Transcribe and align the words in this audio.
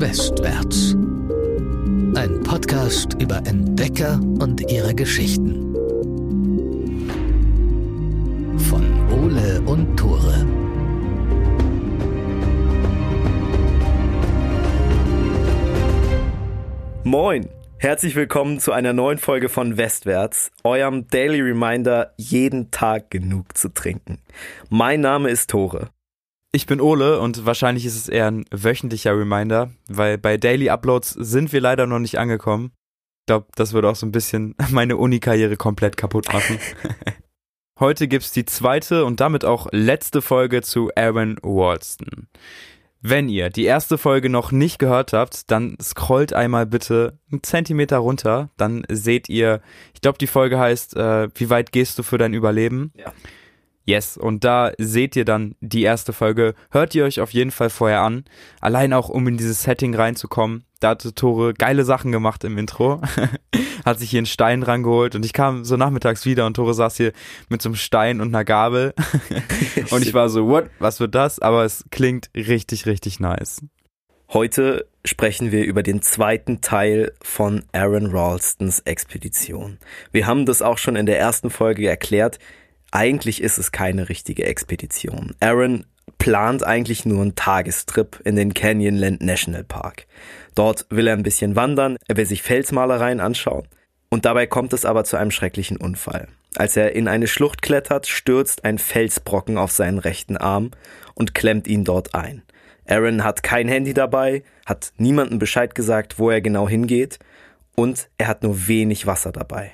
Westwärts. 0.00 0.94
Ein 2.14 2.40
Podcast 2.44 3.20
über 3.20 3.38
Entdecker 3.38 4.20
und 4.38 4.70
ihre 4.70 4.94
Geschichten. 4.94 5.74
Von 8.70 8.84
Ole 9.10 9.60
und 9.62 9.96
Tore. 9.96 10.46
Moin! 17.02 17.48
Herzlich 17.78 18.14
willkommen 18.14 18.60
zu 18.60 18.70
einer 18.70 18.92
neuen 18.92 19.18
Folge 19.18 19.48
von 19.48 19.76
Westwärts, 19.78 20.52
eurem 20.62 21.08
Daily 21.08 21.40
Reminder, 21.40 22.12
jeden 22.16 22.70
Tag 22.70 23.10
genug 23.10 23.56
zu 23.56 23.68
trinken. 23.68 24.20
Mein 24.68 25.00
Name 25.00 25.30
ist 25.30 25.50
Tore. 25.50 25.90
Ich 26.58 26.66
bin 26.66 26.80
Ole 26.80 27.20
und 27.20 27.46
wahrscheinlich 27.46 27.86
ist 27.86 27.94
es 27.94 28.08
eher 28.08 28.26
ein 28.26 28.44
wöchentlicher 28.50 29.16
Reminder, 29.16 29.70
weil 29.86 30.18
bei 30.18 30.36
Daily 30.36 30.70
Uploads 30.70 31.10
sind 31.10 31.52
wir 31.52 31.60
leider 31.60 31.86
noch 31.86 32.00
nicht 32.00 32.18
angekommen. 32.18 32.72
Ich 33.20 33.26
glaube, 33.26 33.46
das 33.54 33.72
würde 33.74 33.88
auch 33.88 33.94
so 33.94 34.04
ein 34.04 34.10
bisschen 34.10 34.56
meine 34.72 34.96
Uni-Karriere 34.96 35.56
komplett 35.56 35.96
kaputt 35.96 36.32
machen. 36.32 36.58
Heute 37.78 38.08
gibt's 38.08 38.32
die 38.32 38.44
zweite 38.44 39.04
und 39.04 39.20
damit 39.20 39.44
auch 39.44 39.68
letzte 39.70 40.20
Folge 40.20 40.62
zu 40.62 40.90
Aaron 40.96 41.38
Walston. 41.44 42.26
Wenn 43.00 43.28
ihr 43.28 43.50
die 43.50 43.64
erste 43.64 43.96
Folge 43.96 44.28
noch 44.28 44.50
nicht 44.50 44.80
gehört 44.80 45.12
habt, 45.12 45.52
dann 45.52 45.76
scrollt 45.80 46.32
einmal 46.32 46.66
bitte 46.66 47.20
einen 47.30 47.44
Zentimeter 47.44 47.98
runter, 47.98 48.50
dann 48.56 48.84
seht 48.90 49.28
ihr, 49.28 49.62
ich 49.94 50.00
glaube 50.00 50.18
die 50.18 50.26
Folge 50.26 50.58
heißt, 50.58 50.96
äh, 50.96 51.28
wie 51.36 51.50
weit 51.50 51.70
gehst 51.70 52.00
du 52.00 52.02
für 52.02 52.18
dein 52.18 52.34
Überleben? 52.34 52.90
Ja. 52.96 53.12
Yes, 53.88 54.18
und 54.18 54.44
da 54.44 54.72
seht 54.76 55.16
ihr 55.16 55.24
dann 55.24 55.54
die 55.62 55.80
erste 55.80 56.12
Folge. 56.12 56.54
Hört 56.70 56.94
ihr 56.94 57.06
euch 57.06 57.22
auf 57.22 57.30
jeden 57.30 57.50
Fall 57.50 57.70
vorher 57.70 58.02
an. 58.02 58.26
Allein 58.60 58.92
auch, 58.92 59.08
um 59.08 59.26
in 59.26 59.38
dieses 59.38 59.62
Setting 59.62 59.94
reinzukommen. 59.94 60.64
Da 60.78 60.90
hatte 60.90 61.14
Tore 61.14 61.54
geile 61.54 61.84
Sachen 61.84 62.12
gemacht 62.12 62.44
im 62.44 62.58
Intro. 62.58 63.00
Hat 63.86 63.98
sich 63.98 64.10
hier 64.10 64.18
einen 64.18 64.26
Stein 64.26 64.62
rangeholt 64.62 65.14
und 65.14 65.24
ich 65.24 65.32
kam 65.32 65.64
so 65.64 65.78
nachmittags 65.78 66.26
wieder 66.26 66.44
und 66.44 66.52
Tore 66.52 66.74
saß 66.74 66.98
hier 66.98 67.12
mit 67.48 67.62
so 67.62 67.70
einem 67.70 67.76
Stein 67.76 68.20
und 68.20 68.28
einer 68.28 68.44
Gabel. 68.44 68.92
und 69.90 70.06
ich 70.06 70.12
war 70.12 70.28
so, 70.28 70.46
what? 70.46 70.68
Was 70.78 71.00
wird 71.00 71.14
das? 71.14 71.38
Aber 71.38 71.64
es 71.64 71.86
klingt 71.90 72.28
richtig, 72.36 72.84
richtig 72.84 73.20
nice. 73.20 73.62
Heute 74.30 74.86
sprechen 75.06 75.50
wir 75.50 75.64
über 75.64 75.82
den 75.82 76.02
zweiten 76.02 76.60
Teil 76.60 77.14
von 77.22 77.64
Aaron 77.72 78.14
Ralstons 78.14 78.80
Expedition. 78.80 79.78
Wir 80.12 80.26
haben 80.26 80.44
das 80.44 80.60
auch 80.60 80.76
schon 80.76 80.96
in 80.96 81.06
der 81.06 81.18
ersten 81.18 81.48
Folge 81.48 81.88
erklärt. 81.88 82.38
Eigentlich 82.90 83.42
ist 83.42 83.58
es 83.58 83.72
keine 83.72 84.08
richtige 84.08 84.44
Expedition. 84.44 85.34
Aaron 85.40 85.84
plant 86.18 86.64
eigentlich 86.64 87.04
nur 87.04 87.22
einen 87.22 87.34
Tagestrip 87.34 88.20
in 88.24 88.36
den 88.36 88.54
Canyonland 88.54 89.22
National 89.22 89.64
Park. 89.64 90.06
Dort 90.54 90.86
will 90.90 91.06
er 91.06 91.14
ein 91.14 91.22
bisschen 91.22 91.54
wandern, 91.54 91.96
er 92.08 92.16
will 92.16 92.26
sich 92.26 92.42
Felsmalereien 92.42 93.20
anschauen. 93.20 93.68
Und 94.08 94.24
dabei 94.24 94.46
kommt 94.46 94.72
es 94.72 94.84
aber 94.84 95.04
zu 95.04 95.16
einem 95.16 95.30
schrecklichen 95.30 95.76
Unfall. 95.76 96.28
Als 96.56 96.76
er 96.76 96.94
in 96.94 97.08
eine 97.08 97.26
Schlucht 97.26 97.60
klettert, 97.60 98.06
stürzt 98.06 98.64
ein 98.64 98.78
Felsbrocken 98.78 99.58
auf 99.58 99.70
seinen 99.70 99.98
rechten 99.98 100.36
Arm 100.36 100.70
und 101.14 101.34
klemmt 101.34 101.68
ihn 101.68 101.84
dort 101.84 102.14
ein. 102.14 102.42
Aaron 102.86 103.22
hat 103.22 103.42
kein 103.42 103.68
Handy 103.68 103.92
dabei, 103.92 104.42
hat 104.64 104.92
niemandem 104.96 105.38
Bescheid 105.38 105.74
gesagt, 105.74 106.18
wo 106.18 106.30
er 106.30 106.40
genau 106.40 106.66
hingeht 106.68 107.18
und 107.76 108.08
er 108.16 108.28
hat 108.28 108.42
nur 108.42 108.66
wenig 108.66 109.06
Wasser 109.06 109.30
dabei. 109.30 109.72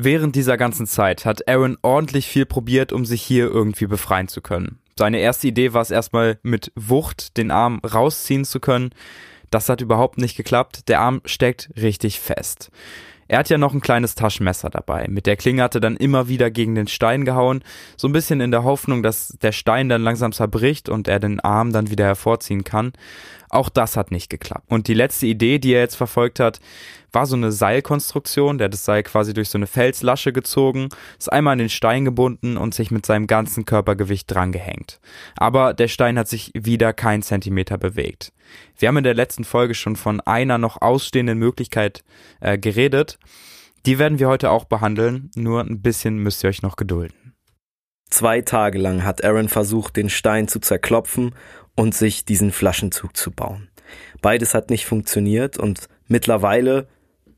Während 0.00 0.36
dieser 0.36 0.56
ganzen 0.56 0.86
Zeit 0.86 1.24
hat 1.24 1.48
Aaron 1.48 1.76
ordentlich 1.82 2.28
viel 2.28 2.46
probiert, 2.46 2.92
um 2.92 3.04
sich 3.04 3.20
hier 3.20 3.46
irgendwie 3.46 3.88
befreien 3.88 4.28
zu 4.28 4.40
können. 4.40 4.78
Seine 4.96 5.18
erste 5.18 5.48
Idee 5.48 5.72
war 5.72 5.82
es 5.82 5.90
erstmal 5.90 6.38
mit 6.44 6.70
Wucht 6.76 7.36
den 7.36 7.50
Arm 7.50 7.80
rausziehen 7.80 8.44
zu 8.44 8.60
können. 8.60 8.90
Das 9.50 9.68
hat 9.68 9.80
überhaupt 9.80 10.18
nicht 10.18 10.36
geklappt. 10.36 10.88
Der 10.88 11.00
Arm 11.00 11.20
steckt 11.24 11.70
richtig 11.76 12.20
fest. 12.20 12.70
Er 13.26 13.40
hat 13.40 13.48
ja 13.50 13.58
noch 13.58 13.74
ein 13.74 13.80
kleines 13.80 14.14
Taschenmesser 14.14 14.70
dabei. 14.70 15.06
Mit 15.08 15.26
der 15.26 15.36
Klinge 15.36 15.64
hat 15.64 15.74
er 15.74 15.80
dann 15.80 15.96
immer 15.96 16.28
wieder 16.28 16.52
gegen 16.52 16.76
den 16.76 16.86
Stein 16.86 17.24
gehauen, 17.24 17.64
so 17.96 18.06
ein 18.06 18.12
bisschen 18.12 18.40
in 18.40 18.52
der 18.52 18.62
Hoffnung, 18.62 19.02
dass 19.02 19.36
der 19.42 19.52
Stein 19.52 19.88
dann 19.88 20.02
langsam 20.02 20.30
zerbricht 20.30 20.88
und 20.88 21.08
er 21.08 21.18
den 21.18 21.40
Arm 21.40 21.72
dann 21.72 21.90
wieder 21.90 22.04
hervorziehen 22.04 22.62
kann. 22.62 22.92
Auch 23.50 23.68
das 23.68 23.96
hat 23.96 24.10
nicht 24.10 24.28
geklappt. 24.30 24.66
Und 24.68 24.88
die 24.88 24.94
letzte 24.94 25.26
Idee, 25.26 25.58
die 25.58 25.72
er 25.72 25.80
jetzt 25.80 25.96
verfolgt 25.96 26.40
hat, 26.40 26.60
war 27.12 27.26
so 27.26 27.36
eine 27.36 27.52
Seilkonstruktion. 27.52 28.58
Der 28.58 28.68
das 28.68 28.84
Seil 28.84 29.02
quasi 29.02 29.32
durch 29.32 29.48
so 29.48 29.58
eine 29.58 29.66
Felslasche 29.66 30.32
gezogen, 30.32 30.88
ist 31.18 31.32
einmal 31.32 31.52
an 31.52 31.58
den 31.58 31.70
Stein 31.70 32.04
gebunden 32.04 32.56
und 32.56 32.74
sich 32.74 32.90
mit 32.90 33.06
seinem 33.06 33.26
ganzen 33.26 33.64
Körpergewicht 33.64 34.30
drangehängt. 34.32 35.00
Aber 35.36 35.74
der 35.74 35.88
Stein 35.88 36.18
hat 36.18 36.28
sich 36.28 36.52
wieder 36.54 36.92
kein 36.92 37.22
Zentimeter 37.22 37.78
bewegt. 37.78 38.32
Wir 38.76 38.88
haben 38.88 38.96
in 38.98 39.04
der 39.04 39.14
letzten 39.14 39.44
Folge 39.44 39.74
schon 39.74 39.96
von 39.96 40.20
einer 40.20 40.58
noch 40.58 40.80
ausstehenden 40.80 41.38
Möglichkeit 41.38 42.04
äh, 42.40 42.58
geredet. 42.58 43.18
Die 43.86 43.98
werden 43.98 44.18
wir 44.18 44.28
heute 44.28 44.50
auch 44.50 44.64
behandeln, 44.64 45.30
nur 45.34 45.60
ein 45.60 45.80
bisschen 45.80 46.18
müsst 46.18 46.44
ihr 46.44 46.50
euch 46.50 46.62
noch 46.62 46.76
gedulden. 46.76 47.34
Zwei 48.10 48.40
Tage 48.40 48.78
lang 48.78 49.04
hat 49.04 49.22
Aaron 49.22 49.48
versucht, 49.48 49.96
den 49.96 50.08
Stein 50.08 50.48
zu 50.48 50.60
zerklopfen 50.60 51.34
und 51.78 51.94
sich 51.94 52.24
diesen 52.24 52.50
Flaschenzug 52.50 53.16
zu 53.16 53.30
bauen. 53.30 53.68
Beides 54.20 54.52
hat 54.52 54.68
nicht 54.68 54.84
funktioniert 54.84 55.58
und 55.58 55.88
mittlerweile 56.08 56.88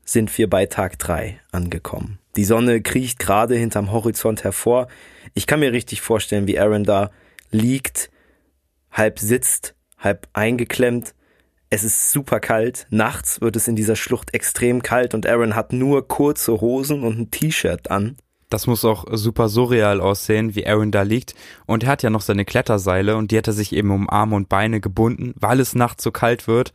sind 0.03 0.35
wir 0.35 0.49
bei 0.49 0.65
Tag 0.65 0.97
drei 0.97 1.39
angekommen. 1.51 2.17
Die 2.35 2.43
Sonne 2.43 2.81
kriecht 2.81 3.19
gerade 3.19 3.55
hinterm 3.55 3.91
Horizont 3.91 4.43
hervor. 4.43 4.87
Ich 5.35 5.45
kann 5.45 5.59
mir 5.59 5.71
richtig 5.73 6.01
vorstellen, 6.01 6.47
wie 6.47 6.59
Aaron 6.59 6.83
da 6.83 7.11
liegt, 7.51 8.09
halb 8.91 9.19
sitzt, 9.19 9.75
halb 9.99 10.27
eingeklemmt. 10.33 11.13
Es 11.69 11.83
ist 11.83 12.11
super 12.11 12.39
kalt. 12.39 12.87
Nachts 12.89 13.41
wird 13.41 13.55
es 13.55 13.67
in 13.67 13.75
dieser 13.75 13.95
Schlucht 13.95 14.33
extrem 14.33 14.81
kalt 14.81 15.13
und 15.13 15.27
Aaron 15.27 15.55
hat 15.55 15.71
nur 15.71 16.07
kurze 16.07 16.61
Hosen 16.61 17.03
und 17.03 17.19
ein 17.19 17.29
T-Shirt 17.29 17.91
an. 17.91 18.17
Das 18.51 18.67
muss 18.67 18.83
auch 18.83 19.05
super 19.09 19.47
surreal 19.47 20.01
aussehen, 20.01 20.55
wie 20.55 20.67
Aaron 20.67 20.91
da 20.91 21.03
liegt. 21.03 21.35
Und 21.65 21.83
er 21.83 21.89
hat 21.89 22.03
ja 22.03 22.09
noch 22.09 22.19
seine 22.19 22.43
Kletterseile 22.43 23.15
und 23.15 23.31
die 23.31 23.37
hat 23.37 23.47
er 23.47 23.53
sich 23.53 23.73
eben 23.73 23.91
um 23.91 24.09
Arme 24.09 24.35
und 24.35 24.49
Beine 24.49 24.81
gebunden, 24.81 25.33
weil 25.39 25.61
es 25.61 25.73
nachts 25.73 26.03
so 26.03 26.11
kalt 26.11 26.47
wird. 26.47 26.73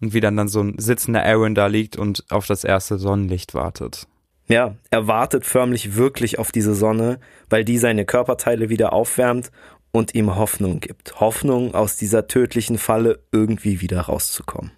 Und 0.00 0.14
wie 0.14 0.20
dann 0.20 0.36
dann 0.36 0.48
so 0.48 0.62
ein 0.62 0.78
sitzender 0.78 1.22
Aaron 1.24 1.54
da 1.54 1.66
liegt 1.66 1.96
und 1.96 2.24
auf 2.30 2.46
das 2.46 2.64
erste 2.64 2.96
Sonnenlicht 2.96 3.52
wartet. 3.54 4.08
Ja, 4.48 4.74
er 4.90 5.06
wartet 5.06 5.44
förmlich 5.44 5.96
wirklich 5.96 6.38
auf 6.38 6.50
diese 6.50 6.74
Sonne, 6.74 7.20
weil 7.50 7.64
die 7.64 7.78
seine 7.78 8.06
Körperteile 8.06 8.70
wieder 8.70 8.94
aufwärmt 8.94 9.52
und 9.92 10.14
ihm 10.14 10.34
Hoffnung 10.34 10.80
gibt. 10.80 11.20
Hoffnung, 11.20 11.74
aus 11.74 11.96
dieser 11.96 12.26
tödlichen 12.26 12.78
Falle 12.78 13.20
irgendwie 13.32 13.82
wieder 13.82 14.00
rauszukommen. 14.00 14.72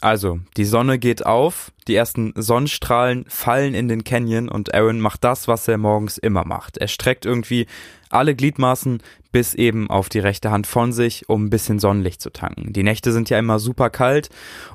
Also, 0.00 0.40
die 0.56 0.64
Sonne 0.64 0.98
geht 0.98 1.26
auf, 1.26 1.72
die 1.88 1.94
ersten 1.94 2.32
Sonnenstrahlen 2.36 3.24
fallen 3.28 3.74
in 3.74 3.88
den 3.88 4.04
Canyon 4.04 4.48
und 4.48 4.74
Aaron 4.74 5.00
macht 5.00 5.24
das, 5.24 5.48
was 5.48 5.66
er 5.66 5.78
morgens 5.78 6.18
immer 6.18 6.44
macht. 6.44 6.78
Er 6.78 6.88
streckt 6.88 7.26
irgendwie 7.26 7.66
alle 8.10 8.34
Gliedmaßen 8.34 9.02
bis 9.32 9.54
eben 9.54 9.90
auf 9.90 10.08
die 10.08 10.20
rechte 10.20 10.50
Hand 10.50 10.66
von 10.66 10.92
sich, 10.92 11.28
um 11.28 11.46
ein 11.46 11.50
bisschen 11.50 11.78
Sonnenlicht 11.78 12.22
zu 12.22 12.30
tanken. 12.30 12.72
Die 12.72 12.82
Nächte 12.82 13.12
sind 13.12 13.28
ja 13.28 13.38
immer 13.38 13.58
super 13.58 13.90
kalt 13.90 14.30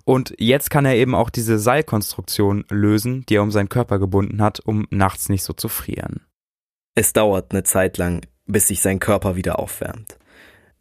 und 0.06 0.34
jetzt 0.38 0.70
kann 0.70 0.86
er 0.86 0.96
eben 0.96 1.16
auch 1.16 1.30
diese 1.30 1.58
Seilkonstruktion 1.58 2.66
lösen, 2.70 3.26
die 3.28 3.36
er 3.36 3.44
um 3.44 3.52
seinen 3.52 3.70
Körper 3.70 4.00
gebunden 4.00 4.42
hat, 4.42 4.60
um 4.60 4.86
nachts 4.90 5.30
nicht 5.30 5.44
so 5.44 5.54
zu 5.54 5.70
frieren. 5.70 6.26
Es 6.96 7.14
dauert 7.14 7.52
eine 7.52 7.64
Zeit 7.64 7.98
lang, 7.98 8.26
bis 8.46 8.68
sich 8.68 8.82
sein 8.82 9.00
Körper 9.00 9.36
wieder 9.36 9.58
aufwärmt. 9.58 10.18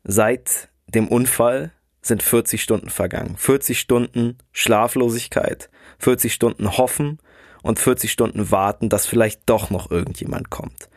Seit 0.04 0.68
dem 0.88 1.08
Unfall 1.08 1.72
sind 2.02 2.22
40 2.22 2.62
Stunden 2.62 2.90
vergangen. 2.90 3.36
40 3.36 3.78
Stunden 3.78 4.36
Schlaflosigkeit, 4.52 5.70
40 5.98 6.34
Stunden 6.34 6.76
Hoffen 6.76 7.18
und 7.62 7.78
40 7.78 8.10
Stunden 8.10 8.50
warten, 8.50 8.88
dass 8.88 9.06
vielleicht 9.06 9.42
doch 9.46 9.70
noch 9.70 9.90
irgendjemand 9.90 10.50
kommt. 10.50 10.88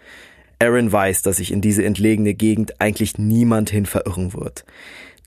Aaron 0.59 0.91
weiß, 0.91 1.21
dass 1.21 1.37
sich 1.37 1.51
in 1.51 1.61
diese 1.61 1.85
entlegene 1.85 2.33
Gegend 2.33 2.81
eigentlich 2.81 3.17
niemand 3.17 3.69
hin 3.69 3.85
verirren 3.85 4.33
wird. 4.33 4.65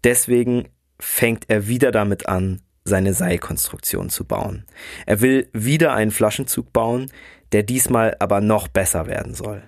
Deswegen 0.05 0.69
fängt 0.99 1.44
er 1.49 1.69
wieder 1.69 1.93
damit 1.93 2.26
an, 2.26 2.61
seine 2.85 3.12
Seilkonstruktion 3.12 4.08
zu 4.08 4.25
bauen. 4.25 4.64
Er 5.06 5.20
will 5.20 5.49
wieder 5.53 5.93
einen 5.93 6.11
Flaschenzug 6.11 6.73
bauen, 6.73 7.12
der 7.53 7.62
diesmal 7.62 8.17
aber 8.19 8.41
noch 8.41 8.67
besser 8.69 9.06
werden 9.06 9.35
soll. 9.35 9.62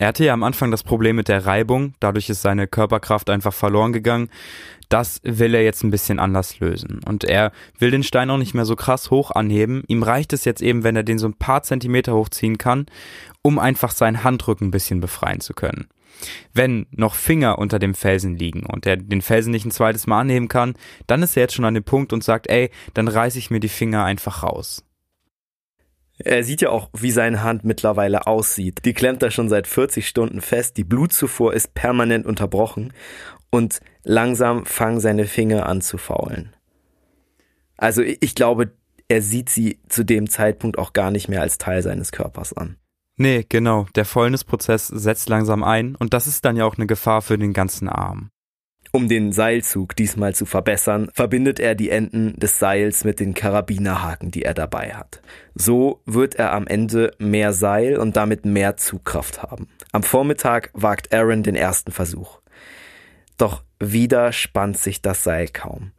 Er 0.00 0.06
hatte 0.06 0.24
ja 0.24 0.32
am 0.32 0.44
Anfang 0.44 0.70
das 0.70 0.82
Problem 0.82 1.16
mit 1.16 1.28
der 1.28 1.44
Reibung, 1.44 1.92
dadurch 2.00 2.30
ist 2.30 2.40
seine 2.40 2.66
Körperkraft 2.66 3.28
einfach 3.28 3.52
verloren 3.52 3.92
gegangen. 3.92 4.30
Das 4.88 5.20
will 5.24 5.54
er 5.54 5.62
jetzt 5.62 5.84
ein 5.84 5.90
bisschen 5.90 6.18
anders 6.18 6.58
lösen. 6.58 7.02
Und 7.04 7.22
er 7.24 7.52
will 7.78 7.90
den 7.90 8.02
Stein 8.02 8.30
auch 8.30 8.38
nicht 8.38 8.54
mehr 8.54 8.64
so 8.64 8.76
krass 8.76 9.10
hoch 9.10 9.30
anheben. 9.30 9.84
Ihm 9.88 10.02
reicht 10.02 10.32
es 10.32 10.46
jetzt 10.46 10.62
eben, 10.62 10.84
wenn 10.84 10.96
er 10.96 11.02
den 11.02 11.18
so 11.18 11.28
ein 11.28 11.34
paar 11.34 11.62
Zentimeter 11.64 12.14
hochziehen 12.14 12.56
kann, 12.56 12.86
um 13.42 13.58
einfach 13.58 13.90
seinen 13.90 14.24
Handrücken 14.24 14.68
ein 14.68 14.70
bisschen 14.70 15.00
befreien 15.00 15.40
zu 15.40 15.52
können. 15.52 15.86
Wenn 16.54 16.86
noch 16.92 17.14
Finger 17.14 17.58
unter 17.58 17.78
dem 17.78 17.92
Felsen 17.92 18.38
liegen 18.38 18.64
und 18.64 18.86
er 18.86 18.96
den 18.96 19.20
Felsen 19.20 19.50
nicht 19.50 19.66
ein 19.66 19.70
zweites 19.70 20.06
Mal 20.06 20.20
anheben 20.20 20.48
kann, 20.48 20.76
dann 21.08 21.22
ist 21.22 21.36
er 21.36 21.42
jetzt 21.42 21.54
schon 21.54 21.66
an 21.66 21.74
dem 21.74 21.84
Punkt 21.84 22.14
und 22.14 22.24
sagt, 22.24 22.48
ey, 22.48 22.70
dann 22.94 23.06
reiße 23.06 23.38
ich 23.38 23.50
mir 23.50 23.60
die 23.60 23.68
Finger 23.68 24.04
einfach 24.04 24.44
raus. 24.44 24.82
Er 26.24 26.44
sieht 26.44 26.60
ja 26.60 26.70
auch, 26.70 26.90
wie 26.96 27.10
seine 27.10 27.42
Hand 27.42 27.64
mittlerweile 27.64 28.26
aussieht. 28.26 28.84
Die 28.84 28.92
klemmt 28.92 29.22
er 29.22 29.30
schon 29.30 29.48
seit 29.48 29.66
40 29.66 30.06
Stunden 30.06 30.40
fest, 30.40 30.76
die 30.76 30.84
Blutzufuhr 30.84 31.54
ist 31.54 31.74
permanent 31.74 32.26
unterbrochen 32.26 32.92
und 33.50 33.80
langsam 34.04 34.66
fangen 34.66 35.00
seine 35.00 35.26
Finger 35.26 35.66
an 35.66 35.80
zu 35.80 35.98
faulen. 35.98 36.54
Also 37.76 38.02
ich 38.02 38.34
glaube, 38.34 38.72
er 39.08 39.22
sieht 39.22 39.48
sie 39.48 39.80
zu 39.88 40.04
dem 40.04 40.28
Zeitpunkt 40.28 40.78
auch 40.78 40.92
gar 40.92 41.10
nicht 41.10 41.28
mehr 41.28 41.40
als 41.40 41.58
Teil 41.58 41.82
seines 41.82 42.12
Körpers 42.12 42.52
an. 42.52 42.76
Nee, 43.16 43.44
genau. 43.48 43.86
Der 43.94 44.04
Fäulnisprozess 44.04 44.86
setzt 44.86 45.28
langsam 45.28 45.64
ein 45.64 45.96
und 45.96 46.14
das 46.14 46.26
ist 46.26 46.44
dann 46.44 46.56
ja 46.56 46.64
auch 46.64 46.76
eine 46.76 46.86
Gefahr 46.86 47.22
für 47.22 47.36
den 47.36 47.52
ganzen 47.52 47.88
Arm. 47.88 48.30
Um 48.92 49.08
den 49.08 49.30
Seilzug 49.30 49.94
diesmal 49.94 50.34
zu 50.34 50.46
verbessern, 50.46 51.10
verbindet 51.14 51.60
er 51.60 51.76
die 51.76 51.90
Enden 51.90 52.34
des 52.38 52.58
Seils 52.58 53.04
mit 53.04 53.20
den 53.20 53.34
Karabinerhaken, 53.34 54.32
die 54.32 54.42
er 54.42 54.54
dabei 54.54 54.94
hat. 54.94 55.22
So 55.54 56.00
wird 56.06 56.34
er 56.34 56.52
am 56.52 56.66
Ende 56.66 57.12
mehr 57.18 57.52
Seil 57.52 57.96
und 57.96 58.16
damit 58.16 58.44
mehr 58.44 58.76
Zugkraft 58.76 59.42
haben. 59.42 59.68
Am 59.92 60.02
Vormittag 60.02 60.70
wagt 60.72 61.14
Aaron 61.14 61.44
den 61.44 61.54
ersten 61.54 61.92
Versuch. 61.92 62.40
Doch 63.38 63.62
wieder 63.78 64.32
spannt 64.32 64.76
sich 64.76 65.02
das 65.02 65.22
Seil 65.22 65.46
kaum. 65.48 65.92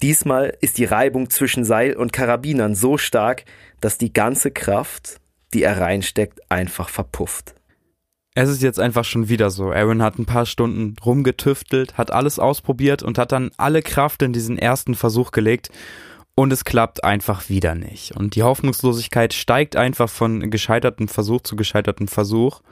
Diesmal 0.00 0.56
ist 0.60 0.78
die 0.78 0.86
Reibung 0.86 1.30
zwischen 1.30 1.64
Seil 1.64 1.94
und 1.94 2.12
Karabinern 2.12 2.74
so 2.74 2.96
stark, 2.96 3.44
dass 3.80 3.98
die 3.98 4.12
ganze 4.12 4.50
Kraft, 4.50 5.20
die 5.52 5.62
er 5.64 5.80
reinsteckt, 5.80 6.40
einfach 6.48 6.88
verpufft. 6.88 7.54
Es 8.42 8.48
ist 8.48 8.62
jetzt 8.62 8.80
einfach 8.80 9.04
schon 9.04 9.28
wieder 9.28 9.50
so. 9.50 9.70
Aaron 9.70 10.00
hat 10.00 10.18
ein 10.18 10.24
paar 10.24 10.46
Stunden 10.46 10.96
rumgetüftelt, 11.04 11.98
hat 11.98 12.10
alles 12.10 12.38
ausprobiert 12.38 13.02
und 13.02 13.18
hat 13.18 13.32
dann 13.32 13.50
alle 13.58 13.82
Kraft 13.82 14.22
in 14.22 14.32
diesen 14.32 14.56
ersten 14.56 14.94
Versuch 14.94 15.30
gelegt 15.30 15.68
und 16.36 16.50
es 16.50 16.64
klappt 16.64 17.04
einfach 17.04 17.50
wieder 17.50 17.74
nicht. 17.74 18.16
Und 18.16 18.36
die 18.36 18.42
Hoffnungslosigkeit 18.42 19.34
steigt 19.34 19.76
einfach 19.76 20.08
von 20.08 20.50
gescheiterten 20.50 21.06
Versuch 21.06 21.42
zu 21.42 21.54
gescheiterten 21.54 22.08
Versuch 22.08 22.62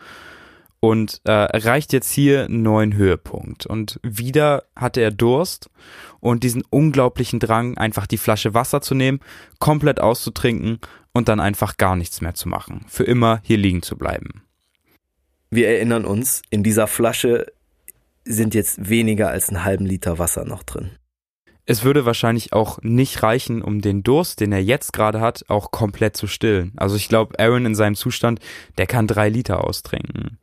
und 0.80 1.20
äh, 1.24 1.32
erreicht 1.32 1.92
jetzt 1.92 2.12
hier 2.12 2.46
einen 2.46 2.62
neuen 2.62 2.94
Höhepunkt. 2.94 3.66
Und 3.66 4.00
wieder 4.02 4.64
hatte 4.74 5.02
er 5.02 5.10
Durst 5.10 5.68
und 6.20 6.44
diesen 6.44 6.62
unglaublichen 6.70 7.40
Drang, 7.40 7.76
einfach 7.76 8.06
die 8.06 8.16
Flasche 8.16 8.54
Wasser 8.54 8.80
zu 8.80 8.94
nehmen, 8.94 9.20
komplett 9.58 10.00
auszutrinken 10.00 10.78
und 11.12 11.28
dann 11.28 11.40
einfach 11.40 11.76
gar 11.76 11.94
nichts 11.94 12.22
mehr 12.22 12.32
zu 12.32 12.48
machen. 12.48 12.86
Für 12.88 13.04
immer 13.04 13.40
hier 13.42 13.58
liegen 13.58 13.82
zu 13.82 13.98
bleiben. 13.98 14.47
Wir 15.50 15.68
erinnern 15.68 16.04
uns, 16.04 16.42
in 16.50 16.62
dieser 16.62 16.86
Flasche 16.86 17.46
sind 18.24 18.54
jetzt 18.54 18.90
weniger 18.90 19.30
als 19.30 19.48
einen 19.48 19.64
halben 19.64 19.86
Liter 19.86 20.18
Wasser 20.18 20.44
noch 20.44 20.62
drin. 20.62 20.90
Es 21.64 21.84
würde 21.84 22.06
wahrscheinlich 22.06 22.52
auch 22.52 22.78
nicht 22.82 23.22
reichen, 23.22 23.60
um 23.60 23.80
den 23.80 24.02
Durst, 24.02 24.40
den 24.40 24.52
er 24.52 24.62
jetzt 24.62 24.92
gerade 24.92 25.20
hat, 25.20 25.44
auch 25.48 25.70
komplett 25.70 26.16
zu 26.16 26.26
stillen. 26.26 26.72
Also 26.76 26.96
ich 26.96 27.08
glaube, 27.08 27.38
Aaron 27.38 27.66
in 27.66 27.74
seinem 27.74 27.94
Zustand, 27.94 28.40
der 28.78 28.86
kann 28.86 29.06
drei 29.06 29.28
Liter 29.28 29.64
austrinken. 29.64 30.38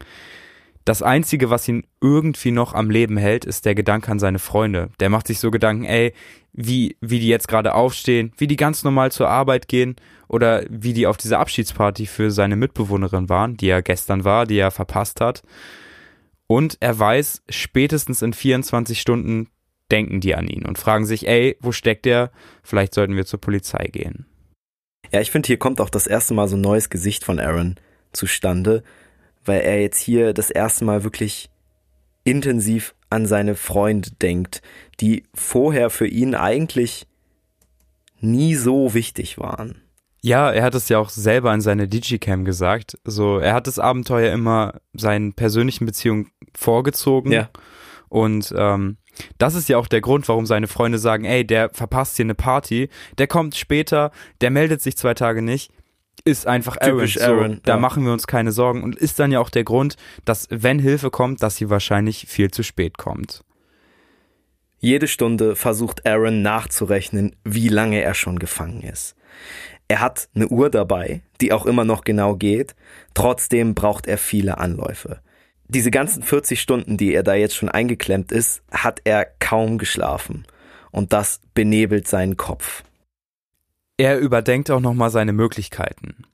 Das 0.86 1.02
Einzige, 1.02 1.50
was 1.50 1.68
ihn 1.68 1.88
irgendwie 2.00 2.52
noch 2.52 2.74
am 2.74 2.92
Leben 2.92 3.18
hält, 3.18 3.44
ist 3.44 3.66
der 3.66 3.74
Gedanke 3.74 4.12
an 4.12 4.20
seine 4.20 4.38
Freunde. 4.38 4.92
Der 5.00 5.10
macht 5.10 5.26
sich 5.26 5.40
so 5.40 5.50
Gedanken, 5.50 5.84
ey, 5.84 6.14
wie, 6.54 6.96
wie 7.02 7.20
die 7.20 7.28
jetzt 7.28 7.48
gerade 7.48 7.74
aufstehen, 7.74 8.32
wie 8.38 8.46
die 8.46 8.56
ganz 8.56 8.84
normal 8.84 9.12
zur 9.12 9.28
Arbeit 9.28 9.68
gehen 9.68 9.96
oder 10.28 10.64
wie 10.70 10.94
die 10.94 11.08
auf 11.08 11.18
dieser 11.18 11.40
Abschiedsparty 11.40 12.06
für 12.06 12.30
seine 12.30 12.56
Mitbewohnerin 12.56 13.30
waren, 13.30 13.58
die 13.58 13.68
er 13.68 13.82
gestern 13.82 14.24
war, 14.24 14.46
die 14.46 14.60
er 14.60 14.70
verpasst 14.70 15.22
hat. 15.22 15.42
Und 16.46 16.78
er 16.80 16.98
weiß, 16.98 17.42
spätestens 17.50 18.22
in 18.22 18.34
24 18.34 19.02
Stunden 19.02 19.50
denken 19.92 20.22
die 20.22 20.36
an 20.36 20.48
ihn 20.48 20.66
und 20.66 20.78
fragen 20.78 21.06
sich, 21.08 21.28
ey, 21.28 21.58
wo 21.62 21.72
steckt 21.72 22.06
er? 22.06 22.32
Vielleicht 22.62 22.94
sollten 22.94 23.16
wir 23.16 23.26
zur 23.26 23.42
Polizei 23.42 23.88
gehen. 23.92 24.28
Ja, 25.12 25.20
ich 25.20 25.32
finde, 25.32 25.48
hier 25.48 25.58
kommt 25.58 25.82
auch 25.82 25.90
das 25.90 26.06
erste 26.06 26.36
Mal 26.36 26.48
so 26.48 26.58
ein 26.58 26.62
neues 26.62 26.92
Gesicht 26.92 27.24
von 27.24 27.40
Aaron 27.40 27.76
zustande, 28.12 28.84
weil 29.46 29.62
er 29.62 29.82
jetzt 29.82 30.00
hier 30.00 30.34
das 30.34 30.50
erste 30.50 30.86
Mal 30.86 31.04
wirklich 31.04 31.50
intensiv 32.24 32.96
an 33.10 33.26
seine 33.26 33.56
Freunde 33.56 34.12
denkt, 34.22 34.62
die 35.00 35.24
vorher 35.34 35.90
für 35.90 36.08
ihn 36.08 36.36
eigentlich 36.36 37.08
nie 38.20 38.56
so 38.56 38.94
wichtig 38.94 39.38
waren. 39.38 39.82
Ja, 40.22 40.52
er 40.52 40.64
hat 40.64 40.74
es 40.74 40.90
ja 40.90 40.98
auch 40.98 41.10
selber 41.10 41.54
in 41.54 41.62
seiner 41.62 41.86
Digicam 41.86 42.46
gesagt. 42.46 42.98
So, 43.04 43.38
er 43.38 43.54
hat 43.54 43.68
das 43.68 43.78
Abenteuer 43.78 44.34
immer 44.34 44.82
seinen 44.94 45.34
persönlichen 45.34 45.86
Beziehungen 45.86 46.32
vorgezogen. 46.56 47.32
Ja. 47.32 47.50
Und 48.10 48.52
ähm, 48.58 48.98
das 49.38 49.54
ist 49.54 49.70
ja 49.70 49.78
auch 49.78 49.88
der 49.88 50.02
Grund, 50.02 50.28
warum 50.28 50.48
seine 50.48 50.68
Freunde 50.68 50.98
sagen, 50.98 51.26
ey, 51.26 51.46
der 51.46 51.70
verpasst 51.70 52.16
hier 52.16 52.26
eine 52.26 52.36
Party, 52.36 52.90
der 53.20 53.28
kommt 53.28 53.56
später, 53.56 54.12
der 54.42 54.50
meldet 54.50 54.82
sich 54.82 54.98
zwei 54.98 55.14
Tage 55.14 55.44
nicht, 55.44 55.72
ist 56.26 56.48
einfach 56.48 56.78
Aaron. 56.82 56.98
Typisch 56.98 57.22
Aaron, 57.22 57.54
so, 57.54 57.60
Da 57.64 57.74
ja. 57.74 57.80
machen 57.80 58.04
wir 58.04 58.12
uns 58.12 58.28
keine 58.28 58.52
Sorgen 58.52 58.84
und 58.84 58.96
ist 58.96 59.20
dann 59.20 59.32
ja 59.32 59.40
auch 59.40 59.52
der 59.52 59.64
Grund, 59.64 59.96
dass 60.26 60.48
wenn 60.50 60.80
Hilfe 60.80 61.12
kommt, 61.12 61.42
dass 61.42 61.56
sie 61.56 61.70
wahrscheinlich 61.70 62.26
viel 62.28 62.52
zu 62.52 62.64
spät 62.64 62.98
kommt. 62.98 63.44
Jede 64.80 65.08
Stunde 65.08 65.56
versucht 65.56 66.06
Aaron 66.06 66.42
nachzurechnen, 66.42 67.36
wie 67.44 67.70
lange 67.70 68.02
er 68.02 68.14
schon 68.14 68.40
gefangen 68.40 68.82
ist. 68.82 69.16
Er 69.88 70.00
hat 70.02 70.30
eine 70.36 70.48
Uhr 70.48 70.70
dabei, 70.70 71.22
die 71.42 71.54
auch 71.54 71.66
immer 71.66 71.86
noch 71.86 72.04
genau 72.04 72.36
geht, 72.36 72.76
trotzdem 73.14 73.76
braucht 73.76 74.08
er 74.08 74.18
viele 74.18 74.58
Anläufe. 74.58 75.22
Diese 75.68 75.92
ganzen 75.92 76.24
40 76.24 76.60
Stunden, 76.60 76.98
die 76.98 77.14
er 77.14 77.24
da 77.24 77.34
jetzt 77.34 77.56
schon 77.56 77.70
eingeklemmt 77.70 78.32
ist, 78.32 78.62
hat 78.72 79.02
er 79.04 79.26
kaum 79.40 79.78
geschlafen. 79.78 80.46
Und 80.92 81.14
das 81.14 81.40
benebelt 81.54 82.08
seinen 82.08 82.38
Kopf. 82.38 82.84
Er 83.98 84.20
überdenkt 84.20 84.70
auch 84.72 84.82
nochmal 84.82 85.10
seine 85.10 85.34
Möglichkeiten. 85.34 86.26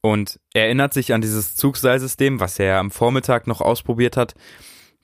Und 0.00 0.40
erinnert 0.52 0.92
sich 0.94 1.12
an 1.12 1.20
dieses 1.20 1.54
Zugseilsystem, 1.54 2.40
was 2.40 2.58
er 2.58 2.78
am 2.78 2.90
Vormittag 2.90 3.46
noch 3.46 3.60
ausprobiert 3.60 4.16
hat. 4.16 4.34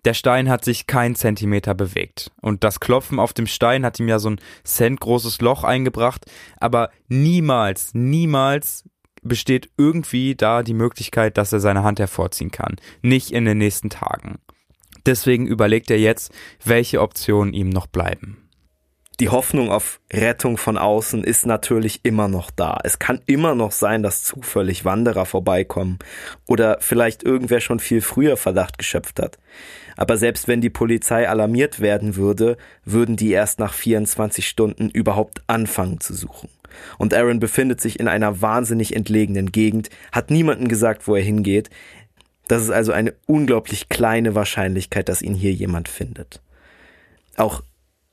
Der 0.05 0.15
Stein 0.15 0.49
hat 0.49 0.65
sich 0.65 0.87
kein 0.87 1.15
Zentimeter 1.15 1.75
bewegt. 1.75 2.31
Und 2.41 2.65
das 2.65 2.81
Klopfen 2.81 3.21
auf 3.21 3.33
dem 3.33 3.47
Stein 3.47 3.85
hat 3.85 4.01
ihm 4.01 4.09
ja 4.09 4.19
so 4.19 4.31
ein 4.31 4.41
Cent 4.65 5.01
großes 5.01 5.41
Loch 5.41 5.65
eingebracht. 5.65 6.25
Aber 6.59 6.91
niemals, 7.09 7.95
niemals 7.95 8.89
besteht 9.23 9.71
irgendwie 9.77 10.35
da 10.35 10.63
die 10.63 10.75
Möglichkeit, 10.75 11.37
dass 11.37 11.53
er 11.53 11.61
seine 11.61 11.83
Hand 11.83 12.01
hervorziehen 12.01 12.51
kann. 12.51 12.77
Nicht 13.03 13.31
in 13.31 13.45
den 13.45 13.59
nächsten 13.59 13.91
Tagen. 13.91 14.39
Deswegen 15.07 15.47
überlegt 15.47 15.91
er 15.91 15.99
jetzt, 15.99 16.33
welche 16.65 17.01
Optionen 17.01 17.55
ihm 17.55 17.69
noch 17.69 17.87
bleiben. 17.87 18.48
Die 19.21 19.31
Hoffnung 19.31 19.73
auf 19.73 19.99
Rettung 20.13 20.57
von 20.57 20.79
außen 20.79 21.25
ist 21.25 21.45
natürlich 21.45 22.01
immer 22.05 22.29
noch 22.29 22.53
da. 22.53 22.79
Es 22.85 23.01
kann 23.01 23.21
immer 23.27 23.57
noch 23.57 23.73
sein, 23.73 24.05
dass 24.05 24.23
zufällig 24.23 24.85
Wanderer 24.85 25.27
vorbeikommen 25.27 25.99
oder 26.47 26.79
vielleicht 26.81 27.25
irgendwer 27.25 27.61
schon 27.61 27.81
viel 27.81 28.01
früher 28.01 28.37
Verdacht 28.37 28.79
geschöpft 28.79 29.19
hat. 29.19 29.39
Aber 29.97 30.17
selbst 30.17 30.47
wenn 30.47 30.61
die 30.61 30.71
Polizei 30.71 31.29
alarmiert 31.29 31.81
werden 31.81 32.15
würde, 32.15 32.57
würden 32.85 33.17
die 33.17 33.33
erst 33.33 33.59
nach 33.59 33.75
24 33.75 34.47
Stunden 34.47 34.89
überhaupt 34.89 35.43
anfangen 35.49 35.99
zu 35.99 36.15
suchen. 36.15 36.49
Und 36.97 37.13
Aaron 37.13 37.41
befindet 37.41 37.81
sich 37.81 37.99
in 37.99 38.07
einer 38.07 38.41
wahnsinnig 38.41 38.95
entlegenen 38.95 39.51
Gegend, 39.51 39.91
hat 40.13 40.31
niemanden 40.31 40.69
gesagt, 40.69 41.09
wo 41.09 41.17
er 41.17 41.23
hingeht. 41.23 41.71
Das 42.47 42.63
ist 42.63 42.71
also 42.71 42.93
eine 42.93 43.15
unglaublich 43.27 43.89
kleine 43.89 44.37
Wahrscheinlichkeit, 44.37 45.09
dass 45.09 45.23
ihn 45.23 45.35
hier 45.35 45.53
jemand 45.53 45.89
findet. 45.89 46.41
Auch 47.37 47.63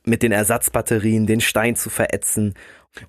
mit 0.05 0.24
den 0.24 0.31
Ersatzbatterien 0.31 1.25
den 1.25 1.41
Stein 1.41 1.75
zu 1.75 1.89
verätzen 1.89 2.53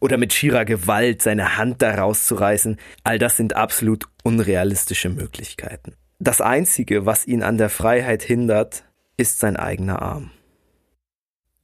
oder 0.00 0.17
mit 0.17 0.33
schierer 0.33 0.65
Gewalt 0.65 1.23
seine 1.23 1.57
Hand 1.57 1.83
daraus 1.83 2.26
zu 2.26 2.35
reißen, 2.35 2.79
all 3.05 3.19
das 3.19 3.37
sind 3.37 3.57
absolut 3.57 4.07
unrealistische 4.25 5.09
Möglichkeiten. 5.09 5.95
Das 6.19 6.41
Einzige, 6.41 7.07
was 7.07 7.26
ihn 7.26 7.43
an 7.43 7.59
der 7.59 7.69
Freiheit 7.69 8.23
hindert, 8.23 8.85
ist 9.17 9.38
sein 9.38 9.57
eigener 9.57 10.03
Arm. 10.03 10.31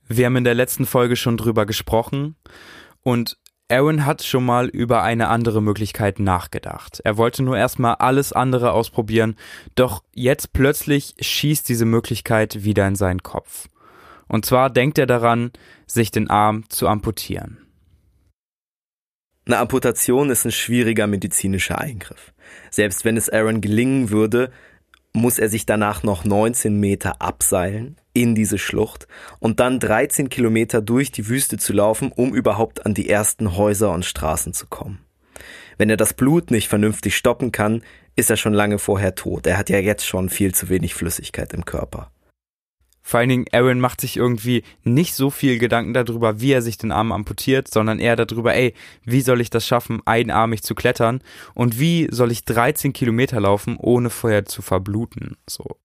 Wir 0.08 0.26
haben 0.26 0.36
in 0.36 0.44
der 0.44 0.54
letzten 0.54 0.86
Folge 0.86 1.16
schon 1.16 1.36
drüber 1.36 1.64
gesprochen 1.64 2.36
und 3.02 3.38
Aaron 3.72 4.04
hat 4.04 4.22
schon 4.22 4.44
mal 4.44 4.68
über 4.68 5.02
eine 5.02 5.28
andere 5.28 5.62
Möglichkeit 5.62 6.18
nachgedacht. 6.18 7.00
Er 7.04 7.16
wollte 7.16 7.42
nur 7.42 7.56
erstmal 7.56 7.94
alles 7.94 8.34
andere 8.34 8.72
ausprobieren, 8.72 9.36
doch 9.74 10.02
jetzt 10.12 10.52
plötzlich 10.52 11.14
schießt 11.18 11.66
diese 11.66 11.86
Möglichkeit 11.86 12.64
wieder 12.64 12.86
in 12.86 12.96
seinen 12.96 13.22
Kopf. 13.22 13.68
Und 14.32 14.46
zwar 14.46 14.70
denkt 14.70 14.96
er 14.96 15.04
daran, 15.04 15.50
sich 15.86 16.10
den 16.10 16.30
Arm 16.30 16.64
zu 16.70 16.88
amputieren. 16.88 17.58
Eine 19.44 19.58
Amputation 19.58 20.30
ist 20.30 20.46
ein 20.46 20.52
schwieriger 20.52 21.06
medizinischer 21.06 21.78
Eingriff. 21.78 22.32
Selbst 22.70 23.04
wenn 23.04 23.18
es 23.18 23.28
Aaron 23.28 23.60
gelingen 23.60 24.08
würde, 24.08 24.50
muss 25.12 25.38
er 25.38 25.50
sich 25.50 25.66
danach 25.66 26.02
noch 26.02 26.24
19 26.24 26.80
Meter 26.80 27.20
abseilen 27.20 27.96
in 28.14 28.34
diese 28.34 28.56
Schlucht 28.56 29.06
und 29.38 29.60
dann 29.60 29.78
13 29.78 30.30
Kilometer 30.30 30.80
durch 30.80 31.12
die 31.12 31.28
Wüste 31.28 31.58
zu 31.58 31.74
laufen, 31.74 32.10
um 32.10 32.34
überhaupt 32.34 32.86
an 32.86 32.94
die 32.94 33.10
ersten 33.10 33.54
Häuser 33.58 33.92
und 33.92 34.06
Straßen 34.06 34.54
zu 34.54 34.66
kommen. 34.66 35.00
Wenn 35.76 35.90
er 35.90 35.98
das 35.98 36.14
Blut 36.14 36.50
nicht 36.50 36.68
vernünftig 36.68 37.18
stoppen 37.18 37.52
kann, 37.52 37.82
ist 38.16 38.30
er 38.30 38.38
schon 38.38 38.54
lange 38.54 38.78
vorher 38.78 39.14
tot. 39.14 39.46
Er 39.46 39.58
hat 39.58 39.68
ja 39.68 39.78
jetzt 39.78 40.06
schon 40.06 40.30
viel 40.30 40.54
zu 40.54 40.70
wenig 40.70 40.94
Flüssigkeit 40.94 41.52
im 41.52 41.66
Körper. 41.66 42.11
Vor 43.02 43.20
allen 43.20 43.28
Dingen, 43.28 43.46
Aaron 43.52 43.80
macht 43.80 44.00
sich 44.00 44.16
irgendwie 44.16 44.62
nicht 44.84 45.14
so 45.14 45.30
viel 45.30 45.58
Gedanken 45.58 45.92
darüber, 45.92 46.40
wie 46.40 46.52
er 46.52 46.62
sich 46.62 46.78
den 46.78 46.92
Arm 46.92 47.12
amputiert, 47.12 47.68
sondern 47.68 47.98
eher 47.98 48.16
darüber, 48.16 48.54
ey, 48.54 48.74
wie 49.04 49.20
soll 49.20 49.40
ich 49.40 49.50
das 49.50 49.66
schaffen, 49.66 50.00
einarmig 50.04 50.62
zu 50.62 50.74
klettern 50.74 51.20
und 51.54 51.78
wie 51.78 52.08
soll 52.10 52.30
ich 52.30 52.44
13 52.44 52.92
Kilometer 52.92 53.40
laufen, 53.40 53.76
ohne 53.76 54.10
vorher 54.10 54.44
zu 54.44 54.62
verbluten, 54.62 55.36
so. 55.48 55.78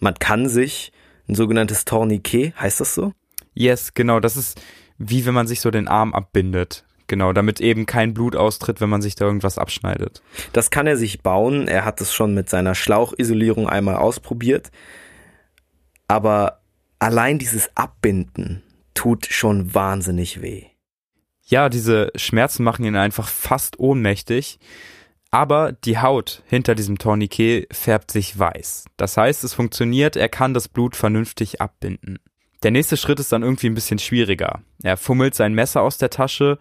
Man 0.00 0.14
kann 0.14 0.48
sich 0.48 0.92
ein 1.28 1.34
sogenanntes 1.34 1.84
Tourniquet, 1.84 2.52
heißt 2.58 2.80
das 2.80 2.94
so? 2.94 3.12
Yes, 3.54 3.94
genau, 3.94 4.18
das 4.20 4.36
ist 4.36 4.60
wie 4.98 5.26
wenn 5.26 5.34
man 5.34 5.46
sich 5.46 5.60
so 5.60 5.70
den 5.70 5.88
Arm 5.88 6.14
abbindet. 6.14 6.84
Genau, 7.06 7.32
damit 7.34 7.60
eben 7.60 7.84
kein 7.84 8.14
Blut 8.14 8.34
austritt, 8.34 8.80
wenn 8.80 8.88
man 8.88 9.02
sich 9.02 9.14
da 9.14 9.26
irgendwas 9.26 9.58
abschneidet. 9.58 10.22
Das 10.54 10.70
kann 10.70 10.86
er 10.86 10.96
sich 10.96 11.20
bauen. 11.20 11.68
Er 11.68 11.84
hat 11.84 12.00
es 12.00 12.14
schon 12.14 12.32
mit 12.32 12.48
seiner 12.48 12.74
Schlauchisolierung 12.74 13.68
einmal 13.68 13.96
ausprobiert. 13.96 14.70
Aber 16.08 16.60
allein 16.98 17.38
dieses 17.38 17.76
Abbinden 17.76 18.62
tut 18.94 19.26
schon 19.26 19.74
wahnsinnig 19.74 20.42
weh. 20.42 20.66
Ja, 21.42 21.68
diese 21.68 22.10
Schmerzen 22.16 22.64
machen 22.64 22.84
ihn 22.84 22.96
einfach 22.96 23.28
fast 23.28 23.78
ohnmächtig. 23.78 24.58
Aber 25.30 25.72
die 25.72 25.98
Haut 25.98 26.44
hinter 26.46 26.76
diesem 26.76 26.96
Tourniquet 26.96 27.66
färbt 27.72 28.12
sich 28.12 28.38
weiß. 28.38 28.84
Das 28.96 29.16
heißt, 29.16 29.42
es 29.42 29.52
funktioniert, 29.52 30.14
er 30.14 30.28
kann 30.28 30.54
das 30.54 30.68
Blut 30.68 30.94
vernünftig 30.94 31.60
abbinden. 31.60 32.20
Der 32.62 32.70
nächste 32.70 32.96
Schritt 32.96 33.18
ist 33.18 33.32
dann 33.32 33.42
irgendwie 33.42 33.66
ein 33.66 33.74
bisschen 33.74 33.98
schwieriger. 33.98 34.62
Er 34.82 34.96
fummelt 34.96 35.34
sein 35.34 35.52
Messer 35.52 35.82
aus 35.82 35.98
der 35.98 36.10
Tasche 36.10 36.58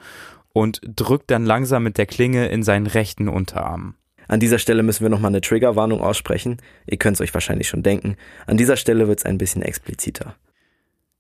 und 0.53 0.81
drückt 0.83 1.29
dann 1.29 1.45
langsam 1.45 1.83
mit 1.83 2.00
der 2.00 2.07
Klinge 2.07 2.47
in 2.47 2.63
seinen 2.63 2.88
rechten 2.88 3.29
Unterarm. 3.29 3.95
An 4.27 4.39
dieser 4.39 4.60
Stelle 4.60 4.84
müssen 4.84 5.03
wir 5.03 5.10
nochmal 5.10 5.32
eine 5.32 5.42
Triggerwarnung 5.42 6.01
aussprechen. 6.01 6.58
Ihr 6.86 6.98
könnt 6.98 7.18
es 7.18 7.22
euch 7.22 7.34
wahrscheinlich 7.34 7.68
schon 7.68 7.84
denken. 7.84 8.15
An 8.46 8.58
dieser 8.58 8.77
Stelle 8.77 9.08
wird 9.08 9.20
es 9.20 9.25
ein 9.25 9.38
bisschen 9.38 9.62
expliziter. 9.62 10.36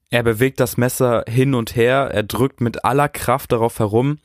Er 0.09 0.23
bewegt 0.23 0.59
das 0.59 0.77
Messer 0.77 1.23
hin 1.27 1.55
und 1.55 1.75
her, 1.75 2.09
er 2.13 2.23
drückt 2.23 2.61
mit 2.61 2.85
aller 2.85 3.09
Kraft 3.09 3.51
darauf 3.51 3.79
herum, 3.79 4.19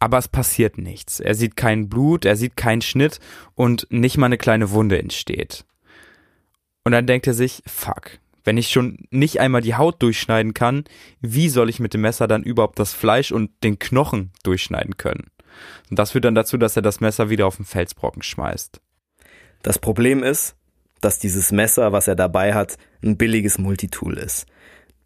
aber 0.00 0.18
es 0.18 0.26
passiert 0.26 0.76
nichts. 0.76 1.20
Er 1.20 1.36
sieht 1.36 1.56
kein 1.56 1.88
Blut, 1.88 2.24
er 2.24 2.34
sieht 2.34 2.56
keinen 2.56 2.82
Schnitt 2.82 3.20
und 3.54 3.86
nicht 3.90 4.16
mal 4.16 4.26
eine 4.26 4.38
kleine 4.38 4.70
Wunde 4.72 4.98
entsteht. 4.98 5.64
Und 6.82 6.92
dann 6.92 7.06
denkt 7.06 7.28
er 7.28 7.34
sich, 7.34 7.62
fuck, 7.66 8.18
wenn 8.42 8.56
ich 8.56 8.70
schon 8.70 9.06
nicht 9.10 9.38
einmal 9.38 9.60
die 9.60 9.76
Haut 9.76 10.02
durchschneiden 10.02 10.54
kann, 10.54 10.84
wie 11.20 11.48
soll 11.48 11.68
ich 11.68 11.78
mit 11.78 11.94
dem 11.94 12.00
Messer 12.00 12.26
dann 12.26 12.42
überhaupt 12.42 12.78
das 12.78 12.92
Fleisch 12.92 13.30
und 13.30 13.50
den 13.62 13.78
Knochen 13.78 14.32
durchschneiden 14.42 14.96
können? 14.96 15.30
Und 15.88 15.98
das 15.98 16.12
führt 16.12 16.24
dann 16.24 16.34
dazu, 16.34 16.56
dass 16.56 16.76
er 16.76 16.82
das 16.82 17.00
Messer 17.00 17.30
wieder 17.30 17.46
auf 17.46 17.56
den 17.56 17.64
Felsbrocken 17.64 18.22
schmeißt. 18.22 18.80
Das 19.62 19.78
Problem 19.78 20.22
ist, 20.22 20.56
dass 21.00 21.18
dieses 21.18 21.52
Messer, 21.52 21.92
was 21.92 22.08
er 22.08 22.16
dabei 22.16 22.54
hat, 22.54 22.76
ein 23.02 23.16
billiges 23.16 23.58
Multitool 23.58 24.18
ist. 24.18 24.46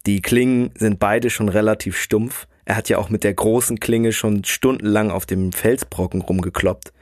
Die 0.07 0.21
Klingen 0.21 0.71
sind 0.77 0.99
beide 0.99 1.31
schon 1.31 1.49
relativ 1.49 1.97
stumpf. 1.97 2.47
Er 2.65 2.77
hat 2.77 2.89
ja 2.89 2.99
auch 2.99 3.11
mit 3.11 3.25
der 3.25 3.35
großen 3.35 3.81
Klinge 3.81 4.13
schon 4.13 4.45
stundenlang 4.45 5.11
auf 5.11 5.27
dem 5.27 5.53
Felsbrocken 5.53 6.23
rumgekloppt. 6.23 6.93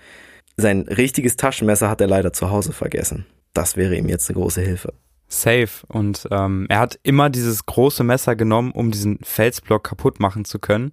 Sein 0.57 0.83
richtiges 0.83 1.37
Taschenmesser 1.37 1.89
hat 1.89 2.01
er 2.01 2.07
leider 2.07 2.33
zu 2.33 2.51
Hause 2.51 2.73
vergessen. 2.73 3.27
Das 3.55 3.77
wäre 3.77 3.97
ihm 3.97 4.09
jetzt 4.09 4.29
eine 4.29 4.39
große 4.39 4.61
Hilfe. 4.61 4.95
Safe. 5.29 5.71
Und 5.89 6.29
ähm, 6.31 6.67
er 6.69 6.79
hat 6.79 6.99
immer 7.03 7.31
dieses 7.31 7.65
große 7.67 8.05
Messer 8.05 8.37
genommen, 8.37 8.73
um 8.73 8.91
diesen 8.91 9.19
Felsblock 9.23 9.85
kaputt 9.85 10.21
machen 10.21 10.45
zu 10.45 10.59
können. 10.59 10.91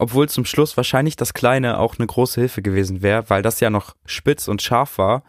Obwohl 0.00 0.28
zum 0.28 0.44
Schluss 0.44 0.76
wahrscheinlich 0.76 1.16
das 1.16 1.34
kleine 1.34 1.80
auch 1.80 1.98
eine 1.98 2.06
große 2.06 2.40
Hilfe 2.40 2.62
gewesen 2.62 3.02
wäre, 3.02 3.28
weil 3.30 3.42
das 3.42 3.58
ja 3.58 3.68
noch 3.68 3.96
spitz 4.06 4.46
und 4.46 4.62
scharf 4.62 4.96
war. 4.96 5.24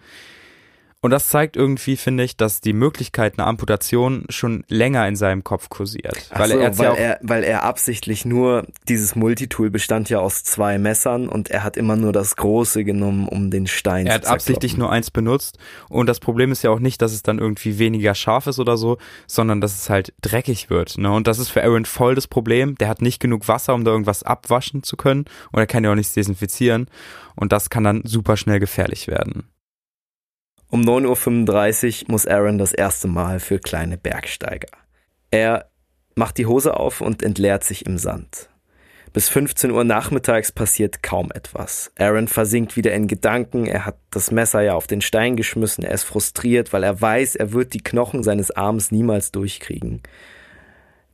Und 1.01 1.11
das 1.11 1.29
zeigt 1.29 1.55
irgendwie, 1.55 1.95
finde 1.95 2.25
ich, 2.25 2.35
dass 2.35 2.59
die 2.59 2.73
Möglichkeit 2.73 3.39
einer 3.39 3.47
Amputation 3.47 4.25
schon 4.27 4.65
länger 4.67 5.07
in 5.07 5.15
seinem 5.15 5.45
Kopf 5.45 5.69
kursiert. 5.69 6.29
Weil, 6.35 6.49
so, 6.49 6.57
er, 6.57 6.77
weil, 6.77 6.85
ja 6.85 6.93
er, 6.93 7.19
weil 7.21 7.43
er 7.45 7.63
absichtlich 7.63 8.25
nur, 8.25 8.67
dieses 8.89 9.15
Multitool 9.15 9.69
bestand 9.69 10.09
ja 10.09 10.19
aus 10.19 10.43
zwei 10.43 10.77
Messern 10.77 11.29
und 11.29 11.49
er 11.49 11.63
hat 11.63 11.77
immer 11.77 11.95
nur 11.95 12.11
das 12.11 12.35
große 12.35 12.83
genommen, 12.83 13.29
um 13.29 13.49
den 13.49 13.65
Stein 13.65 14.07
er 14.07 14.21
zu 14.21 14.27
Er 14.27 14.29
hat 14.29 14.33
absichtlich 14.33 14.75
nur 14.75 14.91
eins 14.91 15.09
benutzt 15.09 15.57
und 15.87 16.07
das 16.07 16.19
Problem 16.19 16.51
ist 16.51 16.63
ja 16.63 16.69
auch 16.69 16.79
nicht, 16.79 17.01
dass 17.01 17.13
es 17.13 17.23
dann 17.23 17.39
irgendwie 17.39 17.79
weniger 17.79 18.13
scharf 18.13 18.47
ist 18.47 18.59
oder 18.59 18.75
so, 18.75 18.97
sondern 19.25 19.61
dass 19.61 19.75
es 19.75 19.89
halt 19.89 20.13
dreckig 20.19 20.69
wird. 20.69 20.97
Ne? 20.97 21.09
Und 21.09 21.27
das 21.27 21.39
ist 21.39 21.47
für 21.47 21.63
Aaron 21.63 21.85
voll 21.85 22.15
das 22.15 22.27
Problem. 22.27 22.75
Der 22.75 22.89
hat 22.89 23.01
nicht 23.01 23.21
genug 23.21 23.47
Wasser, 23.47 23.73
um 23.73 23.85
da 23.85 23.91
irgendwas 23.91 24.23
abwaschen 24.23 24.83
zu 24.83 24.97
können 24.97 25.23
und 25.53 25.59
er 25.61 25.67
kann 25.67 25.85
ja 25.85 25.91
auch 25.91 25.95
nichts 25.95 26.13
desinfizieren 26.13 26.87
und 27.37 27.53
das 27.53 27.69
kann 27.69 27.85
dann 27.85 28.01
super 28.03 28.35
schnell 28.35 28.59
gefährlich 28.59 29.07
werden. 29.07 29.45
Um 30.71 30.81
9.35 30.81 32.03
Uhr 32.03 32.11
muss 32.11 32.27
Aaron 32.27 32.59
das 32.59 32.73
erste 32.73 33.07
Mal 33.07 33.39
für 33.39 33.57
kleine 33.57 33.97
Bergsteiger. 33.97 34.69
Er 35.31 35.65
macht 36.13 36.37
die 36.37 36.45
Hose 36.45 36.77
auf 36.77 37.01
und 37.01 37.23
entleert 37.23 37.63
sich 37.63 37.87
im 37.87 37.97
Sand. 37.97 38.49
Bis 39.11 39.29
15 39.29 39.71
Uhr 39.71 39.83
nachmittags 39.83 40.51
passiert 40.51 41.01
kaum 41.01 41.31
etwas. 41.31 41.91
Aaron 41.97 42.27
versinkt 42.27 42.77
wieder 42.77 42.93
in 42.93 43.07
Gedanken, 43.07 43.65
er 43.65 43.87
hat 43.87 43.97
das 44.11 44.29
Messer 44.29 44.61
ja 44.61 44.75
auf 44.75 44.85
den 44.85 45.01
Stein 45.01 45.35
geschmissen, 45.35 45.83
er 45.83 45.95
ist 45.95 46.03
frustriert, 46.03 46.71
weil 46.71 46.83
er 46.83 47.01
weiß, 47.01 47.35
er 47.35 47.51
wird 47.51 47.73
die 47.73 47.81
Knochen 47.81 48.21
seines 48.21 48.51
Arms 48.51 48.91
niemals 48.91 49.31
durchkriegen. 49.31 50.03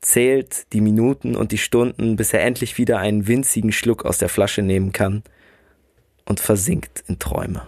Zählt 0.02 0.74
die 0.74 0.82
Minuten 0.82 1.38
und 1.38 1.54
die 1.54 1.58
Stunden, 1.58 2.18
bis 2.18 2.34
er 2.34 2.42
endlich 2.42 2.78
wieder 2.78 3.00
einen 3.00 3.28
winzigen 3.28 3.72
Schluck 3.72 4.04
aus 4.04 4.18
der 4.18 4.28
Flasche 4.30 4.62
nehmen 4.62 4.92
kann 4.92 5.24
und 6.26 6.42
versinkt 6.42 7.06
in 7.08 7.20
Träume. 7.20 7.66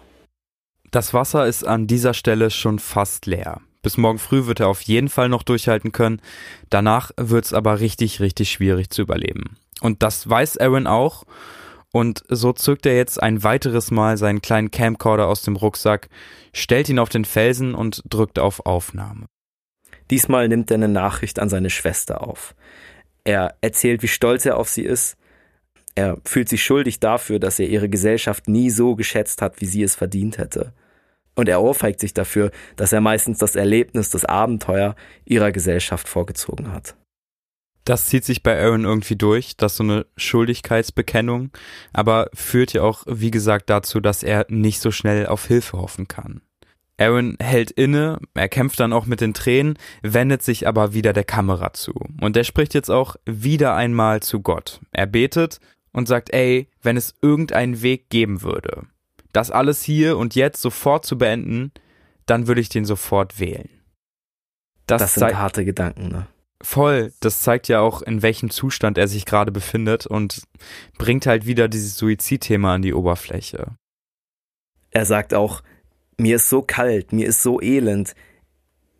Das 0.91 1.13
Wasser 1.13 1.47
ist 1.47 1.65
an 1.65 1.87
dieser 1.87 2.13
Stelle 2.13 2.49
schon 2.49 2.79
fast 2.79 3.25
leer. 3.25 3.61
Bis 3.81 3.97
morgen 3.97 4.19
früh 4.19 4.45
wird 4.47 4.59
er 4.59 4.67
auf 4.67 4.81
jeden 4.81 5.09
Fall 5.09 5.29
noch 5.29 5.43
durchhalten 5.43 5.91
können. 5.91 6.21
Danach 6.69 7.11
wird 7.17 7.45
es 7.45 7.53
aber 7.53 7.79
richtig, 7.79 8.19
richtig 8.19 8.51
schwierig 8.51 8.89
zu 8.89 9.01
überleben. 9.01 9.57
Und 9.81 10.03
das 10.03 10.29
weiß 10.29 10.57
Aaron 10.57 10.87
auch. 10.87 11.23
Und 11.91 12.23
so 12.29 12.51
zückt 12.53 12.85
er 12.85 12.95
jetzt 12.95 13.21
ein 13.21 13.43
weiteres 13.43 13.91
Mal 13.91 14.17
seinen 14.17 14.41
kleinen 14.41 14.71
Camcorder 14.71 15.27
aus 15.27 15.41
dem 15.41 15.55
Rucksack, 15.55 16.09
stellt 16.53 16.89
ihn 16.89 16.99
auf 16.99 17.09
den 17.09 17.25
Felsen 17.25 17.75
und 17.75 18.03
drückt 18.09 18.39
auf 18.39 18.65
Aufnahme. 18.65 19.25
Diesmal 20.11 20.47
nimmt 20.47 20.71
er 20.71 20.75
eine 20.75 20.87
Nachricht 20.87 21.39
an 21.39 21.49
seine 21.49 21.69
Schwester 21.69 22.21
auf. 22.21 22.55
Er 23.23 23.55
erzählt, 23.61 24.03
wie 24.03 24.07
stolz 24.07 24.45
er 24.45 24.57
auf 24.57 24.69
sie 24.69 24.83
ist. 24.83 25.17
Er 25.97 26.19
fühlt 26.25 26.47
sich 26.47 26.63
schuldig 26.63 26.99
dafür, 26.99 27.39
dass 27.39 27.57
er 27.57 27.67
ihre 27.69 27.89
Gesellschaft 27.89 28.47
nie 28.47 28.69
so 28.69 28.95
geschätzt 28.95 29.41
hat, 29.41 29.61
wie 29.61 29.65
sie 29.65 29.81
es 29.81 29.95
verdient 29.95 30.37
hätte. 30.37 30.71
Und 31.33 31.49
er 31.49 31.59
ohrfeigt 31.59 31.99
sich 31.99 32.13
dafür, 32.13 32.51
dass 32.75 32.93
er 32.93 33.01
meistens 33.01 33.39
das 33.39 33.55
Erlebnis, 33.55 34.11
das 34.11 34.23
Abenteuer 34.23 34.95
ihrer 35.25 35.51
Gesellschaft 35.51 36.07
vorgezogen 36.07 36.71
hat. 36.71 36.95
Das 37.83 38.05
zieht 38.05 38.25
sich 38.25 38.43
bei 38.43 38.61
Aaron 38.61 38.83
irgendwie 38.83 39.15
durch, 39.15 39.57
das 39.57 39.71
ist 39.71 39.77
so 39.77 39.83
eine 39.85 40.05
Schuldigkeitsbekennung, 40.17 41.49
aber 41.93 42.29
führt 42.35 42.73
ja 42.73 42.83
auch, 42.83 43.03
wie 43.07 43.31
gesagt, 43.31 43.71
dazu, 43.71 43.99
dass 43.99 44.21
er 44.21 44.45
nicht 44.49 44.81
so 44.81 44.91
schnell 44.91 45.25
auf 45.25 45.47
Hilfe 45.47 45.79
hoffen 45.79 46.07
kann. 46.07 46.41
Aaron 46.99 47.37
hält 47.39 47.71
inne, 47.71 48.19
er 48.35 48.49
kämpft 48.49 48.79
dann 48.79 48.93
auch 48.93 49.07
mit 49.07 49.21
den 49.21 49.33
Tränen, 49.33 49.79
wendet 50.03 50.43
sich 50.43 50.67
aber 50.67 50.93
wieder 50.93 51.13
der 51.13 51.23
Kamera 51.23 51.73
zu. 51.73 51.93
Und 52.21 52.37
er 52.37 52.43
spricht 52.43 52.75
jetzt 52.75 52.91
auch 52.91 53.15
wieder 53.25 53.73
einmal 53.75 54.21
zu 54.21 54.41
Gott. 54.41 54.79
Er 54.91 55.07
betet 55.07 55.59
und 55.97 56.07
sagt, 56.07 56.31
ey, 56.31 56.69
wenn 56.83 56.95
es 56.95 57.15
irgendeinen 57.23 57.81
Weg 57.81 58.11
geben 58.11 58.43
würde, 58.43 58.85
das 59.33 59.49
alles 59.49 59.81
hier 59.81 60.19
und 60.19 60.35
jetzt 60.35 60.61
sofort 60.61 61.07
zu 61.07 61.17
beenden, 61.17 61.71
dann 62.27 62.45
würde 62.45 62.61
ich 62.61 62.69
den 62.69 62.85
sofort 62.85 63.39
wählen. 63.39 63.67
Das, 64.85 65.01
das 65.01 65.15
sind 65.15 65.39
harte 65.39 65.65
Gedanken, 65.65 66.09
ne? 66.09 66.27
Voll, 66.61 67.13
das 67.19 67.41
zeigt 67.41 67.67
ja 67.67 67.79
auch, 67.79 68.03
in 68.03 68.21
welchem 68.21 68.51
Zustand 68.51 68.99
er 68.99 69.07
sich 69.07 69.25
gerade 69.25 69.51
befindet 69.51 70.05
und 70.05 70.43
bringt 70.99 71.25
halt 71.25 71.47
wieder 71.47 71.67
dieses 71.67 71.97
Suizidthema 71.97 72.75
an 72.75 72.83
die 72.83 72.93
Oberfläche. 72.93 73.75
Er 74.91 75.05
sagt 75.05 75.33
auch, 75.33 75.63
mir 76.17 76.35
ist 76.35 76.47
so 76.47 76.61
kalt, 76.61 77.11
mir 77.11 77.25
ist 77.25 77.41
so 77.41 77.59
elend, 77.59 78.13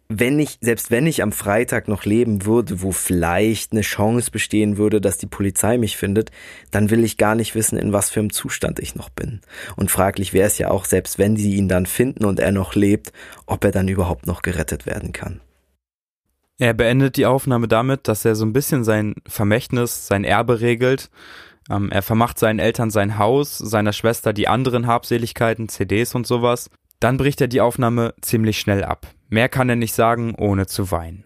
wenn 0.10 0.40
ich, 0.40 0.58
selbst 0.62 0.90
wenn 0.90 1.06
ich 1.06 1.22
am 1.22 1.32
Freitag 1.32 1.88
noch 1.88 2.06
leben 2.06 2.46
würde, 2.46 2.82
wo 2.82 2.92
vielleicht 2.92 3.74
eine 3.74 3.82
Chance 3.82 4.32
bestehen 4.32 4.78
würde, 4.78 5.02
dass 5.02 5.18
die 5.18 5.28
Polizei 5.28 5.78
mich 5.78 5.98
findet, 5.98 6.32
dann 6.72 6.90
will 6.90 7.04
ich 7.04 7.18
gar 7.18 7.36
nicht 7.36 7.56
wissen, 7.56 7.78
in 7.78 7.92
was 7.92 8.10
für 8.10 8.22
einem 8.22 8.32
Zustand 8.32 8.80
ich 8.80 8.96
noch 8.96 9.10
bin. 9.10 9.42
Und 9.76 9.92
fraglich 9.92 10.34
wäre 10.34 10.48
es 10.48 10.58
ja 10.58 10.70
auch, 10.70 10.86
selbst 10.86 11.20
wenn 11.20 11.36
sie 11.36 11.56
ihn 11.56 11.68
dann 11.68 11.86
finden 11.86 12.24
und 12.24 12.40
er 12.40 12.54
noch 12.54 12.76
lebt, 12.76 13.12
ob 13.46 13.64
er 13.66 13.72
dann 13.72 13.90
überhaupt 13.90 14.28
noch 14.28 14.42
gerettet 14.42 14.86
werden 14.86 15.12
kann. 15.12 15.42
Er 16.58 16.74
beendet 16.74 17.18
die 17.18 17.26
Aufnahme 17.26 17.68
damit, 17.68 18.08
dass 18.08 18.26
er 18.26 18.36
so 18.36 18.46
ein 18.46 18.54
bisschen 18.54 18.84
sein 18.84 19.16
Vermächtnis, 19.28 20.08
sein 20.08 20.24
Erbe 20.24 20.62
regelt. 20.62 21.10
Ähm, 21.70 21.92
er 21.92 22.02
vermacht 22.02 22.40
seinen 22.40 22.60
Eltern 22.60 22.90
sein 22.90 23.18
Haus, 23.18 23.58
seiner 23.58 23.94
Schwester 23.94 24.34
die 24.34 24.48
anderen 24.48 24.88
Habseligkeiten, 24.88 25.70
CDs 25.70 26.16
und 26.16 26.26
sowas. 26.26 26.70
Dann 27.00 27.18
bricht 27.18 27.42
er 27.42 27.48
die 27.48 27.62
Aufnahme 27.62 28.16
ziemlich 28.22 28.60
schnell 28.60 28.84
ab. 28.84 29.08
Mehr 29.30 29.50
kann 29.50 29.70
er 29.70 29.76
nicht 29.76 29.94
sagen, 29.94 30.36
ohne 30.36 30.68
zu 30.68 30.92
weinen. 30.92 31.26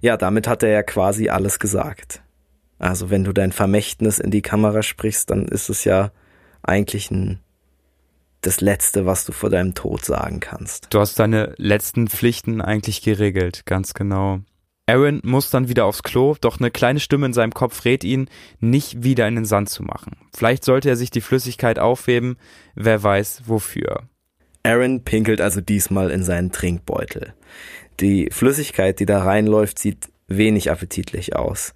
Ja, 0.00 0.16
damit 0.16 0.46
hat 0.46 0.62
er 0.62 0.70
ja 0.70 0.82
quasi 0.82 1.28
alles 1.28 1.58
gesagt. 1.58 2.22
Also 2.78 3.10
wenn 3.10 3.24
du 3.24 3.32
dein 3.32 3.52
Vermächtnis 3.52 4.18
in 4.18 4.30
die 4.30 4.42
Kamera 4.42 4.82
sprichst, 4.82 5.30
dann 5.30 5.46
ist 5.46 5.68
es 5.68 5.84
ja 5.84 6.12
eigentlich 6.62 7.10
ein, 7.10 7.40
das 8.42 8.60
Letzte, 8.60 9.06
was 9.06 9.24
du 9.24 9.32
vor 9.32 9.50
deinem 9.50 9.74
Tod 9.74 10.04
sagen 10.04 10.40
kannst. 10.40 10.88
Du 10.90 11.00
hast 11.00 11.18
deine 11.18 11.54
letzten 11.56 12.08
Pflichten 12.08 12.60
eigentlich 12.60 13.02
geregelt, 13.02 13.64
ganz 13.66 13.94
genau. 13.94 14.40
Aaron 14.86 15.20
muss 15.22 15.50
dann 15.50 15.68
wieder 15.68 15.84
aufs 15.84 16.02
Klo, 16.02 16.36
doch 16.40 16.60
eine 16.60 16.70
kleine 16.70 17.00
Stimme 17.00 17.26
in 17.26 17.34
seinem 17.34 17.52
Kopf 17.52 17.84
rät 17.84 18.04
ihn, 18.04 18.30
nicht 18.58 19.02
wieder 19.02 19.28
in 19.28 19.34
den 19.34 19.44
Sand 19.44 19.68
zu 19.68 19.82
machen. 19.82 20.16
Vielleicht 20.34 20.64
sollte 20.64 20.88
er 20.88 20.96
sich 20.96 21.10
die 21.10 21.20
Flüssigkeit 21.20 21.78
aufheben, 21.78 22.36
wer 22.74 23.02
weiß 23.02 23.42
wofür. 23.46 24.08
Aaron 24.68 25.02
pinkelt 25.02 25.40
also 25.40 25.62
diesmal 25.62 26.10
in 26.10 26.22
seinen 26.22 26.52
Trinkbeutel. 26.52 27.32
Die 28.00 28.28
Flüssigkeit, 28.30 29.00
die 29.00 29.06
da 29.06 29.22
reinläuft, 29.22 29.78
sieht 29.78 30.10
wenig 30.26 30.70
appetitlich 30.70 31.34
aus. 31.34 31.72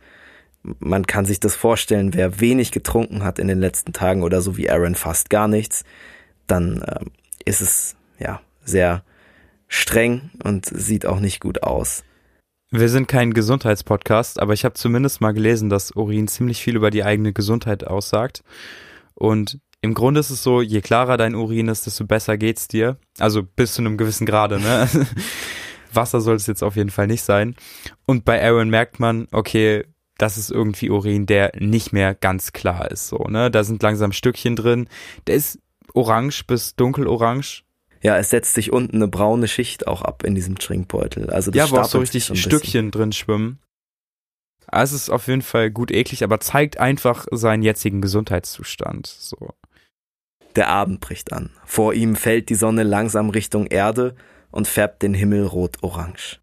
Man 0.62 1.06
kann 1.06 1.24
sich 1.24 1.40
das 1.40 1.56
vorstellen, 1.56 2.12
wer 2.12 2.40
wenig 2.40 2.70
getrunken 2.70 3.24
hat 3.24 3.38
in 3.38 3.48
den 3.48 3.58
letzten 3.58 3.94
Tagen 3.94 4.22
oder 4.22 4.42
so 4.42 4.58
wie 4.58 4.70
Aaron 4.70 4.94
fast 4.94 5.30
gar 5.30 5.48
nichts, 5.48 5.84
dann 6.46 6.82
äh, 6.82 7.00
ist 7.46 7.62
es 7.62 7.96
ja 8.18 8.42
sehr 8.62 9.02
streng 9.68 10.30
und 10.44 10.66
sieht 10.66 11.06
auch 11.06 11.18
nicht 11.18 11.40
gut 11.40 11.62
aus. 11.62 12.04
Wir 12.70 12.90
sind 12.90 13.08
kein 13.08 13.32
Gesundheitspodcast, 13.32 14.38
aber 14.38 14.52
ich 14.52 14.66
habe 14.66 14.74
zumindest 14.74 15.22
mal 15.22 15.32
gelesen, 15.32 15.70
dass 15.70 15.92
Urin 15.92 16.28
ziemlich 16.28 16.62
viel 16.62 16.76
über 16.76 16.90
die 16.90 17.04
eigene 17.04 17.32
Gesundheit 17.32 17.86
aussagt. 17.86 18.44
Und 19.14 19.58
im 19.82 19.94
Grunde 19.94 20.20
ist 20.20 20.30
es 20.30 20.42
so, 20.42 20.62
je 20.62 20.80
klarer 20.80 21.16
dein 21.16 21.34
Urin 21.34 21.66
ist, 21.66 21.86
desto 21.86 22.06
besser 22.06 22.38
geht's 22.38 22.68
dir. 22.68 22.98
Also 23.18 23.42
bis 23.42 23.74
zu 23.74 23.82
einem 23.82 23.96
gewissen 23.96 24.26
Grade, 24.26 24.60
ne? 24.60 24.88
Wasser 25.92 26.20
soll 26.20 26.36
es 26.36 26.46
jetzt 26.46 26.62
auf 26.62 26.76
jeden 26.76 26.90
Fall 26.90 27.08
nicht 27.08 27.22
sein. 27.22 27.56
Und 28.06 28.24
bei 28.24 28.42
Aaron 28.42 28.70
merkt 28.70 29.00
man, 29.00 29.26
okay, 29.32 29.84
das 30.18 30.38
ist 30.38 30.52
irgendwie 30.52 30.88
Urin, 30.88 31.26
der 31.26 31.52
nicht 31.58 31.92
mehr 31.92 32.14
ganz 32.14 32.52
klar 32.52 32.90
ist, 32.92 33.08
so, 33.08 33.24
ne? 33.28 33.50
Da 33.50 33.64
sind 33.64 33.82
langsam 33.82 34.12
Stückchen 34.12 34.54
drin. 34.54 34.88
Der 35.26 35.34
ist 35.34 35.58
orange 35.94 36.44
bis 36.46 36.76
dunkelorange. 36.76 37.62
Ja, 38.02 38.16
es 38.16 38.30
setzt 38.30 38.54
sich 38.54 38.72
unten 38.72 38.96
eine 38.96 39.08
braune 39.08 39.48
Schicht 39.48 39.88
auch 39.88 40.02
ab 40.02 40.22
in 40.22 40.36
diesem 40.36 40.58
Trinkbeutel. 40.58 41.28
Also 41.30 41.50
das 41.50 41.58
ja, 41.58 41.76
wo 41.76 41.80
auch 41.80 41.88
so 41.88 41.98
richtig 41.98 42.30
Stückchen 42.40 42.92
drin 42.92 43.12
schwimmen. 43.12 43.58
Also 44.68 44.94
es 44.94 45.02
ist 45.02 45.10
auf 45.10 45.26
jeden 45.26 45.42
Fall 45.42 45.70
gut 45.72 45.90
eklig, 45.90 46.22
aber 46.22 46.38
zeigt 46.38 46.78
einfach 46.78 47.26
seinen 47.32 47.62
jetzigen 47.62 48.00
Gesundheitszustand. 48.00 49.06
So. 49.06 49.54
Der 50.56 50.68
Abend 50.68 51.00
bricht 51.00 51.32
an. 51.32 51.50
Vor 51.64 51.94
ihm 51.94 52.16
fällt 52.16 52.48
die 52.48 52.54
Sonne 52.54 52.82
langsam 52.82 53.30
Richtung 53.30 53.66
Erde 53.66 54.14
und 54.50 54.68
färbt 54.68 55.02
den 55.02 55.14
Himmel 55.14 55.46
rot-orange. 55.46 56.40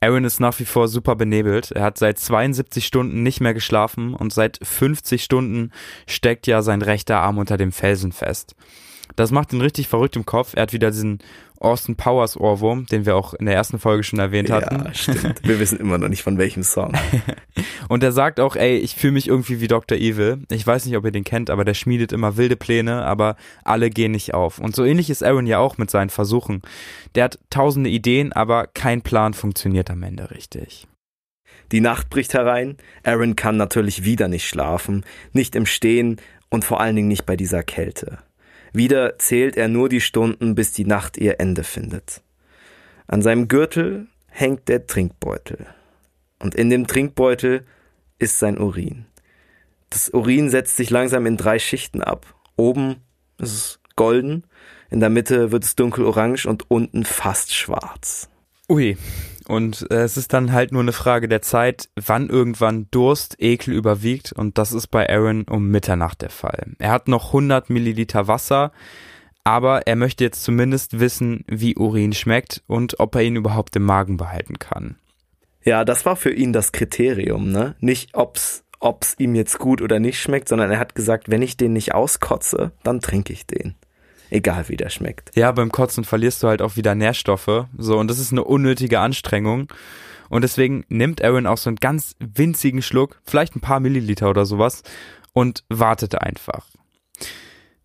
Aaron 0.00 0.24
ist 0.24 0.40
nach 0.40 0.58
wie 0.58 0.64
vor 0.64 0.88
super 0.88 1.16
benebelt. 1.16 1.70
Er 1.70 1.82
hat 1.82 1.98
seit 1.98 2.18
72 2.18 2.86
Stunden 2.86 3.22
nicht 3.22 3.40
mehr 3.40 3.54
geschlafen 3.54 4.14
und 4.14 4.32
seit 4.32 4.58
50 4.62 5.22
Stunden 5.22 5.72
steckt 6.06 6.46
ja 6.46 6.62
sein 6.62 6.82
rechter 6.82 7.18
Arm 7.18 7.38
unter 7.38 7.56
dem 7.56 7.72
Felsen 7.72 8.12
fest. 8.12 8.54
Das 9.14 9.30
macht 9.30 9.52
ihn 9.52 9.60
richtig 9.60 9.88
verrückt 9.88 10.16
im 10.16 10.26
Kopf. 10.26 10.52
Er 10.54 10.62
hat 10.62 10.72
wieder 10.72 10.90
diesen 10.90 11.20
Austin 11.58 11.96
Powers 11.96 12.36
Ohrwurm, 12.36 12.86
den 12.86 13.06
wir 13.06 13.16
auch 13.16 13.34
in 13.34 13.46
der 13.46 13.54
ersten 13.54 13.78
Folge 13.78 14.02
schon 14.02 14.18
erwähnt 14.18 14.50
hatten. 14.50 14.84
Ja, 14.84 14.94
stimmt. 14.94 15.42
Wir 15.46 15.58
wissen 15.58 15.78
immer 15.78 15.98
noch 15.98 16.08
nicht 16.08 16.22
von 16.22 16.38
welchem 16.38 16.62
Song. 16.62 16.92
und 17.88 18.02
er 18.02 18.12
sagt 18.12 18.40
auch, 18.40 18.56
ey, 18.56 18.76
ich 18.76 18.94
fühle 18.94 19.14
mich 19.14 19.28
irgendwie 19.28 19.60
wie 19.60 19.68
Dr. 19.68 19.96
Evil. 19.96 20.42
Ich 20.50 20.66
weiß 20.66 20.86
nicht, 20.86 20.96
ob 20.96 21.04
ihr 21.04 21.12
den 21.12 21.24
kennt, 21.24 21.50
aber 21.50 21.64
der 21.64 21.74
schmiedet 21.74 22.12
immer 22.12 22.36
wilde 22.36 22.56
Pläne, 22.56 23.04
aber 23.04 23.36
alle 23.64 23.90
gehen 23.90 24.12
nicht 24.12 24.34
auf. 24.34 24.58
Und 24.58 24.76
so 24.76 24.84
ähnlich 24.84 25.10
ist 25.10 25.22
Aaron 25.22 25.46
ja 25.46 25.58
auch 25.58 25.78
mit 25.78 25.90
seinen 25.90 26.10
Versuchen. 26.10 26.62
Der 27.14 27.24
hat 27.24 27.38
tausende 27.50 27.90
Ideen, 27.90 28.32
aber 28.32 28.66
kein 28.66 29.02
Plan 29.02 29.34
funktioniert 29.34 29.90
am 29.90 30.02
Ende 30.02 30.30
richtig. 30.30 30.86
Die 31.72 31.80
Nacht 31.80 32.10
bricht 32.10 32.34
herein. 32.34 32.76
Aaron 33.02 33.36
kann 33.36 33.56
natürlich 33.56 34.04
wieder 34.04 34.28
nicht 34.28 34.48
schlafen, 34.48 35.04
nicht 35.32 35.56
im 35.56 35.66
Stehen 35.66 36.20
und 36.48 36.64
vor 36.64 36.80
allen 36.80 36.96
Dingen 36.96 37.08
nicht 37.08 37.26
bei 37.26 37.36
dieser 37.36 37.62
Kälte. 37.62 38.18
Wieder 38.72 39.18
zählt 39.18 39.56
er 39.56 39.68
nur 39.68 39.88
die 39.88 40.00
Stunden, 40.00 40.54
bis 40.54 40.72
die 40.72 40.84
Nacht 40.84 41.16
ihr 41.16 41.40
Ende 41.40 41.64
findet. 41.64 42.22
An 43.06 43.22
seinem 43.22 43.48
Gürtel 43.48 44.08
hängt 44.28 44.68
der 44.68 44.86
Trinkbeutel. 44.86 45.66
Und 46.38 46.54
in 46.54 46.70
dem 46.70 46.86
Trinkbeutel 46.86 47.64
ist 48.18 48.38
sein 48.38 48.58
Urin. 48.58 49.06
Das 49.90 50.10
Urin 50.10 50.50
setzt 50.50 50.76
sich 50.76 50.90
langsam 50.90 51.26
in 51.26 51.36
drei 51.36 51.58
Schichten 51.58 52.02
ab. 52.02 52.34
Oben 52.56 52.96
ist 53.38 53.52
es 53.52 53.80
golden, 53.94 54.44
in 54.90 55.00
der 55.00 55.10
Mitte 55.10 55.52
wird 55.52 55.64
es 55.64 55.76
dunkelorange 55.76 56.46
und 56.46 56.70
unten 56.70 57.04
fast 57.04 57.54
schwarz. 57.54 58.28
Ui, 58.68 58.96
und 59.48 59.90
äh, 59.90 60.02
es 60.02 60.16
ist 60.16 60.32
dann 60.32 60.52
halt 60.52 60.72
nur 60.72 60.82
eine 60.82 60.92
Frage 60.92 61.28
der 61.28 61.42
Zeit, 61.42 61.88
wann 61.94 62.28
irgendwann 62.28 62.88
Durst, 62.90 63.36
Ekel 63.38 63.74
überwiegt. 63.74 64.32
Und 64.32 64.58
das 64.58 64.72
ist 64.72 64.88
bei 64.88 65.08
Aaron 65.08 65.44
um 65.44 65.68
Mitternacht 65.68 66.22
der 66.22 66.30
Fall. 66.30 66.72
Er 66.78 66.90
hat 66.90 67.08
noch 67.08 67.28
100 67.28 67.70
Milliliter 67.70 68.28
Wasser, 68.28 68.72
aber 69.44 69.86
er 69.86 69.96
möchte 69.96 70.24
jetzt 70.24 70.42
zumindest 70.42 70.98
wissen, 70.98 71.44
wie 71.46 71.76
Urin 71.76 72.12
schmeckt 72.12 72.62
und 72.66 72.98
ob 72.98 73.14
er 73.14 73.22
ihn 73.22 73.36
überhaupt 73.36 73.76
im 73.76 73.84
Magen 73.84 74.16
behalten 74.16 74.58
kann. 74.58 74.96
Ja, 75.64 75.84
das 75.84 76.04
war 76.06 76.16
für 76.16 76.32
ihn 76.32 76.52
das 76.52 76.72
Kriterium, 76.72 77.50
ne? 77.50 77.76
Nicht 77.80 78.14
ob's 78.14 78.64
ob's 78.78 79.14
ihm 79.18 79.34
jetzt 79.34 79.58
gut 79.58 79.80
oder 79.80 79.98
nicht 79.98 80.20
schmeckt, 80.20 80.48
sondern 80.48 80.70
er 80.70 80.78
hat 80.78 80.94
gesagt, 80.94 81.30
wenn 81.30 81.40
ich 81.40 81.56
den 81.56 81.72
nicht 81.72 81.94
auskotze, 81.94 82.72
dann 82.82 83.00
trinke 83.00 83.32
ich 83.32 83.46
den 83.46 83.74
egal 84.30 84.68
wie 84.68 84.76
der 84.76 84.90
schmeckt. 84.90 85.36
Ja, 85.36 85.52
beim 85.52 85.72
Kotzen 85.72 86.04
verlierst 86.04 86.42
du 86.42 86.48
halt 86.48 86.62
auch 86.62 86.76
wieder 86.76 86.94
Nährstoffe, 86.94 87.66
so 87.76 87.98
und 87.98 88.08
das 88.08 88.18
ist 88.18 88.32
eine 88.32 88.44
unnötige 88.44 89.00
Anstrengung. 89.00 89.72
Und 90.28 90.42
deswegen 90.42 90.84
nimmt 90.88 91.22
Aaron 91.22 91.46
auch 91.46 91.58
so 91.58 91.70
einen 91.70 91.76
ganz 91.76 92.16
winzigen 92.18 92.82
Schluck, 92.82 93.20
vielleicht 93.24 93.54
ein 93.54 93.60
paar 93.60 93.78
Milliliter 93.80 94.28
oder 94.28 94.44
sowas, 94.44 94.82
und 95.32 95.64
wartet 95.68 96.20
einfach. 96.20 96.66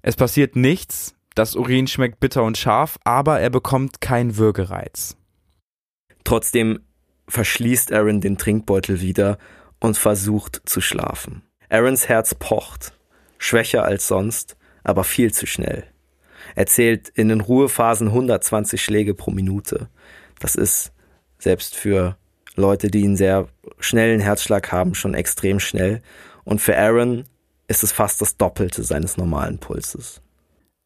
Es 0.01 0.15
passiert 0.15 0.55
nichts, 0.55 1.13
das 1.35 1.55
Urin 1.55 1.87
schmeckt 1.87 2.19
bitter 2.19 2.43
und 2.43 2.57
scharf, 2.57 2.97
aber 3.03 3.39
er 3.39 3.49
bekommt 3.49 4.01
keinen 4.01 4.37
Würgereiz. 4.37 5.15
Trotzdem 6.23 6.79
verschließt 7.27 7.93
Aaron 7.93 8.21
den 8.21 8.37
Trinkbeutel 8.37 9.01
wieder 9.01 9.37
und 9.79 9.97
versucht 9.97 10.61
zu 10.65 10.81
schlafen. 10.81 11.43
Aarons 11.69 12.09
Herz 12.09 12.35
pocht, 12.35 12.93
schwächer 13.37 13.83
als 13.83 14.07
sonst, 14.07 14.57
aber 14.83 15.03
viel 15.03 15.33
zu 15.33 15.45
schnell. 15.45 15.90
Er 16.55 16.65
zählt 16.65 17.09
in 17.09 17.29
den 17.29 17.41
Ruhephasen 17.41 18.07
120 18.07 18.81
Schläge 18.81 19.13
pro 19.13 19.31
Minute. 19.31 19.89
Das 20.39 20.55
ist 20.55 20.91
selbst 21.37 21.75
für 21.75 22.17
Leute, 22.55 22.89
die 22.89 23.03
einen 23.03 23.15
sehr 23.15 23.47
schnellen 23.79 24.19
Herzschlag 24.19 24.71
haben, 24.71 24.95
schon 24.95 25.13
extrem 25.13 25.59
schnell. 25.59 26.01
Und 26.43 26.61
für 26.61 26.77
Aaron 26.77 27.25
ist 27.67 27.83
es 27.83 27.91
fast 27.91 28.21
das 28.21 28.37
Doppelte 28.37 28.83
seines 28.83 29.17
normalen 29.17 29.57
Pulses. 29.57 30.21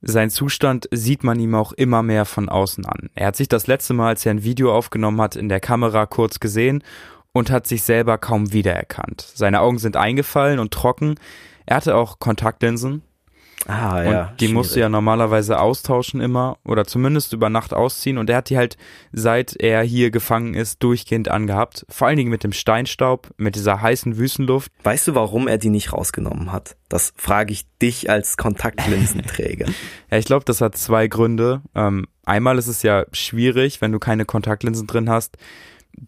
Sein 0.02 0.30
Zustand 0.30 0.88
sieht 0.92 1.24
man 1.24 1.40
ihm 1.40 1.56
auch 1.56 1.74
immer 1.74 2.04
mehr 2.04 2.26
von 2.26 2.48
außen 2.48 2.86
an. 2.86 3.10
Er 3.16 3.28
hat 3.28 3.36
sich 3.36 3.48
das 3.48 3.66
letzte 3.66 3.94
Mal, 3.94 4.10
als 4.10 4.26
er 4.26 4.34
ein 4.34 4.44
Video 4.44 4.72
aufgenommen 4.72 5.20
hat, 5.20 5.36
in 5.36 5.50
der 5.50 5.60
Kamera 5.60 6.06
kurz 6.06 6.40
gesehen 6.40 6.84
und 7.32 7.50
hat 7.50 7.66
sich 7.66 7.82
selber 7.82 8.20
kaum 8.20 8.54
wiedererkannt. 8.54 9.26
Seine 9.34 9.62
Augen 9.62 9.80
sind 9.80 9.98
eingefallen 9.98 10.60
und 10.60 10.72
trocken. 10.72 11.16
Er 11.66 11.78
hatte 11.78 11.96
auch 11.96 12.20
Kontaktlinsen, 12.20 13.02
Ah, 13.68 14.04
ja. 14.04 14.22
Und 14.22 14.40
die 14.40 14.46
schwierig. 14.46 14.54
musst 14.54 14.76
du 14.76 14.80
ja 14.80 14.90
normalerweise 14.90 15.60
austauschen 15.60 16.22
immer 16.22 16.58
oder 16.64 16.86
zumindest 16.86 17.34
über 17.34 17.50
Nacht 17.50 17.74
ausziehen. 17.74 18.18
Und 18.18 18.30
er 18.30 18.38
hat 18.38 18.50
die 18.50 18.58
halt, 18.58 18.78
seit 19.12 19.56
er 19.56 19.82
hier 19.82 20.12
gefangen 20.12 20.54
ist, 20.54 20.84
durchgehend 20.84 21.30
angehabt. 21.30 21.86
Vor 21.90 22.08
allen 22.08 22.18
Dingen 22.18 22.30
mit 22.30 22.44
dem 22.44 22.54
Steinstaub, 22.54 23.32
mit 23.38 23.56
dieser 23.56 23.82
heißen 23.82 24.18
Wüstenluft. 24.18 24.72
Weißt 24.84 25.08
du, 25.08 25.16
warum 25.16 25.48
er 25.48 25.58
die 25.58 25.70
nicht 25.70 25.94
rausgenommen 25.94 26.52
hat? 26.52 26.76
Das 26.90 27.14
frage 27.16 27.54
ich 27.54 27.66
dich 27.82 28.10
als 28.10 28.38
Kontaktlinsenträger. 28.38 29.68
ja, 30.12 30.18
ich 30.18 30.26
glaube, 30.26 30.46
das 30.46 30.62
hat 30.62 30.78
zwei 30.78 31.08
Gründe. 31.08 31.62
Ähm, 31.74 32.06
einmal 32.24 32.60
ist 32.60 32.68
es 32.68 32.84
ja 32.84 33.06
schwierig, 33.12 33.82
wenn 33.82 33.92
du 33.92 34.00
keine 34.00 34.26
Kontaktlinsen 34.26 34.86
drin 34.86 35.10
hast, 35.10 35.38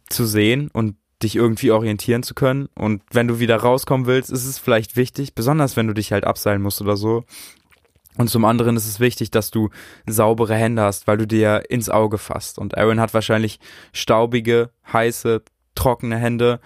zu 0.10 0.26
sehen 0.26 0.70
und 0.72 0.96
dich 1.24 1.36
irgendwie 1.36 1.72
orientieren 1.72 2.24
zu 2.24 2.34
können. 2.34 2.70
Und 2.76 3.02
wenn 3.12 3.28
du 3.28 3.40
wieder 3.40 3.58
rauskommen 3.58 4.06
willst, 4.06 4.30
ist 4.30 4.46
es 4.46 4.60
vielleicht 4.60 4.96
wichtig, 4.96 5.34
besonders 5.36 5.76
wenn 5.76 5.88
du 5.88 5.94
dich 5.94 6.12
halt 6.12 6.26
abseilen 6.26 6.62
musst 6.62 6.82
oder 6.82 6.98
so. 6.98 7.24
Und 8.18 8.30
zum 8.30 8.46
anderen 8.46 8.76
ist 8.76 8.88
es 8.88 9.00
wichtig, 9.00 9.32
dass 9.32 9.52
du 9.52 9.70
saubere 10.08 10.56
Hände 10.56 10.82
hast, 10.82 11.08
weil 11.08 11.18
du 11.18 11.28
dir 11.28 11.70
ins 11.70 11.90
Auge 11.90 12.18
fasst. 12.18 12.58
Und 12.58 12.78
Aaron 12.78 13.00
hat 13.00 13.14
wahrscheinlich 13.14 13.60
staubige, 13.94 14.72
heiße, 14.92 15.44
trockene 15.76 16.18
Hände. 16.18 16.60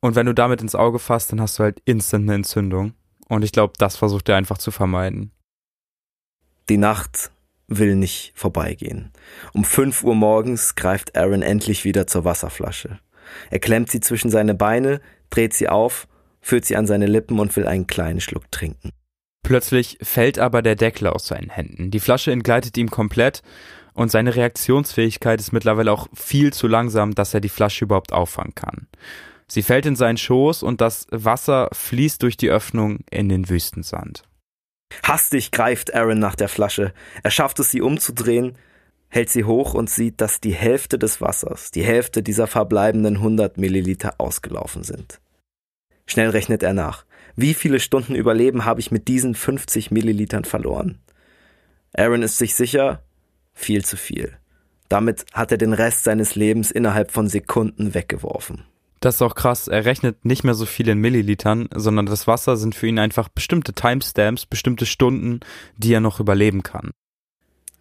Und 0.00 0.16
wenn 0.16 0.26
du 0.26 0.34
damit 0.34 0.60
ins 0.60 0.74
Auge 0.74 0.98
fasst, 0.98 1.32
dann 1.32 1.40
hast 1.40 1.58
du 1.58 1.62
halt 1.62 1.80
instant 1.86 2.24
eine 2.24 2.34
Entzündung. 2.34 2.92
Und 3.28 3.42
ich 3.42 3.52
glaube, 3.52 3.72
das 3.78 3.96
versucht 3.96 4.28
er 4.28 4.36
einfach 4.36 4.58
zu 4.58 4.70
vermeiden. 4.70 5.32
Die 6.68 6.76
Nacht 6.76 7.30
will 7.68 7.96
nicht 7.96 8.32
vorbeigehen. 8.34 9.12
Um 9.54 9.64
fünf 9.64 10.04
Uhr 10.04 10.14
morgens 10.14 10.74
greift 10.74 11.16
Aaron 11.16 11.40
endlich 11.40 11.84
wieder 11.84 12.06
zur 12.06 12.24
Wasserflasche. 12.24 12.98
Er 13.50 13.58
klemmt 13.58 13.90
sie 13.90 14.00
zwischen 14.00 14.30
seine 14.30 14.54
Beine, 14.54 15.00
dreht 15.30 15.54
sie 15.54 15.68
auf, 15.68 16.08
führt 16.40 16.64
sie 16.64 16.76
an 16.76 16.86
seine 16.86 17.06
Lippen 17.06 17.38
und 17.38 17.54
will 17.56 17.66
einen 17.66 17.86
kleinen 17.86 18.20
Schluck 18.20 18.50
trinken. 18.50 18.90
Plötzlich 19.42 19.98
fällt 20.02 20.38
aber 20.38 20.62
der 20.62 20.76
Deckel 20.76 21.08
aus 21.08 21.26
seinen 21.26 21.50
Händen. 21.50 21.90
Die 21.90 22.00
Flasche 22.00 22.32
entgleitet 22.32 22.76
ihm 22.76 22.90
komplett 22.90 23.42
und 23.94 24.10
seine 24.10 24.34
Reaktionsfähigkeit 24.34 25.40
ist 25.40 25.52
mittlerweile 25.52 25.92
auch 25.92 26.08
viel 26.14 26.52
zu 26.52 26.66
langsam, 26.66 27.14
dass 27.14 27.34
er 27.34 27.40
die 27.40 27.48
Flasche 27.48 27.84
überhaupt 27.84 28.12
auffangen 28.12 28.54
kann. 28.54 28.86
Sie 29.48 29.62
fällt 29.62 29.84
in 29.84 29.96
seinen 29.96 30.16
Schoß 30.16 30.62
und 30.62 30.80
das 30.80 31.06
Wasser 31.10 31.68
fließt 31.72 32.22
durch 32.22 32.36
die 32.36 32.48
Öffnung 32.48 33.00
in 33.10 33.28
den 33.28 33.50
Wüstensand. 33.50 34.22
Hastig 35.02 35.50
greift 35.50 35.94
Aaron 35.94 36.18
nach 36.18 36.36
der 36.36 36.48
Flasche. 36.48 36.94
Er 37.22 37.30
schafft 37.30 37.58
es, 37.58 37.70
sie 37.70 37.82
umzudrehen, 37.82 38.56
hält 39.12 39.28
sie 39.28 39.44
hoch 39.44 39.74
und 39.74 39.90
sieht, 39.90 40.22
dass 40.22 40.40
die 40.40 40.54
Hälfte 40.54 40.98
des 40.98 41.20
Wassers, 41.20 41.70
die 41.70 41.84
Hälfte 41.84 42.22
dieser 42.22 42.46
verbleibenden 42.46 43.16
100 43.16 43.58
Milliliter 43.58 44.14
ausgelaufen 44.16 44.84
sind. 44.84 45.20
Schnell 46.06 46.30
rechnet 46.30 46.62
er 46.62 46.72
nach. 46.72 47.04
Wie 47.36 47.52
viele 47.52 47.78
Stunden 47.78 48.14
Überleben 48.14 48.64
habe 48.64 48.80
ich 48.80 48.90
mit 48.90 49.08
diesen 49.08 49.34
50 49.34 49.90
Millilitern 49.90 50.46
verloren? 50.46 50.98
Aaron 51.94 52.22
ist 52.22 52.38
sich 52.38 52.54
sicher, 52.54 53.02
viel 53.52 53.84
zu 53.84 53.98
viel. 53.98 54.32
Damit 54.88 55.26
hat 55.34 55.52
er 55.52 55.58
den 55.58 55.74
Rest 55.74 56.04
seines 56.04 56.34
Lebens 56.34 56.70
innerhalb 56.70 57.10
von 57.10 57.28
Sekunden 57.28 57.92
weggeworfen. 57.92 58.64
Das 59.00 59.16
ist 59.16 59.22
auch 59.22 59.34
krass. 59.34 59.68
Er 59.68 59.84
rechnet 59.84 60.24
nicht 60.24 60.42
mehr 60.42 60.54
so 60.54 60.64
viel 60.64 60.88
in 60.88 60.98
Millilitern, 60.98 61.68
sondern 61.74 62.06
das 62.06 62.26
Wasser 62.26 62.56
sind 62.56 62.74
für 62.74 62.86
ihn 62.86 62.98
einfach 62.98 63.28
bestimmte 63.28 63.74
Timestamps, 63.74 64.46
bestimmte 64.46 64.86
Stunden, 64.86 65.40
die 65.76 65.92
er 65.92 66.00
noch 66.00 66.18
überleben 66.18 66.62
kann. 66.62 66.92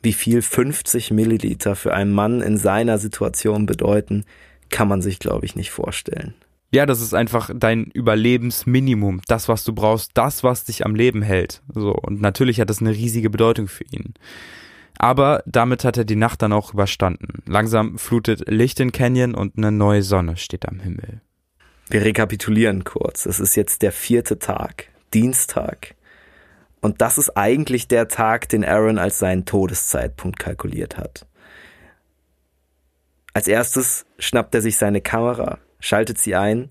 Wie 0.02 0.14
viel 0.14 0.42
50 0.42 1.12
Milliliter 1.12 1.76
für 1.76 1.94
einen 1.94 2.12
Mann 2.12 2.42
in 2.42 2.58
seiner 2.58 2.98
Situation 2.98 3.66
bedeuten, 3.66 4.26
kann 4.70 4.88
man 4.88 5.02
sich, 5.02 5.20
glaube 5.20 5.46
ich, 5.46 5.56
nicht 5.56 5.72
vorstellen. 5.72 6.34
Ja, 6.74 6.86
das 6.86 7.02
ist 7.02 7.14
einfach 7.14 7.52
dein 7.54 7.86
Überlebensminimum, 7.86 9.22
das, 9.28 9.50
was 9.50 9.66
du 9.66 9.74
brauchst, 9.74 10.12
das, 10.14 10.44
was 10.44 10.64
dich 10.64 10.86
am 10.86 10.96
Leben 10.96 11.22
hält. 11.22 11.62
So. 11.74 11.94
Und 11.94 12.22
natürlich 12.22 12.62
hat 12.62 12.70
das 12.70 12.80
eine 12.80 12.92
riesige 12.92 13.30
Bedeutung 13.30 13.68
für 13.68 13.84
ihn. 13.92 14.14
Aber 14.98 15.44
damit 15.46 15.84
hat 15.84 15.98
er 15.98 16.06
die 16.06 16.16
Nacht 16.16 16.42
dann 16.42 16.54
auch 16.54 16.74
überstanden. 16.74 17.44
Langsam 17.46 17.98
flutet 17.98 18.48
Licht 18.48 18.80
in 18.80 18.92
Canyon 18.94 19.36
und 19.36 19.58
eine 19.58 19.72
neue 19.72 20.04
Sonne 20.04 20.38
steht 20.38 20.68
am 20.68 20.80
Himmel. 20.80 21.22
Wir 21.90 22.04
rekapitulieren 22.04 22.86
kurz. 22.86 23.26
Es 23.26 23.42
ist 23.42 23.56
jetzt 23.56 23.82
der 23.82 23.92
vierte 23.92 24.40
Tag, 24.40 24.86
Dienstag. 25.14 25.96
Und 26.82 27.02
das 27.02 27.17
ist 27.17 27.38
eigentlich 27.38 27.88
der 27.88 28.08
Tag, 28.08 28.50
den 28.50 28.65
Aaron 28.65 28.98
als 28.98 29.20
seinen 29.20 29.46
Todeszeitpunkt 29.46 30.39
kalkuliert 30.39 30.98
hat. 30.98 31.28
Als 33.34 33.48
erstes 33.48 34.06
schnappt 34.20 34.54
er 34.56 34.62
sich 34.62 34.78
seine 34.78 35.00
Kamera, 35.00 35.60
schaltet 35.80 36.17
sie 36.17 36.36
ein. 36.36 36.70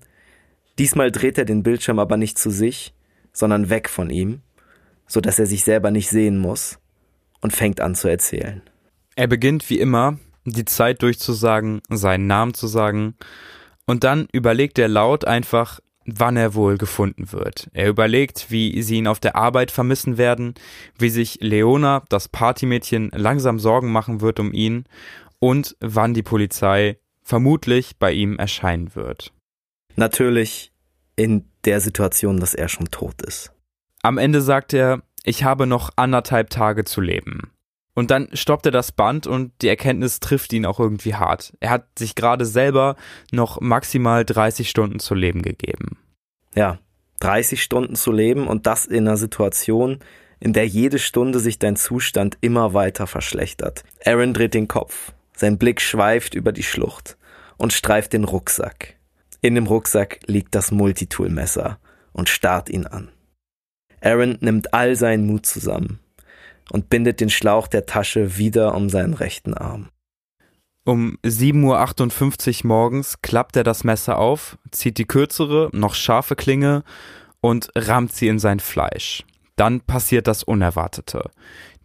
Diesmal 0.77 1.11
dreht 1.11 1.37
er 1.37 1.45
den 1.45 1.63
Bildschirm 1.63 1.97
aber 1.97 2.17
nicht 2.17 2.37
zu 2.37 2.51
sich, 2.51 2.93
sondern 3.33 3.69
weg 3.69 3.89
von 3.89 4.09
ihm, 4.09 4.41
so 5.07 5.21
dass 5.21 5.39
er 5.39 5.45
sich 5.45 5.63
selber 5.63 5.91
nicht 5.91 6.09
sehen 6.09 6.37
muss 6.37 6.77
und 7.39 7.53
fängt 7.53 7.81
an 7.81 7.95
zu 7.95 8.09
erzählen. 8.09 8.61
Er 9.15 9.27
beginnt 9.27 9.69
wie 9.69 9.79
immer, 9.79 10.19
die 10.45 10.65
Zeit 10.65 11.01
durchzusagen, 11.01 11.81
seinen 11.89 12.27
Namen 12.27 12.53
zu 12.53 12.67
sagen, 12.67 13.15
und 13.85 14.03
dann 14.03 14.27
überlegt 14.31 14.79
er 14.79 14.87
laut 14.87 15.25
einfach, 15.25 15.79
wann 16.15 16.37
er 16.37 16.53
wohl 16.53 16.77
gefunden 16.77 17.31
wird. 17.31 17.69
Er 17.73 17.89
überlegt, 17.89 18.47
wie 18.49 18.81
sie 18.81 18.97
ihn 18.97 19.07
auf 19.07 19.19
der 19.19 19.35
Arbeit 19.35 19.71
vermissen 19.71 20.17
werden, 20.17 20.55
wie 20.97 21.09
sich 21.09 21.39
Leona, 21.41 22.03
das 22.09 22.27
Partymädchen, 22.27 23.11
langsam 23.13 23.59
Sorgen 23.59 23.91
machen 23.91 24.21
wird 24.21 24.39
um 24.39 24.53
ihn 24.53 24.85
und 25.39 25.75
wann 25.79 26.13
die 26.13 26.23
Polizei 26.23 26.97
vermutlich 27.23 27.97
bei 27.97 28.11
ihm 28.11 28.37
erscheinen 28.37 28.95
wird. 28.95 29.33
Natürlich 29.95 30.71
in 31.15 31.45
der 31.65 31.81
Situation, 31.81 32.39
dass 32.39 32.53
er 32.53 32.69
schon 32.69 32.89
tot 32.89 33.21
ist. 33.21 33.51
Am 34.01 34.17
Ende 34.17 34.41
sagt 34.41 34.73
er, 34.73 35.03
ich 35.23 35.43
habe 35.43 35.67
noch 35.67 35.91
anderthalb 35.95 36.49
Tage 36.49 36.83
zu 36.83 37.01
leben. 37.01 37.51
Und 37.93 38.09
dann 38.09 38.29
stoppt 38.33 38.65
er 38.65 38.71
das 38.71 38.91
Band 38.91 39.27
und 39.27 39.51
die 39.61 39.67
Erkenntnis 39.67 40.19
trifft 40.19 40.53
ihn 40.53 40.65
auch 40.65 40.79
irgendwie 40.79 41.15
hart. 41.15 41.53
Er 41.59 41.71
hat 41.71 41.87
sich 41.99 42.15
gerade 42.15 42.45
selber 42.45 42.95
noch 43.31 43.59
maximal 43.59 44.23
30 44.23 44.69
Stunden 44.69 44.99
zu 44.99 45.13
leben 45.13 45.41
gegeben. 45.41 45.97
Ja, 46.55 46.79
30 47.19 47.61
Stunden 47.61 47.95
zu 47.95 48.11
leben 48.11 48.47
und 48.47 48.65
das 48.65 48.85
in 48.85 49.07
einer 49.07 49.17
Situation, 49.17 49.99
in 50.39 50.53
der 50.53 50.67
jede 50.67 50.99
Stunde 50.99 51.39
sich 51.39 51.59
dein 51.59 51.75
Zustand 51.75 52.37
immer 52.41 52.73
weiter 52.73 53.07
verschlechtert. 53.07 53.83
Aaron 54.05 54.33
dreht 54.33 54.53
den 54.53 54.67
Kopf. 54.67 55.13
Sein 55.35 55.57
Blick 55.57 55.81
schweift 55.81 56.33
über 56.33 56.51
die 56.51 56.63
Schlucht 56.63 57.17
und 57.57 57.73
streift 57.73 58.13
den 58.13 58.23
Rucksack. 58.23 58.95
In 59.41 59.55
dem 59.55 59.67
Rucksack 59.67 60.19
liegt 60.27 60.55
das 60.55 60.71
Multitool-Messer 60.71 61.79
und 62.13 62.29
starrt 62.29 62.69
ihn 62.69 62.87
an. 62.87 63.09
Aaron 64.01 64.37
nimmt 64.41 64.73
all 64.73 64.95
seinen 64.95 65.27
Mut 65.27 65.45
zusammen 65.45 65.99
und 66.69 66.89
bindet 66.89 67.19
den 67.21 67.29
Schlauch 67.29 67.67
der 67.67 67.85
Tasche 67.85 68.37
wieder 68.37 68.75
um 68.75 68.89
seinen 68.89 69.13
rechten 69.13 69.53
Arm. 69.53 69.89
Um 70.83 71.17
7.58 71.23 72.63
Uhr 72.63 72.67
morgens 72.67 73.21
klappt 73.21 73.55
er 73.55 73.63
das 73.63 73.83
Messer 73.83 74.17
auf, 74.17 74.57
zieht 74.71 74.97
die 74.97 75.05
kürzere, 75.05 75.69
noch 75.73 75.93
scharfe 75.93 76.35
Klinge 76.35 76.83
und 77.39 77.69
rammt 77.75 78.13
sie 78.13 78.27
in 78.27 78.39
sein 78.39 78.59
Fleisch. 78.59 79.23
Dann 79.55 79.81
passiert 79.81 80.27
das 80.27 80.43
Unerwartete. 80.43 81.29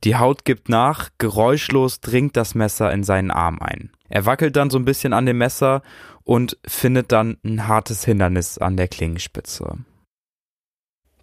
Die 0.05 0.17
Haut 0.17 0.45
gibt 0.45 0.69
nach, 0.69 1.11
geräuschlos 1.19 2.01
dringt 2.01 2.37
das 2.37 2.55
Messer 2.55 2.93
in 2.93 3.05
seinen 3.05 3.31
Arm 3.31 3.59
ein. 3.61 3.91
Er 4.09 4.25
wackelt 4.25 4.57
dann 4.57 4.71
so 4.71 4.79
ein 4.79 4.85
bisschen 4.85 5.13
an 5.13 5.27
dem 5.27 5.39
Messer 5.39 5.83
und 6.25 6.59
findet 6.67 7.13
dann 7.13 7.39
ein 7.45 7.67
hartes 7.67 8.05
Hindernis 8.05 8.59
an 8.59 8.77
der 8.77 8.89
Klingenspitze. 8.89 9.79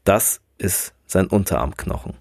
Das 0.03 0.41
ist 0.57 0.93
sein 1.05 1.27
Unterarmknochen. 1.27 2.15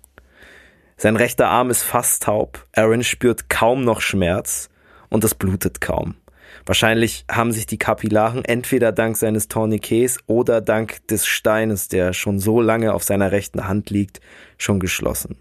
Sein 0.96 1.16
rechter 1.16 1.48
Arm 1.48 1.70
ist 1.70 1.82
fast 1.82 2.22
taub. 2.22 2.66
Aaron 2.72 3.02
spürt 3.02 3.48
kaum 3.48 3.84
noch 3.84 4.00
Schmerz 4.00 4.70
und 5.08 5.24
es 5.24 5.34
blutet 5.34 5.80
kaum. 5.80 6.16
Wahrscheinlich 6.64 7.24
haben 7.30 7.52
sich 7.52 7.66
die 7.66 7.78
Kapillaren 7.78 8.44
entweder 8.44 8.92
dank 8.92 9.16
seines 9.16 9.48
Tourniquets 9.48 10.18
oder 10.26 10.60
dank 10.60 11.06
des 11.08 11.26
Steines, 11.26 11.88
der 11.88 12.12
schon 12.12 12.38
so 12.38 12.60
lange 12.60 12.94
auf 12.94 13.02
seiner 13.02 13.32
rechten 13.32 13.66
Hand 13.66 13.90
liegt, 13.90 14.20
schon 14.58 14.78
geschlossen. 14.78 15.38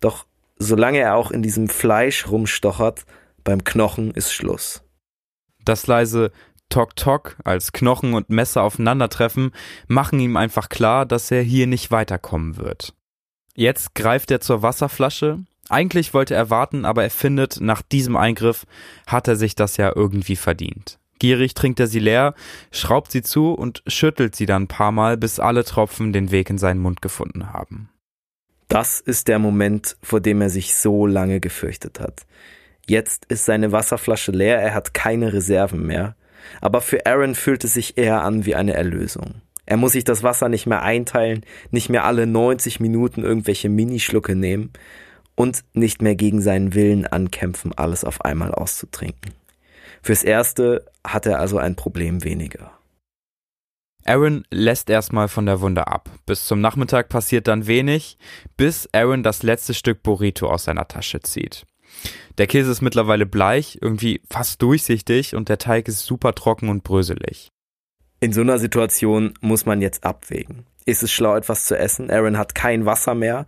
Doch 0.00 0.26
solange 0.58 1.00
er 1.00 1.16
auch 1.16 1.30
in 1.30 1.42
diesem 1.42 1.68
Fleisch 1.68 2.28
rumstochert, 2.28 3.04
beim 3.44 3.64
Knochen 3.64 4.12
ist 4.12 4.32
Schluss. 4.32 4.82
Das 5.64 5.86
leise 5.86 6.30
Tok 6.70 6.94
Tok, 6.96 7.36
als 7.44 7.72
Knochen 7.72 8.14
und 8.14 8.30
Messer 8.30 8.62
aufeinandertreffen, 8.62 9.50
machen 9.88 10.20
ihm 10.20 10.36
einfach 10.36 10.68
klar, 10.68 11.04
dass 11.04 11.30
er 11.30 11.42
hier 11.42 11.66
nicht 11.66 11.90
weiterkommen 11.90 12.56
wird. 12.56 12.94
Jetzt 13.60 13.94
greift 13.94 14.30
er 14.30 14.40
zur 14.40 14.62
Wasserflasche. 14.62 15.40
Eigentlich 15.68 16.14
wollte 16.14 16.34
er 16.34 16.48
warten, 16.48 16.86
aber 16.86 17.02
er 17.02 17.10
findet, 17.10 17.60
nach 17.60 17.82
diesem 17.82 18.16
Eingriff 18.16 18.64
hat 19.06 19.28
er 19.28 19.36
sich 19.36 19.54
das 19.54 19.76
ja 19.76 19.92
irgendwie 19.94 20.36
verdient. 20.36 20.98
Gierig 21.18 21.52
trinkt 21.52 21.78
er 21.78 21.86
sie 21.86 21.98
leer, 21.98 22.32
schraubt 22.72 23.12
sie 23.12 23.20
zu 23.20 23.52
und 23.52 23.82
schüttelt 23.86 24.34
sie 24.34 24.46
dann 24.46 24.62
ein 24.62 24.68
paar 24.68 24.92
Mal, 24.92 25.18
bis 25.18 25.38
alle 25.38 25.62
Tropfen 25.62 26.14
den 26.14 26.30
Weg 26.30 26.48
in 26.48 26.56
seinen 26.56 26.80
Mund 26.80 27.02
gefunden 27.02 27.52
haben. 27.52 27.90
Das 28.68 28.98
ist 28.98 29.28
der 29.28 29.38
Moment, 29.38 29.98
vor 30.02 30.22
dem 30.22 30.40
er 30.40 30.48
sich 30.48 30.74
so 30.74 31.06
lange 31.06 31.38
gefürchtet 31.38 32.00
hat. 32.00 32.22
Jetzt 32.86 33.26
ist 33.26 33.44
seine 33.44 33.72
Wasserflasche 33.72 34.32
leer, 34.32 34.58
er 34.58 34.72
hat 34.72 34.94
keine 34.94 35.34
Reserven 35.34 35.86
mehr. 35.86 36.16
Aber 36.62 36.80
für 36.80 37.04
Aaron 37.04 37.34
fühlt 37.34 37.62
es 37.64 37.74
sich 37.74 37.98
eher 37.98 38.22
an 38.22 38.46
wie 38.46 38.54
eine 38.54 38.72
Erlösung. 38.72 39.42
Er 39.70 39.76
muss 39.76 39.92
sich 39.92 40.02
das 40.02 40.24
Wasser 40.24 40.48
nicht 40.48 40.66
mehr 40.66 40.82
einteilen, 40.82 41.46
nicht 41.70 41.90
mehr 41.90 42.04
alle 42.04 42.26
90 42.26 42.80
Minuten 42.80 43.22
irgendwelche 43.22 43.68
Minischlucke 43.68 44.34
nehmen 44.34 44.72
und 45.36 45.62
nicht 45.74 46.02
mehr 46.02 46.16
gegen 46.16 46.42
seinen 46.42 46.74
Willen 46.74 47.06
ankämpfen, 47.06 47.72
alles 47.78 48.02
auf 48.02 48.24
einmal 48.24 48.52
auszutrinken. 48.52 49.32
Fürs 50.02 50.24
Erste 50.24 50.86
hat 51.06 51.24
er 51.26 51.38
also 51.38 51.58
ein 51.58 51.76
Problem 51.76 52.24
weniger. 52.24 52.72
Aaron 54.04 54.44
lässt 54.50 54.90
erstmal 54.90 55.28
von 55.28 55.46
der 55.46 55.60
Wunde 55.60 55.86
ab. 55.86 56.10
Bis 56.26 56.46
zum 56.46 56.60
Nachmittag 56.60 57.08
passiert 57.08 57.46
dann 57.46 57.68
wenig, 57.68 58.18
bis 58.56 58.88
Aaron 58.92 59.22
das 59.22 59.44
letzte 59.44 59.72
Stück 59.72 60.02
Burrito 60.02 60.48
aus 60.48 60.64
seiner 60.64 60.88
Tasche 60.88 61.20
zieht. 61.20 61.64
Der 62.38 62.48
Käse 62.48 62.72
ist 62.72 62.80
mittlerweile 62.80 63.24
bleich, 63.24 63.78
irgendwie 63.80 64.20
fast 64.28 64.62
durchsichtig 64.62 65.36
und 65.36 65.48
der 65.48 65.58
Teig 65.58 65.86
ist 65.86 66.04
super 66.04 66.34
trocken 66.34 66.70
und 66.70 66.82
bröselig. 66.82 67.52
In 68.20 68.34
so 68.34 68.42
einer 68.42 68.58
Situation 68.58 69.32
muss 69.40 69.64
man 69.64 69.80
jetzt 69.80 70.04
abwägen. 70.04 70.66
Ist 70.84 71.02
es 71.02 71.10
schlau, 71.10 71.36
etwas 71.36 71.64
zu 71.64 71.76
essen? 71.76 72.10
Aaron 72.10 72.36
hat 72.36 72.54
kein 72.54 72.84
Wasser 72.84 73.14
mehr. 73.14 73.46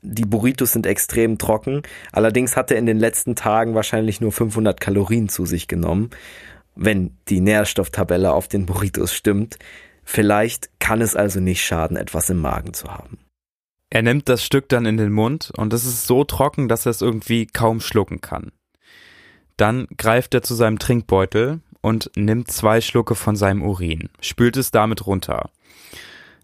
Die 0.00 0.24
Burritos 0.24 0.72
sind 0.72 0.86
extrem 0.86 1.36
trocken. 1.36 1.82
Allerdings 2.10 2.56
hat 2.56 2.70
er 2.70 2.78
in 2.78 2.86
den 2.86 2.98
letzten 2.98 3.36
Tagen 3.36 3.74
wahrscheinlich 3.74 4.22
nur 4.22 4.32
500 4.32 4.80
Kalorien 4.80 5.28
zu 5.28 5.44
sich 5.44 5.68
genommen. 5.68 6.08
Wenn 6.74 7.14
die 7.28 7.40
Nährstofftabelle 7.40 8.32
auf 8.32 8.48
den 8.48 8.64
Burritos 8.64 9.12
stimmt. 9.12 9.58
Vielleicht 10.02 10.70
kann 10.78 11.02
es 11.02 11.14
also 11.14 11.40
nicht 11.40 11.62
schaden, 11.62 11.98
etwas 11.98 12.30
im 12.30 12.40
Magen 12.40 12.72
zu 12.72 12.88
haben. 12.88 13.18
Er 13.90 14.02
nimmt 14.02 14.28
das 14.30 14.42
Stück 14.42 14.68
dann 14.70 14.86
in 14.86 14.96
den 14.96 15.12
Mund 15.12 15.52
und 15.56 15.74
es 15.74 15.84
ist 15.84 16.06
so 16.06 16.24
trocken, 16.24 16.68
dass 16.68 16.86
er 16.86 16.90
es 16.90 17.02
irgendwie 17.02 17.46
kaum 17.46 17.80
schlucken 17.80 18.22
kann. 18.22 18.52
Dann 19.56 19.88
greift 19.98 20.32
er 20.32 20.42
zu 20.42 20.54
seinem 20.54 20.78
Trinkbeutel 20.78 21.60
und 21.80 22.10
nimmt 22.16 22.50
zwei 22.50 22.80
Schlucke 22.80 23.14
von 23.14 23.36
seinem 23.36 23.62
Urin, 23.62 24.08
spült 24.20 24.56
es 24.56 24.70
damit 24.70 25.06
runter. 25.06 25.50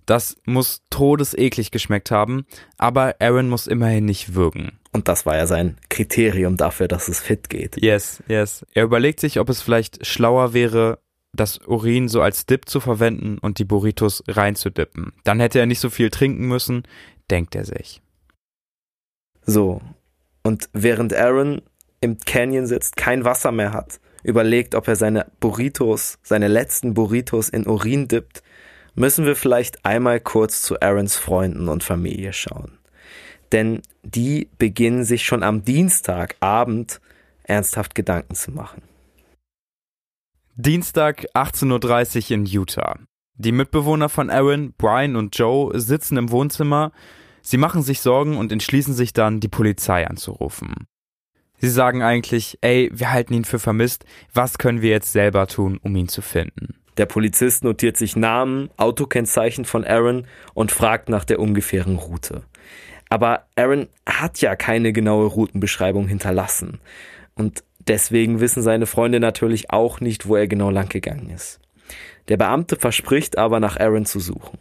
Das 0.07 0.37
muss 0.44 0.83
todeseklig 0.88 1.72
geschmeckt 1.72 2.12
haben, 2.12 2.46
aber 2.79 3.16
Aaron 3.18 3.49
muss 3.49 3.66
immerhin 3.66 4.05
nicht 4.05 4.35
würgen. 4.35 4.79
Und 4.92 5.09
das 5.09 5.27
war 5.27 5.37
ja 5.37 5.46
sein 5.46 5.77
Kriterium 5.88 6.57
dafür, 6.57 6.87
dass 6.87 7.09
es 7.09 7.20
fit 7.20 7.51
geht. 7.51 7.83
Yes, 7.83 8.22
yes. 8.29 8.64
Er 8.72 8.85
überlegt 8.85 9.18
sich, 9.20 9.40
ob 9.40 9.49
es 9.49 9.61
vielleicht 9.61 10.07
schlauer 10.07 10.55
wäre, 10.55 11.01
das 11.33 11.59
Urin 11.66 12.09
so 12.09 12.22
als 12.22 12.46
Dip 12.46 12.68
zu 12.68 12.81
verwenden 12.81 13.38
und 13.38 13.59
die 13.59 13.64
Burritos 13.64 14.22
reinzudippen. 14.29 15.12
Dann 15.25 15.40
hätte 15.40 15.59
er 15.59 15.66
nicht 15.66 15.81
so 15.81 15.90
viel 15.90 16.11
trinken 16.11 16.46
müssen, 16.46 16.85
denkt 17.31 17.55
er 17.55 17.64
sich. 17.64 18.01
So. 19.44 19.81
Und 20.42 20.68
während 20.72 21.14
Aaron 21.14 21.62
im 22.01 22.18
Canyon 22.18 22.66
sitzt, 22.66 22.96
kein 22.96 23.25
Wasser 23.25 23.53
mehr 23.53 23.72
hat, 23.72 24.01
überlegt, 24.27 24.75
ob 24.75 24.89
er 24.89 24.97
seine 24.97 25.27
Burritos, 25.41 26.19
seine 26.23 26.49
letzten 26.49 26.95
Burritos 26.95 27.49
in 27.49 27.67
Urin 27.67 28.09
dippt, 28.09 28.43
müssen 28.95 29.25
wir 29.25 29.37
vielleicht 29.37 29.85
einmal 29.85 30.21
kurz 30.21 30.62
zu 30.62 30.81
Aarons 30.81 31.17
Freunden 31.17 31.69
und 31.69 31.85
Familie 31.85 32.33
schauen. 32.33 32.79
Denn 33.53 33.83
die 34.03 34.51
beginnen 34.59 35.05
sich 35.05 35.25
schon 35.25 35.43
am 35.43 35.65
Dienstagabend 35.65 37.01
ernsthaft 37.45 37.95
Gedanken 37.95 38.35
zu 38.35 38.51
machen. 38.51 38.83
Dienstag 40.57 41.27
18.30 41.35 42.25
Uhr 42.25 42.31
in 42.33 42.47
Utah. 42.47 42.99
Die 43.35 43.53
Mitbewohner 43.53 44.09
von 44.09 44.31
Aaron, 44.31 44.73
Brian 44.77 45.15
und 45.15 45.37
Joe 45.39 45.79
sitzen 45.79 46.17
im 46.17 46.31
Wohnzimmer. 46.31 46.91
Sie 47.43 47.59
machen 47.59 47.83
sich 47.83 48.01
Sorgen 48.01 48.39
und 48.39 48.51
entschließen 48.51 48.95
sich 48.95 49.12
dann, 49.12 49.39
die 49.39 49.49
Polizei 49.49 50.07
anzurufen. 50.07 50.89
Sie 51.59 51.71
sagen 51.71 52.03
eigentlich, 52.03 52.59
ey, 52.61 52.90
wir 52.92 53.12
halten 53.12 53.35
ihn 53.35 53.45
für 53.45 53.59
vermisst, 53.59 54.05
was 54.35 54.59
können 54.59 54.83
wir 54.83 54.90
jetzt 54.90 55.12
selber 55.12 55.47
tun, 55.47 55.79
um 55.83 55.97
ihn 55.97 56.09
zu 56.09 56.23
finden? 56.23 56.75
Der 56.97 57.07
Polizist 57.07 57.64
notiert 57.64 57.97
sich 57.97 58.16
Namen, 58.16 58.71
Autokennzeichen 58.77 59.64
von 59.64 59.85
Aaron 59.85 60.27
und 60.55 60.73
fragt 60.73 61.09
nach 61.09 61.25
der 61.25 61.40
ungefähren 61.40 61.97
Route. 61.97 62.42
Aber 63.09 63.47
Aaron 63.55 63.88
hat 64.07 64.40
ja 64.40 64.57
keine 64.57 64.92
genaue 64.92 65.27
Routenbeschreibung 65.27 66.09
hinterlassen. 66.09 66.81
Und 67.35 67.64
deswegen 67.87 68.40
wissen 68.40 68.62
seine 68.62 68.87
Freunde 68.87 69.21
natürlich 69.21 69.71
auch 69.71 70.01
nicht, 70.01 70.27
wo 70.27 70.37
er 70.37 70.49
genau 70.49 70.71
lang 70.71 70.88
gegangen 70.88 71.31
ist. 71.31 71.61
Der 72.29 72.37
Beamte 72.37 72.77
verspricht 72.77 73.38
aber, 73.38 73.61
nach 73.61 73.77
Aaron 73.77 74.07
zu 74.07 74.19
suchen. 74.19 74.59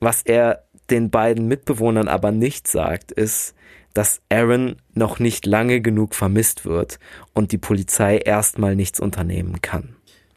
Was 0.00 0.22
er 0.22 0.64
den 0.90 1.10
beiden 1.10 1.48
Mitbewohnern 1.48 2.08
aber 2.08 2.32
nicht 2.32 2.68
sagt, 2.68 3.12
ist, 3.12 3.54
dass 3.98 4.22
Aaron 4.28 4.76
noch 4.94 5.18
nicht 5.18 5.44
lange 5.44 5.80
genug 5.80 6.14
vermisst 6.14 6.64
wird 6.64 7.00
und 7.34 7.50
die 7.50 7.58
Polizei 7.58 8.18
erstmal 8.18 8.76
nichts 8.76 9.00
unternehmen 9.00 9.60
kann. 9.60 9.96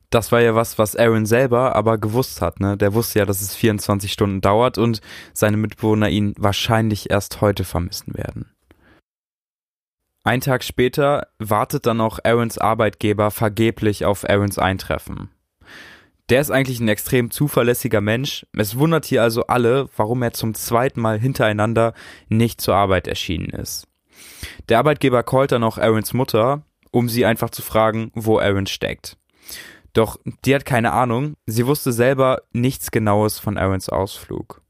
Das 0.09 0.31
war 0.31 0.41
ja 0.41 0.55
was, 0.55 0.79
was 0.79 0.95
Aaron 0.95 1.27
selber 1.27 1.75
aber 1.75 1.99
gewusst 1.99 2.41
hat, 2.41 2.59
ne? 2.59 2.75
Der 2.75 2.95
wusste 2.95 3.19
ja, 3.19 3.25
dass 3.25 3.39
es 3.39 3.53
24 3.53 4.11
Stunden 4.11 4.41
dauert 4.41 4.79
und 4.79 4.99
seine 5.33 5.57
Mitbewohner 5.57 6.09
ihn 6.09 6.33
wahrscheinlich 6.39 7.11
erst 7.11 7.41
heute 7.41 7.63
vermissen 7.63 8.15
werden. 8.15 8.49
Ein 10.23 10.41
Tag 10.41 10.63
später 10.63 11.27
wartet 11.37 11.85
dann 11.85 12.01
auch 12.01 12.17
Aarons 12.23 12.57
Arbeitgeber 12.57 13.29
vergeblich 13.29 14.05
auf 14.05 14.27
Aarons 14.27 14.57
Eintreffen. 14.57 15.29
Der 16.31 16.39
ist 16.39 16.49
eigentlich 16.49 16.79
ein 16.79 16.87
extrem 16.87 17.29
zuverlässiger 17.29 17.99
Mensch. 17.99 18.45
Es 18.57 18.77
wundert 18.77 19.03
hier 19.03 19.21
also 19.21 19.47
alle, 19.47 19.89
warum 19.97 20.23
er 20.23 20.31
zum 20.31 20.53
zweiten 20.53 21.01
Mal 21.01 21.19
hintereinander 21.19 21.93
nicht 22.29 22.61
zur 22.61 22.73
Arbeit 22.73 23.09
erschienen 23.09 23.49
ist. 23.49 23.85
Der 24.69 24.79
Arbeitgeber 24.79 25.23
callt 25.23 25.51
dann 25.51 25.65
auch 25.65 25.77
Aarons 25.77 26.13
Mutter, 26.13 26.63
um 26.89 27.09
sie 27.09 27.25
einfach 27.25 27.49
zu 27.49 27.61
fragen, 27.61 28.11
wo 28.15 28.39
Aaron 28.39 28.65
steckt. 28.65 29.17
Doch 29.91 30.21
die 30.45 30.55
hat 30.55 30.63
keine 30.63 30.93
Ahnung, 30.93 31.35
sie 31.47 31.67
wusste 31.67 31.91
selber 31.91 32.43
nichts 32.53 32.91
Genaues 32.91 33.37
von 33.37 33.57
Aarons 33.57 33.89
Ausflug. 33.89 34.61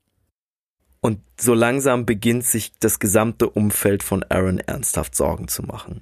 Und 1.00 1.20
so 1.40 1.54
langsam 1.54 2.08
beginnt 2.08 2.44
sich 2.44 2.72
das 2.80 2.98
gesamte 2.98 3.48
Umfeld 3.48 4.02
von 4.02 4.24
Aaron 4.30 4.58
ernsthaft 4.58 5.16
Sorgen 5.16 5.48
zu 5.48 5.62
machen. 5.62 6.00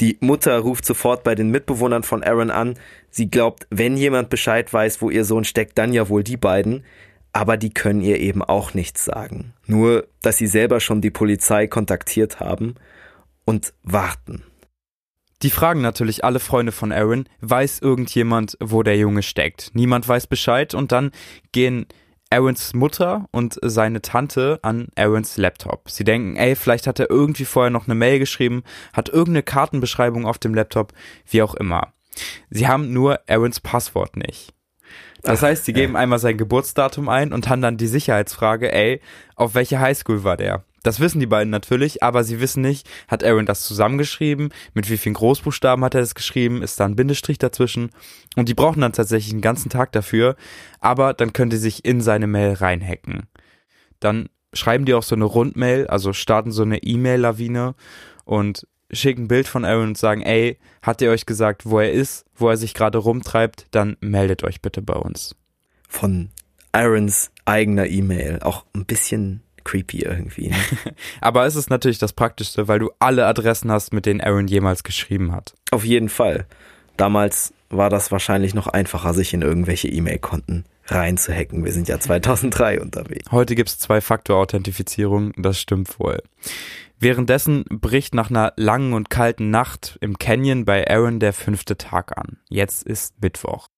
Die 0.00 0.16
Mutter 0.20 0.58
ruft 0.58 0.84
sofort 0.84 1.24
bei 1.24 1.34
den 1.34 1.50
Mitbewohnern 1.50 2.04
von 2.04 2.22
Aaron 2.22 2.50
an. 2.50 2.74
Sie 3.10 3.30
glaubt, 3.30 3.66
wenn 3.70 3.96
jemand 3.96 4.30
Bescheid 4.30 4.72
weiß, 4.72 5.02
wo 5.02 5.10
ihr 5.10 5.24
Sohn 5.24 5.44
steckt, 5.44 5.76
dann 5.76 5.92
ja 5.92 6.08
wohl 6.08 6.22
die 6.22 6.36
beiden. 6.36 6.84
Aber 7.32 7.56
die 7.56 7.70
können 7.70 8.00
ihr 8.00 8.20
eben 8.20 8.42
auch 8.42 8.74
nichts 8.74 9.04
sagen. 9.04 9.54
Nur, 9.66 10.06
dass 10.22 10.38
sie 10.38 10.46
selber 10.46 10.80
schon 10.80 11.00
die 11.00 11.10
Polizei 11.10 11.66
kontaktiert 11.66 12.40
haben 12.40 12.76
und 13.44 13.74
warten. 13.82 14.44
Die 15.42 15.50
fragen 15.50 15.80
natürlich 15.80 16.24
alle 16.24 16.40
Freunde 16.40 16.72
von 16.72 16.90
Aaron, 16.90 17.28
weiß 17.40 17.78
irgendjemand, 17.80 18.56
wo 18.60 18.82
der 18.82 18.96
Junge 18.96 19.22
steckt? 19.22 19.70
Niemand 19.72 20.08
weiß 20.08 20.26
Bescheid 20.26 20.74
und 20.74 20.90
dann 20.90 21.12
gehen 21.52 21.86
Aarons 22.30 22.74
Mutter 22.74 23.26
und 23.30 23.58
seine 23.62 24.02
Tante 24.02 24.58
an 24.62 24.88
Aarons 24.96 25.38
Laptop. 25.38 25.90
Sie 25.90 26.04
denken, 26.04 26.36
ey, 26.36 26.56
vielleicht 26.56 26.86
hat 26.86 27.00
er 27.00 27.10
irgendwie 27.10 27.46
vorher 27.46 27.70
noch 27.70 27.86
eine 27.86 27.94
Mail 27.94 28.18
geschrieben, 28.18 28.64
hat 28.92 29.08
irgendeine 29.08 29.42
Kartenbeschreibung 29.42 30.26
auf 30.26 30.38
dem 30.38 30.54
Laptop, 30.54 30.92
wie 31.26 31.42
auch 31.42 31.54
immer. 31.54 31.94
Sie 32.50 32.68
haben 32.68 32.92
nur 32.92 33.20
Aarons 33.28 33.60
Passwort 33.60 34.16
nicht. 34.16 34.52
Das 35.22 35.42
heißt, 35.42 35.64
sie 35.64 35.72
geben 35.72 35.96
einmal 35.96 36.18
sein 36.18 36.38
Geburtsdatum 36.38 37.08
ein 37.08 37.32
und 37.32 37.48
haben 37.48 37.62
dann 37.62 37.76
die 37.76 37.86
Sicherheitsfrage, 37.86 38.72
ey, 38.72 39.00
auf 39.34 39.54
welche 39.54 39.80
Highschool 39.80 40.22
war 40.22 40.36
der? 40.36 40.64
Das 40.82 41.00
wissen 41.00 41.20
die 41.20 41.26
beiden 41.26 41.50
natürlich, 41.50 42.02
aber 42.02 42.24
sie 42.24 42.40
wissen 42.40 42.62
nicht, 42.62 42.88
hat 43.08 43.24
Aaron 43.24 43.46
das 43.46 43.62
zusammengeschrieben, 43.62 44.50
mit 44.74 44.88
wie 44.88 44.96
vielen 44.96 45.14
Großbuchstaben 45.14 45.84
hat 45.84 45.94
er 45.94 46.00
das 46.00 46.14
geschrieben, 46.14 46.62
ist 46.62 46.78
da 46.78 46.84
ein 46.84 46.96
Bindestrich 46.96 47.38
dazwischen? 47.38 47.90
Und 48.36 48.48
die 48.48 48.54
brauchen 48.54 48.80
dann 48.80 48.92
tatsächlich 48.92 49.32
einen 49.32 49.42
ganzen 49.42 49.70
Tag 49.70 49.92
dafür, 49.92 50.36
aber 50.80 51.14
dann 51.14 51.32
können 51.32 51.50
die 51.50 51.56
sich 51.56 51.84
in 51.84 52.00
seine 52.00 52.26
Mail 52.26 52.54
reinhacken. 52.54 53.26
Dann 54.00 54.28
schreiben 54.52 54.84
die 54.84 54.94
auch 54.94 55.02
so 55.02 55.14
eine 55.14 55.24
Rundmail, 55.24 55.86
also 55.88 56.12
starten 56.12 56.52
so 56.52 56.62
eine 56.62 56.82
E-Mail-Lawine 56.82 57.74
und 58.24 58.66
schicken 58.90 59.24
ein 59.24 59.28
Bild 59.28 59.48
von 59.48 59.64
Aaron 59.64 59.88
und 59.88 59.98
sagen, 59.98 60.22
ey, 60.22 60.58
hat 60.82 61.02
er 61.02 61.10
euch 61.10 61.26
gesagt, 61.26 61.66
wo 61.66 61.78
er 61.78 61.92
ist, 61.92 62.24
wo 62.34 62.48
er 62.48 62.56
sich 62.56 62.72
gerade 62.74 62.98
rumtreibt, 62.98 63.66
dann 63.72 63.96
meldet 64.00 64.44
euch 64.44 64.62
bitte 64.62 64.80
bei 64.80 64.94
uns. 64.94 65.34
Von 65.88 66.30
Aarons 66.72 67.30
eigener 67.44 67.86
E-Mail, 67.86 68.40
auch 68.42 68.64
ein 68.74 68.86
bisschen 68.86 69.42
creepy 69.64 70.02
irgendwie. 70.02 70.48
Ne? 70.48 70.56
Aber 71.20 71.46
es 71.46 71.56
ist 71.56 71.70
natürlich 71.70 71.98
das 71.98 72.12
Praktischste, 72.12 72.68
weil 72.68 72.78
du 72.78 72.90
alle 72.98 73.26
Adressen 73.26 73.70
hast, 73.70 73.92
mit 73.92 74.06
denen 74.06 74.20
Aaron 74.20 74.48
jemals 74.48 74.82
geschrieben 74.82 75.32
hat. 75.32 75.54
Auf 75.70 75.84
jeden 75.84 76.08
Fall. 76.08 76.46
Damals 76.96 77.52
war 77.70 77.90
das 77.90 78.10
wahrscheinlich 78.10 78.54
noch 78.54 78.66
einfacher, 78.66 79.14
sich 79.14 79.34
in 79.34 79.42
irgendwelche 79.42 79.88
E-Mail-Konten 79.88 80.64
reinzuhacken. 80.86 81.64
Wir 81.64 81.72
sind 81.72 81.88
ja 81.88 82.00
2003 82.00 82.80
unterwegs. 82.80 83.30
Heute 83.30 83.54
gibt 83.54 83.68
es 83.68 83.78
Zwei-Faktor-Authentifizierung, 83.78 85.32
das 85.36 85.60
stimmt 85.60 85.98
wohl. 86.00 86.22
Währenddessen 86.98 87.64
bricht 87.70 88.14
nach 88.14 88.30
einer 88.30 88.52
langen 88.56 88.92
und 88.92 89.10
kalten 89.10 89.50
Nacht 89.50 89.98
im 90.00 90.18
Canyon 90.18 90.64
bei 90.64 90.88
Aaron 90.90 91.20
der 91.20 91.32
fünfte 91.32 91.76
Tag 91.76 92.18
an. 92.18 92.38
Jetzt 92.48 92.84
ist 92.84 93.20
Mittwoch. 93.20 93.68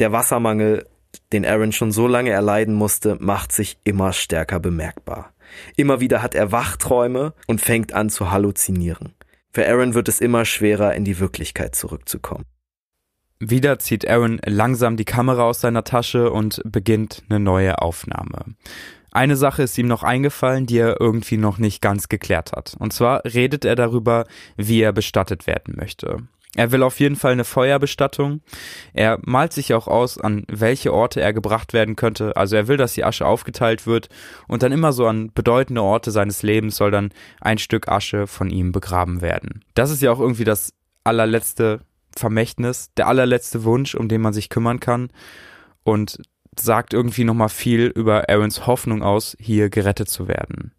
Der 0.00 0.10
Wassermangel, 0.10 0.86
den 1.32 1.44
Aaron 1.44 1.72
schon 1.72 1.92
so 1.92 2.06
lange 2.06 2.30
erleiden 2.30 2.74
musste, 2.74 3.16
macht 3.20 3.52
sich 3.52 3.78
immer 3.84 4.12
stärker 4.12 4.60
bemerkbar. 4.60 5.32
Immer 5.76 6.00
wieder 6.00 6.22
hat 6.22 6.34
er 6.34 6.52
Wachträume 6.52 7.34
und 7.46 7.60
fängt 7.60 7.92
an 7.92 8.10
zu 8.10 8.30
halluzinieren. 8.30 9.14
Für 9.52 9.68
Aaron 9.68 9.94
wird 9.94 10.08
es 10.08 10.20
immer 10.20 10.44
schwerer, 10.44 10.94
in 10.94 11.04
die 11.04 11.20
Wirklichkeit 11.20 11.74
zurückzukommen. 11.76 12.44
Wieder 13.40 13.78
zieht 13.78 14.08
Aaron 14.08 14.40
langsam 14.44 14.96
die 14.96 15.04
Kamera 15.04 15.44
aus 15.44 15.60
seiner 15.60 15.84
Tasche 15.84 16.30
und 16.30 16.62
beginnt 16.64 17.22
eine 17.28 17.40
neue 17.40 17.80
Aufnahme. 17.80 18.54
Eine 19.10 19.36
Sache 19.36 19.62
ist 19.62 19.78
ihm 19.78 19.86
noch 19.86 20.02
eingefallen, 20.02 20.66
die 20.66 20.78
er 20.78 21.00
irgendwie 21.00 21.36
noch 21.36 21.58
nicht 21.58 21.80
ganz 21.80 22.08
geklärt 22.08 22.52
hat. 22.52 22.74
Und 22.78 22.92
zwar 22.92 23.24
redet 23.24 23.64
er 23.64 23.76
darüber, 23.76 24.26
wie 24.56 24.80
er 24.80 24.92
bestattet 24.92 25.46
werden 25.46 25.74
möchte. 25.76 26.18
Er 26.56 26.72
will 26.72 26.82
auf 26.82 27.00
jeden 27.00 27.16
Fall 27.16 27.32
eine 27.32 27.44
Feuerbestattung. 27.44 28.40
Er 28.92 29.18
malt 29.22 29.52
sich 29.52 29.74
auch 29.74 29.88
aus, 29.88 30.18
an 30.18 30.44
welche 30.48 30.92
Orte 30.92 31.20
er 31.20 31.32
gebracht 31.32 31.72
werden 31.72 31.96
könnte. 31.96 32.36
Also 32.36 32.56
er 32.56 32.68
will, 32.68 32.76
dass 32.76 32.94
die 32.94 33.04
Asche 33.04 33.26
aufgeteilt 33.26 33.86
wird 33.86 34.08
und 34.46 34.62
dann 34.62 34.72
immer 34.72 34.92
so 34.92 35.06
an 35.06 35.32
bedeutende 35.34 35.82
Orte 35.82 36.10
seines 36.10 36.42
Lebens 36.42 36.76
soll 36.76 36.90
dann 36.90 37.10
ein 37.40 37.58
Stück 37.58 37.88
Asche 37.88 38.26
von 38.26 38.50
ihm 38.50 38.72
begraben 38.72 39.20
werden. 39.20 39.64
Das 39.74 39.90
ist 39.90 40.02
ja 40.02 40.12
auch 40.12 40.20
irgendwie 40.20 40.44
das 40.44 40.72
allerletzte 41.02 41.80
Vermächtnis, 42.16 42.90
der 42.96 43.08
allerletzte 43.08 43.64
Wunsch, 43.64 43.94
um 43.94 44.08
den 44.08 44.20
man 44.20 44.32
sich 44.32 44.48
kümmern 44.48 44.80
kann. 44.80 45.10
Und 45.82 46.22
sagt 46.58 46.94
irgendwie 46.94 47.24
nochmal 47.24 47.48
viel 47.48 47.86
über 47.86 48.28
Aarons 48.28 48.66
Hoffnung 48.66 49.02
aus, 49.02 49.36
hier 49.40 49.70
gerettet 49.70 50.08
zu 50.08 50.28
werden. 50.28 50.72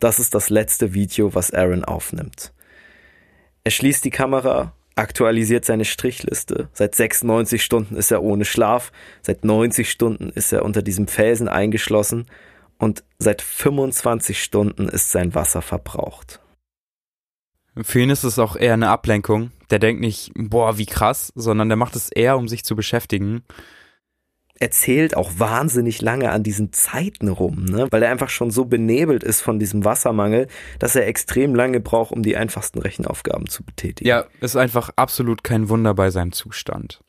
Das 0.00 0.18
ist 0.18 0.34
das 0.34 0.50
letzte 0.50 0.92
Video, 0.92 1.34
was 1.34 1.52
Aaron 1.52 1.84
aufnimmt. 1.84 2.52
Er 3.66 3.72
schließt 3.72 4.04
die 4.04 4.10
Kamera, 4.10 4.74
aktualisiert 4.94 5.64
seine 5.64 5.84
Strichliste. 5.84 6.68
Seit 6.72 6.94
96 6.94 7.64
Stunden 7.64 7.96
ist 7.96 8.12
er 8.12 8.22
ohne 8.22 8.44
Schlaf, 8.44 8.92
seit 9.22 9.44
90 9.44 9.90
Stunden 9.90 10.30
ist 10.30 10.52
er 10.52 10.64
unter 10.64 10.82
diesem 10.82 11.08
Felsen 11.08 11.48
eingeschlossen 11.48 12.26
und 12.78 13.02
seit 13.18 13.42
25 13.42 14.40
Stunden 14.40 14.88
ist 14.88 15.10
sein 15.10 15.34
Wasser 15.34 15.62
verbraucht. 15.62 16.38
Für 17.82 18.02
ihn 18.02 18.10
ist 18.10 18.22
es 18.22 18.38
auch 18.38 18.54
eher 18.54 18.74
eine 18.74 18.88
Ablenkung. 18.88 19.50
Der 19.70 19.80
denkt 19.80 20.00
nicht, 20.00 20.30
boah, 20.36 20.78
wie 20.78 20.86
krass, 20.86 21.32
sondern 21.34 21.68
der 21.68 21.74
macht 21.74 21.96
es 21.96 22.08
eher, 22.08 22.38
um 22.38 22.46
sich 22.46 22.62
zu 22.62 22.76
beschäftigen 22.76 23.42
erzählt 24.58 25.16
auch 25.16 25.32
wahnsinnig 25.36 26.00
lange 26.00 26.30
an 26.30 26.42
diesen 26.42 26.72
Zeiten 26.72 27.28
rum, 27.28 27.64
ne? 27.64 27.88
weil 27.90 28.02
er 28.02 28.10
einfach 28.10 28.30
schon 28.30 28.50
so 28.50 28.64
benebelt 28.64 29.22
ist 29.22 29.40
von 29.40 29.58
diesem 29.58 29.84
Wassermangel, 29.84 30.48
dass 30.78 30.96
er 30.96 31.06
extrem 31.06 31.54
lange 31.54 31.80
braucht, 31.80 32.12
um 32.12 32.22
die 32.22 32.36
einfachsten 32.36 32.78
Rechenaufgaben 32.78 33.48
zu 33.48 33.64
betätigen. 33.64 34.08
Ja, 34.08 34.24
ist 34.40 34.56
einfach 34.56 34.90
absolut 34.96 35.44
kein 35.44 35.68
Wunder 35.68 35.94
bei 35.94 36.10
seinem 36.10 36.32
Zustand. 36.32 37.02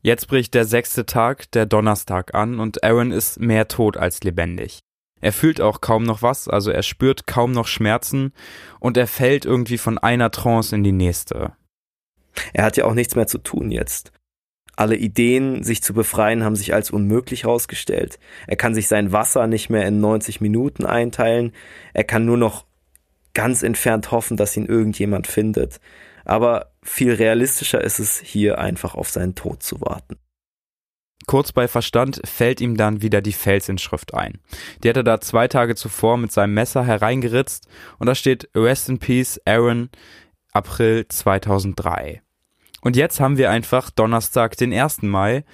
Jetzt 0.00 0.28
bricht 0.28 0.54
der 0.54 0.64
sechste 0.64 1.06
Tag, 1.06 1.50
der 1.52 1.66
Donnerstag 1.66 2.34
an 2.34 2.60
und 2.60 2.84
Aaron 2.84 3.12
ist 3.12 3.40
mehr 3.40 3.68
tot 3.68 3.96
als 3.96 4.22
lebendig. 4.22 4.80
Er 5.20 5.32
fühlt 5.32 5.60
auch 5.60 5.80
kaum 5.80 6.04
noch 6.04 6.22
was, 6.22 6.48
also 6.48 6.70
er 6.70 6.82
spürt 6.82 7.26
kaum 7.26 7.50
noch 7.52 7.66
Schmerzen 7.66 8.32
und 8.78 8.96
er 8.96 9.08
fällt 9.08 9.44
irgendwie 9.44 9.78
von 9.78 9.98
einer 9.98 10.30
Trance 10.30 10.74
in 10.74 10.84
die 10.84 10.92
nächste. 10.92 11.54
Er 12.52 12.64
hat 12.64 12.76
ja 12.76 12.84
auch 12.84 12.94
nichts 12.94 13.16
mehr 13.16 13.26
zu 13.26 13.38
tun 13.38 13.72
jetzt. 13.72 14.12
Alle 14.78 14.94
Ideen, 14.94 15.64
sich 15.64 15.82
zu 15.82 15.92
befreien, 15.92 16.44
haben 16.44 16.54
sich 16.54 16.72
als 16.72 16.92
unmöglich 16.92 17.42
herausgestellt. 17.42 18.20
Er 18.46 18.54
kann 18.54 18.76
sich 18.76 18.86
sein 18.86 19.10
Wasser 19.10 19.48
nicht 19.48 19.70
mehr 19.70 19.84
in 19.88 19.98
90 19.98 20.40
Minuten 20.40 20.86
einteilen. 20.86 21.52
Er 21.94 22.04
kann 22.04 22.24
nur 22.24 22.36
noch 22.36 22.64
ganz 23.34 23.64
entfernt 23.64 24.12
hoffen, 24.12 24.36
dass 24.36 24.56
ihn 24.56 24.66
irgendjemand 24.66 25.26
findet. 25.26 25.80
Aber 26.24 26.70
viel 26.80 27.12
realistischer 27.12 27.82
ist 27.82 27.98
es, 27.98 28.20
hier 28.20 28.60
einfach 28.60 28.94
auf 28.94 29.10
seinen 29.10 29.34
Tod 29.34 29.64
zu 29.64 29.80
warten. 29.80 30.16
Kurz 31.26 31.50
bei 31.50 31.66
Verstand 31.66 32.20
fällt 32.24 32.60
ihm 32.60 32.76
dann 32.76 33.02
wieder 33.02 33.20
die 33.20 33.32
Felsinschrift 33.32 34.14
ein. 34.14 34.38
Die 34.84 34.90
hat 34.90 34.96
er 34.96 35.02
da 35.02 35.20
zwei 35.20 35.48
Tage 35.48 35.74
zuvor 35.74 36.18
mit 36.18 36.30
seinem 36.30 36.54
Messer 36.54 36.84
hereingeritzt 36.84 37.66
und 37.98 38.06
da 38.06 38.14
steht 38.14 38.48
Rest 38.54 38.88
in 38.88 39.00
Peace 39.00 39.40
Aaron 39.44 39.90
April 40.52 41.08
2003. 41.08 42.22
Und 42.80 42.96
jetzt 42.96 43.20
haben 43.20 43.36
wir 43.38 43.50
einfach 43.50 43.90
Donnerstag, 43.90 44.56
den 44.56 44.72
1. 44.72 45.02
Mai 45.02 45.44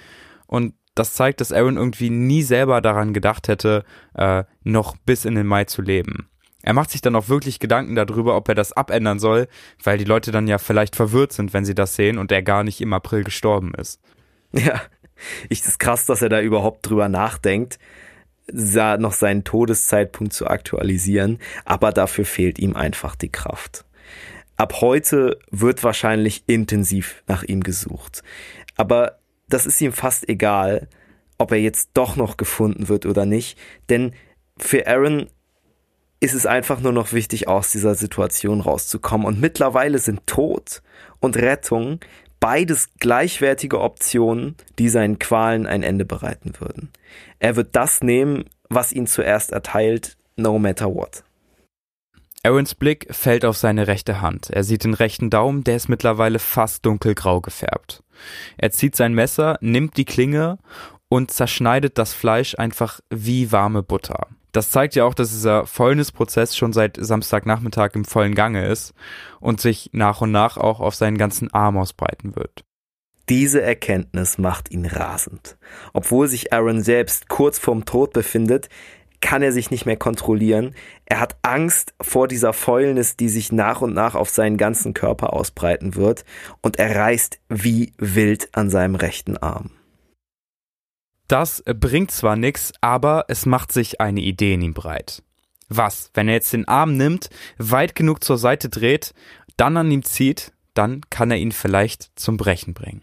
und 0.47 0.73
das 0.95 1.13
zeigt, 1.13 1.41
dass 1.41 1.51
Aaron 1.51 1.75
irgendwie 1.77 2.09
nie 2.09 2.41
selber 2.41 2.79
daran 2.81 3.13
gedacht 3.13 3.47
hätte, 3.47 3.83
äh, 4.13 4.45
noch 4.63 4.95
bis 5.05 5.25
in 5.25 5.35
den 5.35 5.45
Mai 5.45 5.65
zu 5.65 5.81
leben. 5.81 6.29
Er 6.63 6.73
macht 6.73 6.89
sich 6.89 7.01
dann 7.01 7.15
auch 7.15 7.29
wirklich 7.29 7.59
Gedanken 7.59 7.95
darüber, 7.95 8.35
ob 8.35 8.49
er 8.49 8.55
das 8.55 8.73
abändern 8.73 9.19
soll, 9.19 9.47
weil 9.83 9.99
die 9.99 10.05
Leute 10.05 10.31
dann 10.31 10.47
ja 10.47 10.57
vielleicht 10.57 10.95
verwirrt 10.95 11.33
sind, 11.33 11.53
wenn 11.53 11.65
sie 11.65 11.75
das 11.75 11.95
sehen 11.95 12.17
und 12.17 12.31
er 12.31 12.41
gar 12.41 12.63
nicht 12.63 12.81
im 12.81 12.93
April 12.93 13.23
gestorben 13.23 13.73
ist. 13.75 14.01
Ja, 14.51 14.81
ich 15.49 15.65
ist 15.65 15.79
krass, 15.79 16.05
dass 16.05 16.21
er 16.21 16.29
da 16.29 16.41
überhaupt 16.41 16.89
drüber 16.89 17.09
nachdenkt, 17.09 17.77
noch 18.51 19.13
seinen 19.13 19.43
Todeszeitpunkt 19.43 20.33
zu 20.33 20.47
aktualisieren, 20.47 21.39
aber 21.65 21.91
dafür 21.91 22.25
fehlt 22.25 22.57
ihm 22.57 22.75
einfach 22.75 23.15
die 23.15 23.31
Kraft. 23.31 23.85
Ab 24.57 24.81
heute 24.81 25.39
wird 25.51 25.83
wahrscheinlich 25.83 26.43
intensiv 26.47 27.23
nach 27.27 27.43
ihm 27.43 27.61
gesucht. 27.61 28.23
Aber 28.77 29.19
das 29.49 29.65
ist 29.65 29.81
ihm 29.81 29.93
fast 29.93 30.27
egal, 30.29 30.87
ob 31.37 31.51
er 31.51 31.59
jetzt 31.59 31.89
doch 31.93 32.15
noch 32.15 32.37
gefunden 32.37 32.87
wird 32.87 33.05
oder 33.05 33.25
nicht, 33.25 33.57
denn 33.89 34.13
für 34.57 34.87
Aaron 34.87 35.27
ist 36.21 36.33
es 36.33 36.45
einfach 36.45 36.79
nur 36.79 36.93
noch 36.93 37.11
wichtig, 37.11 37.47
aus 37.47 37.71
dieser 37.71 37.93
Situation 37.93 38.61
rauszukommen. 38.61 39.27
Und 39.27 39.41
mittlerweile 39.41 39.99
sind 39.99 40.25
Tod 40.25 40.81
und 41.19 41.35
Rettung 41.35 41.99
beides 42.39 42.89
gleichwertige 42.99 43.81
Optionen, 43.81 44.55
die 44.79 44.87
seinen 44.89 45.19
Qualen 45.19 45.67
ein 45.67 45.83
Ende 45.83 46.05
bereiten 46.05 46.53
würden. 46.59 46.89
Er 47.39 47.57
wird 47.57 47.75
das 47.75 48.01
nehmen, 48.01 48.45
was 48.69 48.93
ihn 48.93 49.07
zuerst 49.07 49.51
erteilt, 49.51 50.17
no 50.35 50.57
matter 50.57 50.87
what. 50.93 51.24
Aarons 52.45 52.75
Blick 52.75 53.07
fällt 53.09 53.43
auf 53.43 53.57
seine 53.57 53.87
rechte 53.87 54.21
Hand. 54.21 54.51
Er 54.51 54.63
sieht 54.63 54.83
den 54.83 54.93
rechten 54.93 55.31
Daumen, 55.31 55.63
der 55.63 55.75
ist 55.75 55.89
mittlerweile 55.89 56.37
fast 56.37 56.85
dunkelgrau 56.85 57.41
gefärbt. 57.41 58.03
Er 58.57 58.69
zieht 58.69 58.95
sein 58.95 59.13
Messer, 59.13 59.57
nimmt 59.61 59.97
die 59.97 60.05
Klinge 60.05 60.59
und 61.09 61.31
zerschneidet 61.31 61.97
das 61.97 62.13
Fleisch 62.13 62.53
einfach 62.57 62.99
wie 63.09 63.51
warme 63.51 63.81
Butter. 63.81 64.27
Das 64.51 64.69
zeigt 64.69 64.93
ja 64.95 65.05
auch, 65.05 65.15
dass 65.15 65.31
dieser 65.31 65.65
Fäulnisprozess 65.65 66.55
schon 66.55 66.71
seit 66.71 66.97
Samstagnachmittag 66.97 67.95
im 67.95 68.05
vollen 68.05 68.35
Gange 68.35 68.67
ist 68.67 68.93
und 69.39 69.59
sich 69.59 69.89
nach 69.91 70.21
und 70.21 70.31
nach 70.31 70.57
auch 70.57 70.79
auf 70.79 70.93
seinen 70.93 71.17
ganzen 71.17 71.51
Arm 71.51 71.77
ausbreiten 71.77 72.35
wird. 72.35 72.63
Diese 73.27 73.61
Erkenntnis 73.63 74.37
macht 74.37 74.69
ihn 74.69 74.85
rasend. 74.85 75.57
Obwohl 75.93 76.27
sich 76.27 76.53
Aaron 76.53 76.83
selbst 76.83 77.27
kurz 77.27 77.57
vorm 77.57 77.85
Tod 77.85 78.13
befindet, 78.13 78.69
kann 79.21 79.41
er 79.41 79.51
sich 79.51 79.71
nicht 79.71 79.85
mehr 79.85 79.97
kontrollieren. 79.97 80.75
Er 81.05 81.19
hat 81.19 81.37
Angst 81.41 81.93
vor 82.01 82.27
dieser 82.27 82.53
Fäulnis, 82.53 83.17
die 83.17 83.29
sich 83.29 83.51
nach 83.51 83.81
und 83.81 83.93
nach 83.93 84.15
auf 84.15 84.29
seinen 84.29 84.57
ganzen 84.57 84.93
Körper 84.93 85.33
ausbreiten 85.33 85.95
wird, 85.95 86.25
und 86.61 86.77
er 86.77 86.95
reißt 86.95 87.39
wie 87.49 87.93
wild 87.97 88.49
an 88.55 88.69
seinem 88.69 88.95
rechten 88.95 89.37
Arm. 89.37 89.71
Das 91.27 91.63
bringt 91.65 92.11
zwar 92.11 92.35
nichts, 92.35 92.71
aber 92.81 93.25
es 93.27 93.45
macht 93.45 93.71
sich 93.71 93.99
eine 93.99 94.21
Idee 94.21 94.53
in 94.53 94.61
ihm 94.61 94.73
breit. 94.73 95.23
Was, 95.69 96.11
wenn 96.13 96.27
er 96.27 96.35
jetzt 96.35 96.53
den 96.53 96.67
Arm 96.67 96.95
nimmt, 96.95 97.29
weit 97.57 97.95
genug 97.95 98.23
zur 98.23 98.37
Seite 98.37 98.69
dreht, 98.69 99.13
dann 99.57 99.77
an 99.77 99.89
ihm 99.89 100.03
zieht, 100.03 100.51
dann 100.75 101.01
kann 101.09 101.31
er 101.31 101.37
ihn 101.37 101.51
vielleicht 101.51 102.11
zum 102.15 102.37
Brechen 102.37 102.73
bringen. 102.73 103.01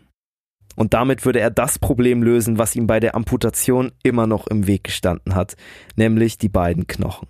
Und 0.76 0.94
damit 0.94 1.24
würde 1.24 1.40
er 1.40 1.50
das 1.50 1.78
Problem 1.78 2.22
lösen, 2.22 2.58
was 2.58 2.76
ihm 2.76 2.86
bei 2.86 3.00
der 3.00 3.14
Amputation 3.14 3.92
immer 4.02 4.26
noch 4.26 4.46
im 4.46 4.66
Weg 4.66 4.84
gestanden 4.84 5.34
hat, 5.34 5.56
nämlich 5.96 6.38
die 6.38 6.48
beiden 6.48 6.86
Knochen. 6.86 7.28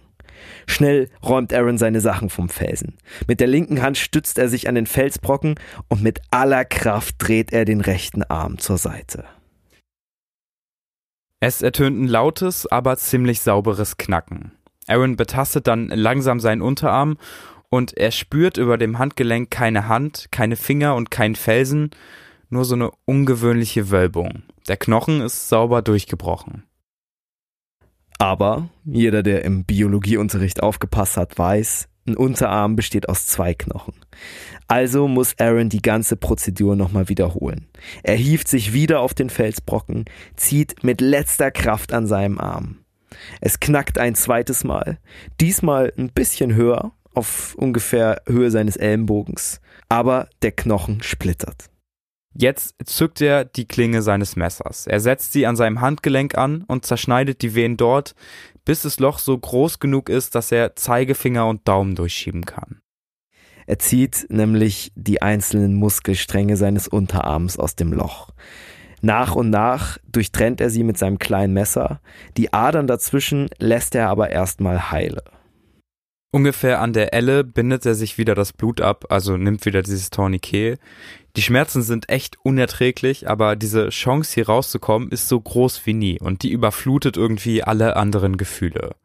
Schnell 0.66 1.08
räumt 1.24 1.52
Aaron 1.52 1.78
seine 1.78 2.00
Sachen 2.00 2.30
vom 2.30 2.48
Felsen. 2.48 2.96
Mit 3.26 3.40
der 3.40 3.46
linken 3.46 3.82
Hand 3.82 3.98
stützt 3.98 4.38
er 4.38 4.48
sich 4.48 4.68
an 4.68 4.74
den 4.74 4.86
Felsbrocken 4.86 5.56
und 5.88 6.02
mit 6.02 6.20
aller 6.30 6.64
Kraft 6.64 7.16
dreht 7.18 7.52
er 7.52 7.64
den 7.64 7.80
rechten 7.80 8.22
Arm 8.24 8.58
zur 8.58 8.78
Seite. 8.78 9.24
Es 11.40 11.62
ertönt 11.62 12.00
ein 12.00 12.06
lautes, 12.06 12.70
aber 12.70 12.96
ziemlich 12.96 13.40
sauberes 13.40 13.96
Knacken. 13.96 14.52
Aaron 14.86 15.16
betastet 15.16 15.66
dann 15.66 15.88
langsam 15.88 16.40
seinen 16.40 16.62
Unterarm 16.62 17.18
und 17.68 17.96
er 17.96 18.10
spürt 18.10 18.58
über 18.58 18.78
dem 18.78 18.98
Handgelenk 18.98 19.50
keine 19.50 19.88
Hand, 19.88 20.28
keine 20.30 20.56
Finger 20.56 20.94
und 20.94 21.10
keinen 21.10 21.34
Felsen, 21.34 21.90
nur 22.52 22.64
so 22.64 22.74
eine 22.74 22.90
ungewöhnliche 23.04 23.90
Wölbung. 23.90 24.42
Der 24.68 24.76
Knochen 24.76 25.20
ist 25.20 25.48
sauber 25.48 25.82
durchgebrochen. 25.82 26.64
Aber 28.18 28.68
jeder, 28.84 29.22
der 29.22 29.44
im 29.44 29.64
Biologieunterricht 29.64 30.62
aufgepasst 30.62 31.16
hat, 31.16 31.36
weiß, 31.36 31.88
ein 32.06 32.16
Unterarm 32.16 32.76
besteht 32.76 33.08
aus 33.08 33.26
zwei 33.26 33.54
Knochen. 33.54 33.94
Also 34.68 35.08
muss 35.08 35.38
Aaron 35.38 35.68
die 35.68 35.82
ganze 35.82 36.16
Prozedur 36.16 36.76
nochmal 36.76 37.08
wiederholen. 37.08 37.68
Er 38.02 38.16
hieft 38.16 38.48
sich 38.48 38.72
wieder 38.72 39.00
auf 39.00 39.14
den 39.14 39.30
Felsbrocken, 39.30 40.04
zieht 40.36 40.84
mit 40.84 41.00
letzter 41.00 41.50
Kraft 41.50 41.92
an 41.92 42.06
seinem 42.06 42.38
Arm. 42.38 42.78
Es 43.40 43.60
knackt 43.60 43.98
ein 43.98 44.14
zweites 44.14 44.64
Mal, 44.64 44.98
diesmal 45.40 45.92
ein 45.96 46.10
bisschen 46.10 46.54
höher, 46.54 46.92
auf 47.14 47.54
ungefähr 47.56 48.22
Höhe 48.26 48.50
seines 48.50 48.76
Ellenbogens, 48.76 49.60
aber 49.88 50.28
der 50.42 50.52
Knochen 50.52 51.02
splittert. 51.02 51.71
Jetzt 52.34 52.74
zückt 52.84 53.20
er 53.20 53.44
die 53.44 53.66
Klinge 53.66 54.02
seines 54.02 54.36
Messers. 54.36 54.86
Er 54.86 55.00
setzt 55.00 55.32
sie 55.32 55.46
an 55.46 55.56
seinem 55.56 55.80
Handgelenk 55.80 56.36
an 56.36 56.64
und 56.66 56.86
zerschneidet 56.86 57.42
die 57.42 57.54
Venen 57.54 57.76
dort, 57.76 58.14
bis 58.64 58.82
das 58.82 58.98
Loch 58.98 59.18
so 59.18 59.36
groß 59.36 59.80
genug 59.80 60.08
ist, 60.08 60.34
dass 60.34 60.50
er 60.50 60.74
Zeigefinger 60.76 61.46
und 61.46 61.66
Daumen 61.68 61.94
durchschieben 61.94 62.44
kann. 62.46 62.80
Er 63.66 63.78
zieht 63.78 64.26
nämlich 64.28 64.92
die 64.94 65.22
einzelnen 65.22 65.74
Muskelstränge 65.74 66.56
seines 66.56 66.88
Unterarms 66.88 67.58
aus 67.58 67.76
dem 67.76 67.92
Loch. 67.92 68.30
Nach 69.02 69.34
und 69.34 69.50
nach 69.50 69.98
durchtrennt 70.10 70.60
er 70.60 70.70
sie 70.70 70.84
mit 70.84 70.96
seinem 70.96 71.18
kleinen 71.18 71.52
Messer, 71.52 72.00
die 72.36 72.52
Adern 72.52 72.86
dazwischen 72.86 73.48
lässt 73.58 73.94
er 73.94 74.08
aber 74.08 74.30
erstmal 74.30 74.90
heile. 74.90 75.24
Ungefähr 76.34 76.80
an 76.80 76.94
der 76.94 77.12
Elle 77.12 77.44
bindet 77.44 77.84
er 77.84 77.94
sich 77.94 78.16
wieder 78.16 78.34
das 78.34 78.54
Blut 78.54 78.80
ab, 78.80 79.04
also 79.10 79.36
nimmt 79.36 79.66
wieder 79.66 79.82
dieses 79.82 80.08
Tourniquet. 80.08 80.78
Die 81.36 81.42
Schmerzen 81.42 81.82
sind 81.82 82.08
echt 82.08 82.38
unerträglich, 82.42 83.28
aber 83.28 83.54
diese 83.54 83.90
Chance 83.90 84.32
hier 84.32 84.46
rauszukommen 84.46 85.10
ist 85.10 85.28
so 85.28 85.38
groß 85.38 85.84
wie 85.84 85.92
nie 85.92 86.18
und 86.18 86.42
die 86.42 86.50
überflutet 86.50 87.18
irgendwie 87.18 87.62
alle 87.62 87.96
anderen 87.96 88.38
Gefühle. 88.38 88.96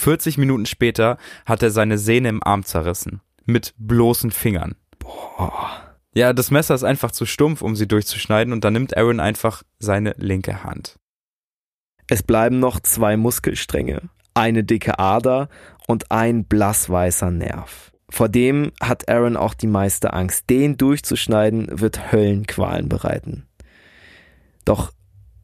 40 0.00 0.38
Minuten 0.38 0.66
später 0.66 1.18
hat 1.46 1.62
er 1.62 1.70
seine 1.70 1.98
Sehne 1.98 2.28
im 2.30 2.42
Arm 2.42 2.64
zerrissen 2.64 3.20
mit 3.46 3.72
bloßen 3.78 4.32
Fingern. 4.32 4.74
Boah. 4.98 5.94
Ja, 6.14 6.32
das 6.32 6.50
Messer 6.50 6.74
ist 6.74 6.82
einfach 6.82 7.12
zu 7.12 7.26
stumpf, 7.26 7.62
um 7.62 7.76
sie 7.76 7.86
durchzuschneiden 7.86 8.52
und 8.52 8.64
dann 8.64 8.72
nimmt 8.72 8.96
Aaron 8.96 9.20
einfach 9.20 9.62
seine 9.78 10.14
linke 10.18 10.64
Hand. 10.64 10.98
Es 12.08 12.24
bleiben 12.24 12.58
noch 12.58 12.80
zwei 12.80 13.16
Muskelstränge, 13.16 14.08
eine 14.34 14.64
dicke 14.64 14.98
Ader 14.98 15.48
und 15.86 16.10
ein 16.10 16.44
blassweißer 16.44 17.30
Nerv. 17.30 17.92
Vor 18.10 18.28
dem 18.28 18.72
hat 18.80 19.08
Aaron 19.08 19.36
auch 19.36 19.54
die 19.54 19.68
meiste 19.68 20.12
Angst. 20.12 20.50
Den 20.50 20.76
durchzuschneiden 20.76 21.80
wird 21.80 22.12
Höllenqualen 22.12 22.88
bereiten. 22.88 23.46
Doch 24.64 24.92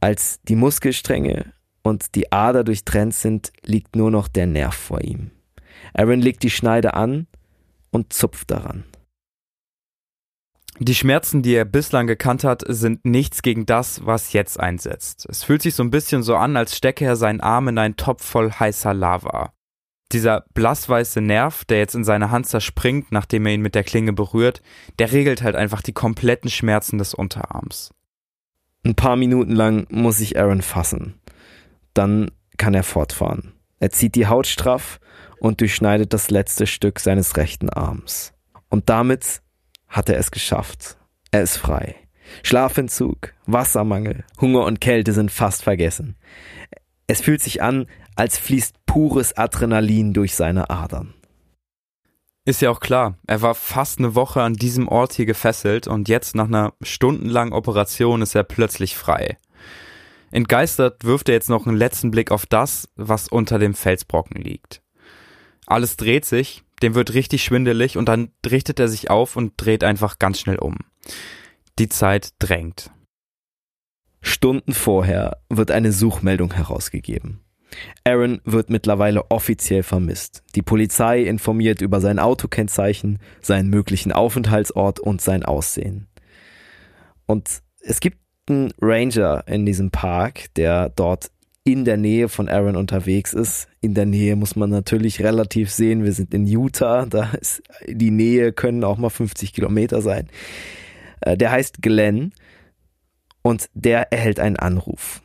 als 0.01 0.41
die 0.43 0.57
Muskelstränge 0.57 1.53
und 1.83 2.15
die 2.15 2.33
Ader 2.33 2.65
durchtrennt 2.65 3.15
sind, 3.15 3.53
liegt 3.65 3.95
nur 3.97 4.11
noch 4.11 4.29
der 4.29 4.47
Nerv 4.47 4.75
vor 4.75 5.01
ihm. 5.01 5.31
Aaron 5.95 6.21
legt 6.21 6.43
die 6.43 6.51
Schneide 6.51 6.95
an 6.95 7.27
und 7.91 8.13
zupft 8.13 8.51
daran. 8.51 8.85
Die 10.79 10.95
Schmerzen, 10.95 11.43
die 11.43 11.55
er 11.55 11.65
bislang 11.65 12.07
gekannt 12.07 12.45
hat, 12.45 12.63
sind 12.67 13.05
nichts 13.05 13.41
gegen 13.41 13.65
das, 13.65 14.05
was 14.05 14.35
jetzt 14.35 14.61
einsetzt. 14.61 15.27
Es 15.29 15.43
fühlt 15.43 15.63
sich 15.63 15.75
so 15.75 15.83
ein 15.83 15.91
bisschen 15.91 16.23
so 16.23 16.37
an, 16.37 16.57
als 16.57 16.77
stecke 16.77 17.05
er 17.05 17.17
seinen 17.17 17.41
Arm 17.41 17.69
in 17.69 17.79
einen 17.79 17.97
Topf 17.97 18.25
voll 18.25 18.53
heißer 18.53 18.93
Lava. 18.93 19.53
Dieser 20.13 20.45
blassweiße 20.55 21.21
Nerv, 21.21 21.65
der 21.65 21.79
jetzt 21.79 21.95
in 21.95 22.05
seine 22.05 22.31
Hand 22.31 22.47
zerspringt, 22.47 23.11
nachdem 23.11 23.47
er 23.47 23.55
ihn 23.55 23.63
mit 23.63 23.75
der 23.75 23.85
Klinge 23.85 24.13
berührt, 24.13 24.63
der 24.99 25.13
regelt 25.13 25.43
halt 25.43 25.57
einfach 25.57 25.83
die 25.83 25.95
kompletten 25.95 26.51
Schmerzen 26.51 26.99
des 26.99 27.15
Unterarms. 27.15 27.91
Ein 28.85 28.95
paar 28.95 29.17
Minuten 29.17 29.53
lang 29.53 29.87
muss 29.91 30.19
sich 30.19 30.39
Aaron 30.39 30.63
fassen. 30.63 31.15
Dann 31.95 32.31
kann 32.57 32.75
er 32.75 32.85
fortfahren. 32.85 33.55
Er 33.81 33.91
zieht 33.91 34.15
die 34.15 34.29
Haut 34.29 34.47
straff 34.47 35.01
und 35.41 35.61
durchschneidet 35.61 36.13
das 36.13 36.31
letzte 36.31 36.67
Stück 36.67 37.01
seines 37.01 37.37
rechten 37.37 37.69
Arms. 37.69 38.33
Und 38.69 38.89
damit 38.89 39.43
hat 39.97 40.09
er 40.11 40.19
es 40.19 40.31
geschafft. 40.31 40.97
Er 41.31 41.43
ist 41.43 41.57
frei. 41.57 41.97
Schlafentzug, 42.43 43.33
Wassermangel, 43.47 44.25
Hunger 44.41 44.65
und 44.65 44.81
Kälte 44.81 45.13
sind 45.13 45.31
fast 45.31 45.63
vergessen. 45.63 46.17
Es 47.07 47.21
fühlt 47.21 47.41
sich 47.41 47.63
an, 47.63 47.87
als 48.15 48.37
fließt 48.39 48.85
pures 48.85 49.37
Adrenalin 49.37 50.13
durch 50.13 50.35
seine 50.35 50.71
Adern. 50.71 51.15
Ist 52.45 52.63
ja 52.63 52.71
auch 52.71 52.81
klar, 52.81 53.19
er 53.27 53.43
war 53.43 53.55
fast 53.55 53.99
eine 53.99 54.15
Woche 54.15 54.43
an 54.43 54.55
diesem 54.55 54.87
Ort 54.87 55.15
hier 55.15 55.27
gefesselt 55.27 55.89
und 55.89 56.09
jetzt 56.09 56.37
nach 56.37 56.47
einer 56.47 56.75
stundenlangen 56.81 57.53
Operation 57.53 58.23
ist 58.23 58.35
er 58.35 58.45
plötzlich 58.45 58.97
frei. 58.97 59.39
Entgeistert 60.31 61.05
wirft 61.05 61.29
er 61.29 61.35
jetzt 61.35 61.51
noch 61.51 61.67
einen 61.67 61.77
letzten 61.77 62.11
Blick 62.11 62.31
auf 62.31 62.47
das, 62.47 62.89
was 62.97 63.29
unter 63.29 63.59
dem 63.59 63.75
Felsbrocken 63.75 64.41
liegt. 64.41 64.83
Alles 65.67 65.97
dreht 65.97 66.25
sich, 66.25 66.63
dem 66.83 66.95
wird 66.95 67.15
richtig 67.15 67.45
schwindelig 67.45 67.97
und 67.97 68.09
dann 68.09 68.31
richtet 68.49 68.81
er 68.81 68.89
sich 68.89 69.11
auf 69.11 69.37
und 69.37 69.55
dreht 69.57 69.85
einfach 69.85 70.19
ganz 70.19 70.41
schnell 70.41 70.59
um. 70.59 70.77
Die 71.79 71.89
Zeit 71.89 72.31
drängt. 72.39 72.91
Stunden 74.21 74.73
vorher 74.73 75.39
wird 75.49 75.71
eine 75.71 75.93
Suchmeldung 75.93 76.53
herausgegeben. 76.53 77.41
Aaron 78.05 78.41
wird 78.45 78.71
mittlerweile 78.71 79.31
offiziell 79.31 79.83
vermisst. 79.83 80.43
Die 80.55 80.63
Polizei 80.63 81.23
informiert 81.23 81.81
über 81.81 82.01
sein 82.01 82.19
Autokennzeichen, 82.19 83.19
seinen 83.41 83.69
möglichen 83.69 84.13
Aufenthaltsort 84.13 85.01
und 85.01 85.21
sein 85.21 85.45
Aussehen. 85.45 86.09
Und 87.27 87.63
es 87.81 88.01
gibt 88.01 88.19
einen 88.49 88.73
Ranger 88.81 89.45
in 89.47 89.67
diesem 89.67 89.91
Park, 89.91 90.55
der 90.55 90.89
dort 90.91 91.31
in 91.67 91.85
der 91.85 91.97
Nähe 91.97 92.29
von 92.29 92.49
Aaron 92.49 92.77
unterwegs 92.77 93.35
ist. 93.35 93.67
In 93.81 93.93
der 93.93 94.07
Nähe 94.07 94.37
muss 94.37 94.55
man 94.55 94.71
natürlich 94.71 95.21
relativ 95.21 95.73
sehen. 95.73 96.05
Wir 96.05 96.13
sind 96.13 96.33
in 96.33 96.47
Utah, 96.47 97.07
da 97.07 97.33
ist 97.41 97.61
die 97.89 98.13
Nähe 98.13 98.53
können 98.53 98.85
auch 98.85 98.99
mal 98.99 99.11
50 99.11 99.53
Kilometer 99.53 100.01
sein. 100.01 100.29
Äh, 101.21 101.37
der 101.37 101.51
heißt 101.51 101.83
Glenn 101.83 102.33
und 103.43 103.69
der 103.75 104.13
erhält 104.13 104.39
einen 104.39 104.57
Anruf. 104.57 105.21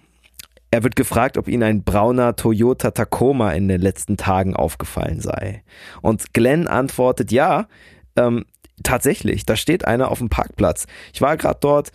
Er 0.71 0.81
wird 0.81 0.95
gefragt, 0.95 1.37
ob 1.37 1.47
ihm 1.47 1.61
ein 1.61 1.83
brauner 1.83 2.35
Toyota 2.35 2.89
Tacoma 2.89 3.51
in 3.51 3.67
den 3.67 3.79
letzten 3.79 4.17
Tagen 4.17 4.55
aufgefallen 4.55 5.21
sei. 5.21 5.63
Und 6.01 6.33
Glenn 6.33 6.67
antwortet, 6.67 7.31
ja, 7.31 7.67
ähm, 8.15 8.45
tatsächlich, 8.81 9.45
da 9.45 9.55
steht 9.55 9.85
einer 9.85 10.09
auf 10.09 10.17
dem 10.17 10.29
Parkplatz. 10.29 10.87
Ich 11.13 11.21
war 11.21 11.37
gerade 11.37 11.59
dort 11.61 11.91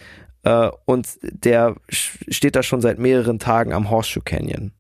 äh, 0.46 0.70
und 0.84 1.18
der 1.22 1.74
steht 1.88 2.54
da 2.54 2.62
schon 2.62 2.80
seit 2.80 2.98
mehreren 3.00 3.40
Tagen 3.40 3.72
am 3.72 3.90
Horseshoe 3.90 4.22
Canyon. 4.22 4.72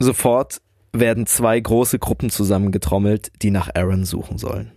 Sofort 0.00 0.62
werden 0.92 1.26
zwei 1.26 1.60
große 1.60 1.98
zusammengetrommelt, 2.30 3.30
die 3.42 3.50
nach 3.50 3.68
Aaron 3.74 4.06
suchen 4.06 4.38
sollen. 4.38 4.72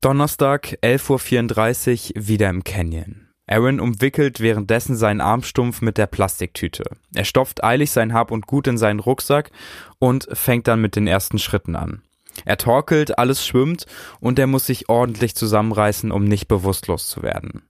Donnerstag, 0.00 0.78
11.34 0.82 2.16
Uhr, 2.16 2.26
wieder 2.26 2.48
im 2.48 2.64
Canyon. 2.64 3.28
Aaron 3.46 3.80
umwickelt 3.80 4.40
währenddessen 4.40 4.96
seinen 4.96 5.20
Armstumpf 5.20 5.82
mit 5.82 5.98
der 5.98 6.06
Plastiktüte. 6.06 6.84
Er 7.14 7.24
stopft 7.24 7.62
eilig 7.62 7.90
sein 7.90 8.14
Hab 8.14 8.30
und 8.30 8.46
Gut 8.46 8.66
in 8.66 8.78
seinen 8.78 9.00
Rucksack 9.00 9.50
und 9.98 10.26
fängt 10.32 10.68
dann 10.68 10.80
mit 10.80 10.96
den 10.96 11.06
ersten 11.06 11.38
Schritten 11.38 11.76
an. 11.76 12.02
Er 12.46 12.56
torkelt, 12.56 13.18
alles 13.18 13.46
schwimmt 13.46 13.84
und 14.20 14.38
er 14.38 14.46
muss 14.46 14.64
sich 14.66 14.88
ordentlich 14.88 15.34
zusammenreißen, 15.34 16.10
um 16.10 16.24
nicht 16.24 16.48
bewusstlos 16.48 17.08
zu 17.08 17.22
werden. 17.22 17.62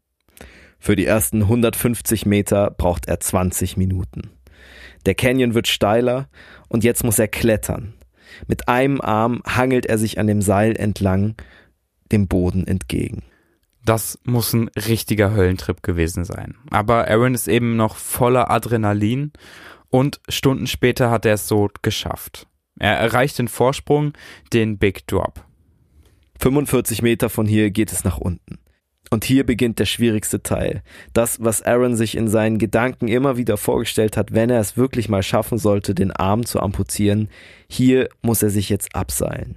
Für 0.82 0.96
die 0.96 1.06
ersten 1.06 1.42
150 1.42 2.26
Meter 2.26 2.72
braucht 2.72 3.06
er 3.06 3.20
20 3.20 3.76
Minuten. 3.76 4.30
Der 5.06 5.14
Canyon 5.14 5.54
wird 5.54 5.68
steiler 5.68 6.28
und 6.68 6.82
jetzt 6.82 7.04
muss 7.04 7.20
er 7.20 7.28
klettern. 7.28 7.94
Mit 8.48 8.66
einem 8.66 9.00
Arm 9.00 9.44
hangelt 9.46 9.86
er 9.86 9.96
sich 9.96 10.18
an 10.18 10.26
dem 10.26 10.42
Seil 10.42 10.76
entlang, 10.76 11.36
dem 12.10 12.26
Boden 12.26 12.66
entgegen. 12.66 13.22
Das 13.84 14.18
muss 14.24 14.52
ein 14.54 14.70
richtiger 14.70 15.32
Höllentrip 15.32 15.84
gewesen 15.84 16.24
sein. 16.24 16.56
Aber 16.70 17.06
Aaron 17.06 17.34
ist 17.34 17.46
eben 17.46 17.76
noch 17.76 17.94
voller 17.94 18.50
Adrenalin 18.50 19.30
und 19.88 20.20
Stunden 20.28 20.66
später 20.66 21.12
hat 21.12 21.24
er 21.24 21.34
es 21.34 21.46
so 21.46 21.68
geschafft. 21.82 22.48
Er 22.80 22.96
erreicht 22.96 23.38
den 23.38 23.46
Vorsprung, 23.46 24.14
den 24.52 24.78
Big 24.78 25.06
Drop. 25.06 25.44
45 26.40 27.02
Meter 27.02 27.30
von 27.30 27.46
hier 27.46 27.70
geht 27.70 27.92
es 27.92 28.02
nach 28.02 28.18
unten. 28.18 28.58
Und 29.12 29.24
hier 29.24 29.44
beginnt 29.44 29.78
der 29.78 29.84
schwierigste 29.84 30.42
Teil. 30.42 30.82
Das, 31.12 31.36
was 31.38 31.60
Aaron 31.60 31.96
sich 31.96 32.16
in 32.16 32.28
seinen 32.28 32.56
Gedanken 32.56 33.08
immer 33.08 33.36
wieder 33.36 33.58
vorgestellt 33.58 34.16
hat, 34.16 34.32
wenn 34.32 34.48
er 34.48 34.58
es 34.58 34.78
wirklich 34.78 35.10
mal 35.10 35.22
schaffen 35.22 35.58
sollte, 35.58 35.94
den 35.94 36.12
Arm 36.12 36.46
zu 36.46 36.60
amputieren, 36.60 37.28
hier 37.68 38.08
muss 38.22 38.42
er 38.42 38.48
sich 38.48 38.70
jetzt 38.70 38.94
abseilen. 38.94 39.56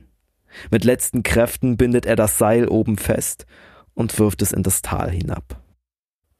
Mit 0.72 0.84
letzten 0.84 1.24
Kräften 1.24 1.78
bindet 1.78 2.06
er 2.06 2.18
das 2.18 2.38
Seil 2.38 2.68
oben 2.68 2.97
fest 2.97 3.45
und 3.93 4.20
wirft 4.20 4.41
es 4.41 4.51
in 4.51 4.62
das 4.62 4.82
Tal 4.82 5.10
hinab. 5.10 5.64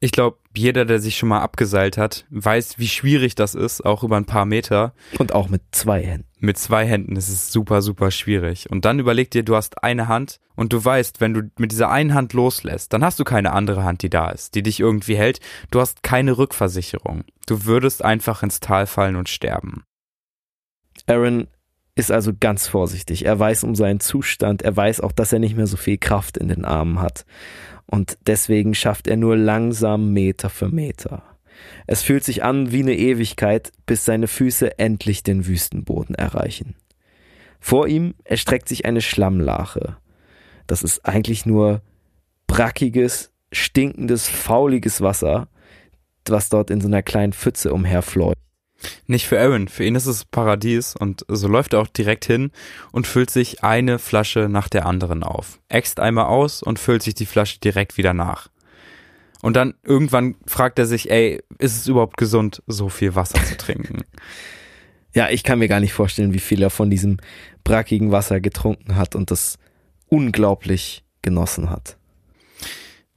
Ich 0.02 0.12
glaube, 0.12 0.38
jeder, 0.56 0.86
der 0.86 1.00
sich 1.00 1.18
schon 1.18 1.30
mal 1.30 1.42
abgeseilt 1.42 1.98
hat, 1.98 2.26
weiß, 2.30 2.78
wie 2.78 2.88
schwierig 2.88 3.34
das 3.36 3.56
ist, 3.56 3.86
auch 3.86 4.04
über 4.04 4.18
ein 4.18 4.26
paar 4.26 4.46
Meter. 4.46 4.94
Und 5.18 5.34
auch 5.34 5.48
mit 5.50 5.62
zwei 5.72 6.04
Händen. 6.04 6.28
Mit 6.40 6.58
zwei 6.58 6.86
Händen 6.86 7.16
ist 7.16 7.30
es 7.30 7.52
super, 7.52 7.82
super 7.82 8.12
schwierig. 8.12 8.70
Und 8.70 8.86
dann 8.86 9.00
überleg 9.00 9.32
dir, 9.32 9.44
du 9.44 9.56
hast 9.56 9.84
eine 9.84 10.08
Hand 10.08 10.40
und 10.56 10.74
du 10.74 10.84
weißt, 10.84 11.22
wenn 11.22 11.34
du 11.34 11.50
mit 11.58 11.72
dieser 11.72 11.90
einen 11.90 12.14
Hand 12.14 12.34
loslässt, 12.34 12.94
dann 12.94 13.04
hast 13.04 13.20
du 13.20 13.24
keine 13.24 13.54
andere 13.54 13.84
Hand, 13.84 14.02
die 14.04 14.10
da 14.10 14.30
ist, 14.30 14.54
die 14.56 14.64
dich 14.64 14.80
irgendwie 14.80 15.16
hält. 15.16 15.40
Du 15.72 15.80
hast 15.80 16.04
keine 16.04 16.38
Rückversicherung. 16.38 17.24
Du 17.48 17.66
würdest 17.66 18.04
einfach 18.04 18.44
ins 18.44 18.60
Tal 18.60 18.86
fallen 18.88 19.16
und 19.16 19.30
sterben. 19.30 19.86
Aaron 21.08 21.48
ist 21.96 22.12
also 22.12 22.32
ganz 22.38 22.68
vorsichtig. 22.68 23.26
Er 23.26 23.40
weiß 23.40 23.64
um 23.64 23.74
seinen 23.74 24.02
Zustand. 24.02 24.62
Er 24.62 24.76
weiß 24.76 25.00
auch, 25.00 25.14
dass 25.14 25.32
er 25.32 25.40
nicht 25.40 25.56
mehr 25.56 25.68
so 25.68 25.78
viel 25.78 25.98
Kraft 25.98 26.38
in 26.38 26.50
den 26.50 26.66
Armen 26.66 27.00
hat. 27.00 27.26
Und 27.88 28.18
deswegen 28.26 28.74
schafft 28.74 29.08
er 29.08 29.18
nur 29.18 29.38
langsam 29.38 30.12
Meter 30.12 30.50
für 30.50 30.70
Meter. 30.70 31.24
Es 31.88 32.02
fühlt 32.02 32.24
sich 32.24 32.44
an 32.44 32.72
wie 32.72 32.82
eine 32.82 32.96
Ewigkeit, 32.96 33.72
bis 33.86 34.06
seine 34.06 34.28
Füße 34.28 34.80
endlich 34.80 35.24
den 35.24 35.46
Wüstenboden 35.48 36.16
erreichen. 36.16 36.76
Vor 37.60 37.88
ihm 37.88 38.16
erstreckt 38.24 38.68
sich 38.68 38.86
eine 38.86 39.02
Schlammlache. 39.02 39.98
Das 40.68 40.84
ist 40.84 41.06
eigentlich 41.06 41.46
nur 41.46 41.82
brackiges, 42.48 43.32
stinkendes, 43.52 44.28
fauliges 44.28 45.02
Wasser, 45.02 45.48
was 46.28 46.50
dort 46.50 46.70
in 46.70 46.82
so 46.82 46.88
einer 46.88 47.04
kleinen 47.04 47.34
Pfütze 47.34 47.72
umherfleucht. 47.72 48.38
Nicht 49.08 49.28
für 49.28 49.40
Aaron, 49.40 49.68
für 49.68 49.86
ihn 49.86 49.96
ist 49.96 50.06
es 50.06 50.26
Paradies 50.26 50.96
und 50.96 51.26
so 51.28 51.48
läuft 51.48 51.74
er 51.74 51.82
auch 51.82 51.88
direkt 51.88 52.26
hin 52.26 52.52
und 52.92 53.08
füllt 53.08 53.30
sich 53.30 53.64
eine 53.64 54.00
Flasche 54.00 54.48
nach 54.50 54.70
der 54.70 54.86
anderen 54.86 55.24
auf. 55.24 55.60
Äxt 55.70 56.00
einmal 56.00 56.26
aus 56.26 56.62
und 56.62 56.80
füllt 56.80 57.04
sich 57.04 57.14
die 57.14 57.26
Flasche 57.26 57.60
direkt 57.60 57.98
wieder 57.98 58.14
nach. 58.14 58.50
Und 59.42 59.56
dann 59.56 59.76
irgendwann 59.84 60.36
fragt 60.48 60.80
er 60.80 60.86
sich, 60.86 61.12
ey, 61.12 61.42
ist 61.60 61.78
es 61.78 61.88
überhaupt 61.88 62.18
gesund, 62.18 62.64
so 62.68 62.90
viel 62.90 63.16
Wasser 63.16 63.44
zu 63.44 63.58
trinken? 63.58 64.04
ja, 65.14 65.30
ich 65.30 65.44
kann 65.44 65.60
mir 65.60 65.68
gar 65.68 65.80
nicht 65.80 65.94
vorstellen, 65.94 66.34
wie 66.34 66.40
viel 66.40 66.62
er 66.62 66.70
von 66.70 66.90
diesem 66.90 67.18
brackigen 67.64 68.12
Wasser 68.12 68.42
getrunken 68.42 68.96
hat 68.96 69.16
und 69.16 69.32
das 69.32 69.58
unglaublich 70.08 71.04
genossen 71.22 71.70
hat. 71.70 71.98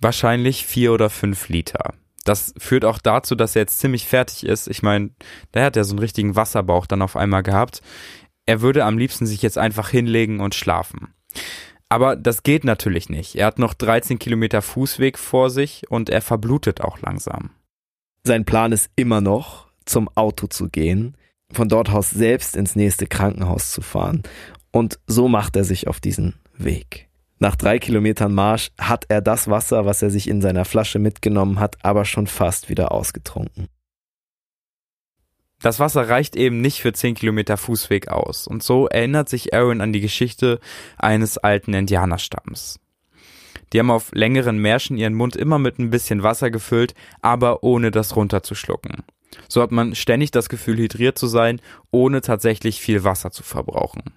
Wahrscheinlich 0.01 0.67
vier 0.67 0.93
oder 0.93 1.11
fünf 1.11 1.49
Liter. 1.49 1.95
Das 2.29 2.53
führt 2.59 2.85
auch 2.85 2.99
dazu, 2.99 3.35
dass 3.35 3.57
er 3.57 3.63
jetzt 3.63 3.79
ziemlich 3.79 4.07
fertig 4.07 4.45
ist. 4.45 4.69
Ich 4.69 4.83
meine, 4.83 5.11
der 5.55 5.65
hat 5.65 5.77
ja 5.77 5.85
so 5.85 5.93
einen 5.93 6.01
richtigen 6.01 6.37
Wasserbauch 6.37 6.87
dann 6.87 7.01
auf 7.01 7.17
einmal 7.17 7.43
gehabt. 7.43 7.81
Er 8.45 8.61
würde 8.61 8.85
am 8.85 8.99
liebsten 8.99 9.27
sich 9.27 9.41
jetzt 9.41 9.57
einfach 9.57 9.89
hinlegen 9.89 10.41
und 10.41 10.55
schlafen. 10.55 11.15
Aber 11.89 12.17
das 12.17 12.43
geht 12.43 12.65
natürlich 12.65 13.09
nicht. 13.09 13.37
Er 13.37 13.47
hat 13.47 13.59
noch 13.59 13.73
13 13.73 14.19
Kilometer 14.19 14.61
Fußweg 14.61 15.17
vor 15.17 15.49
sich 15.49 15.91
und 15.91 16.11
er 16.11 16.21
verblutet 16.21 16.83
auch 16.83 17.01
langsam. 17.01 17.51
Sein 18.25 18.45
Plan 18.45 18.73
ist 18.73 18.91
immer 18.95 19.23
noch, 19.23 19.69
zum 19.87 20.11
Auto 20.15 20.49
zu 20.49 20.69
gehen, 20.69 21.17
von 21.51 21.71
dort 21.71 21.89
aus 21.89 22.11
selbst 22.11 22.57
ins 22.57 22.77
nächste 22.77 23.07
Krankenhaus 23.07 23.71
zu 23.71 23.81
fahren. 23.81 24.23
Und 24.71 24.99
so 25.07 25.29
macht 25.29 25.57
er 25.57 25.65
sich 25.65 25.89
auf 25.89 25.99
diesen 25.99 26.35
Weg. 26.59 27.08
Nach 27.41 27.55
drei 27.55 27.79
Kilometern 27.79 28.35
Marsch 28.35 28.71
hat 28.79 29.07
er 29.09 29.21
das 29.21 29.49
Wasser, 29.49 29.87
was 29.87 30.03
er 30.03 30.11
sich 30.11 30.29
in 30.29 30.41
seiner 30.41 30.65
Flasche 30.65 30.99
mitgenommen 30.99 31.61
hat, 31.61 31.77
aber 31.85 32.05
schon 32.05 32.27
fast 32.27 32.69
wieder 32.69 32.91
ausgetrunken. 32.91 33.69
Das 35.61 35.81
Wasser 35.81 36.09
reicht 36.09 36.37
eben 36.37 36.61
nicht 36.61 36.81
für 36.81 36.93
zehn 36.93 37.15
Kilometer 37.15 37.57
Fußweg 37.57 38.09
aus, 38.09 38.47
und 38.47 38.63
so 38.63 38.87
erinnert 38.87 39.29
sich 39.29 39.55
Aaron 39.55 39.81
an 39.81 39.93
die 39.93 40.01
Geschichte 40.01 40.61
eines 40.97 41.39
alten 41.39 41.75
Indianerstamms. 41.75 42.79
Die 43.73 43.81
haben 43.81 43.91
auf 43.91 44.11
längeren 44.13 44.59
Märschen 44.59 44.97
ihren 44.97 45.15
Mund 45.15 45.37
immer 45.37 45.59
mit 45.59 45.79
ein 45.79 45.91
bisschen 45.91 46.23
Wasser 46.23 46.51
gefüllt, 46.51 46.95
aber 47.23 47.63
ohne 47.63 47.91
das 47.91 48.17
runterzuschlucken. 48.17 49.05
So 49.49 49.61
hat 49.61 49.73
man 49.73 49.95
ständig 49.95 50.31
das 50.31 50.49
Gefühl, 50.49 50.79
hydriert 50.79 51.19
zu 51.19 51.27
sein, 51.27 51.61
ohne 51.91 52.21
tatsächlich 52.21 52.81
viel 52.81 53.05
Wasser 53.05 53.31
zu 53.31 53.43
verbrauchen. 53.43 54.15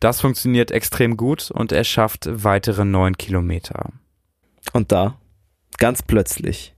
Das 0.00 0.20
funktioniert 0.20 0.70
extrem 0.70 1.16
gut 1.16 1.50
und 1.50 1.72
er 1.72 1.84
schafft 1.84 2.28
weitere 2.30 2.84
neun 2.84 3.16
Kilometer. 3.16 3.90
Und 4.72 4.92
da, 4.92 5.18
ganz 5.78 6.02
plötzlich, 6.02 6.74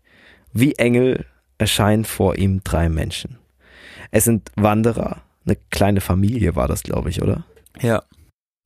wie 0.52 0.74
Engel 0.74 1.26
erscheinen 1.58 2.04
vor 2.04 2.36
ihm 2.36 2.62
drei 2.62 2.88
Menschen. 2.88 3.38
Es 4.10 4.24
sind 4.24 4.50
Wanderer, 4.56 5.22
eine 5.44 5.56
kleine 5.70 6.00
Familie 6.00 6.56
war 6.56 6.68
das, 6.68 6.82
glaube 6.82 7.10
ich, 7.10 7.22
oder? 7.22 7.44
Ja. 7.80 8.02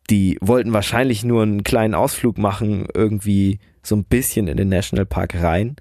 Die 0.09 0.39
wollten 0.41 0.73
wahrscheinlich 0.73 1.25
nur 1.25 1.43
einen 1.43 1.63
kleinen 1.63 1.95
Ausflug 1.95 2.39
machen, 2.39 2.89
irgendwie 2.95 3.61
so 3.83 3.95
ein 3.95 4.05
bisschen 4.05 4.49
in 4.49 4.57
den 4.57 4.69
Nationalpark 4.69 5.41
rein. 5.41 5.77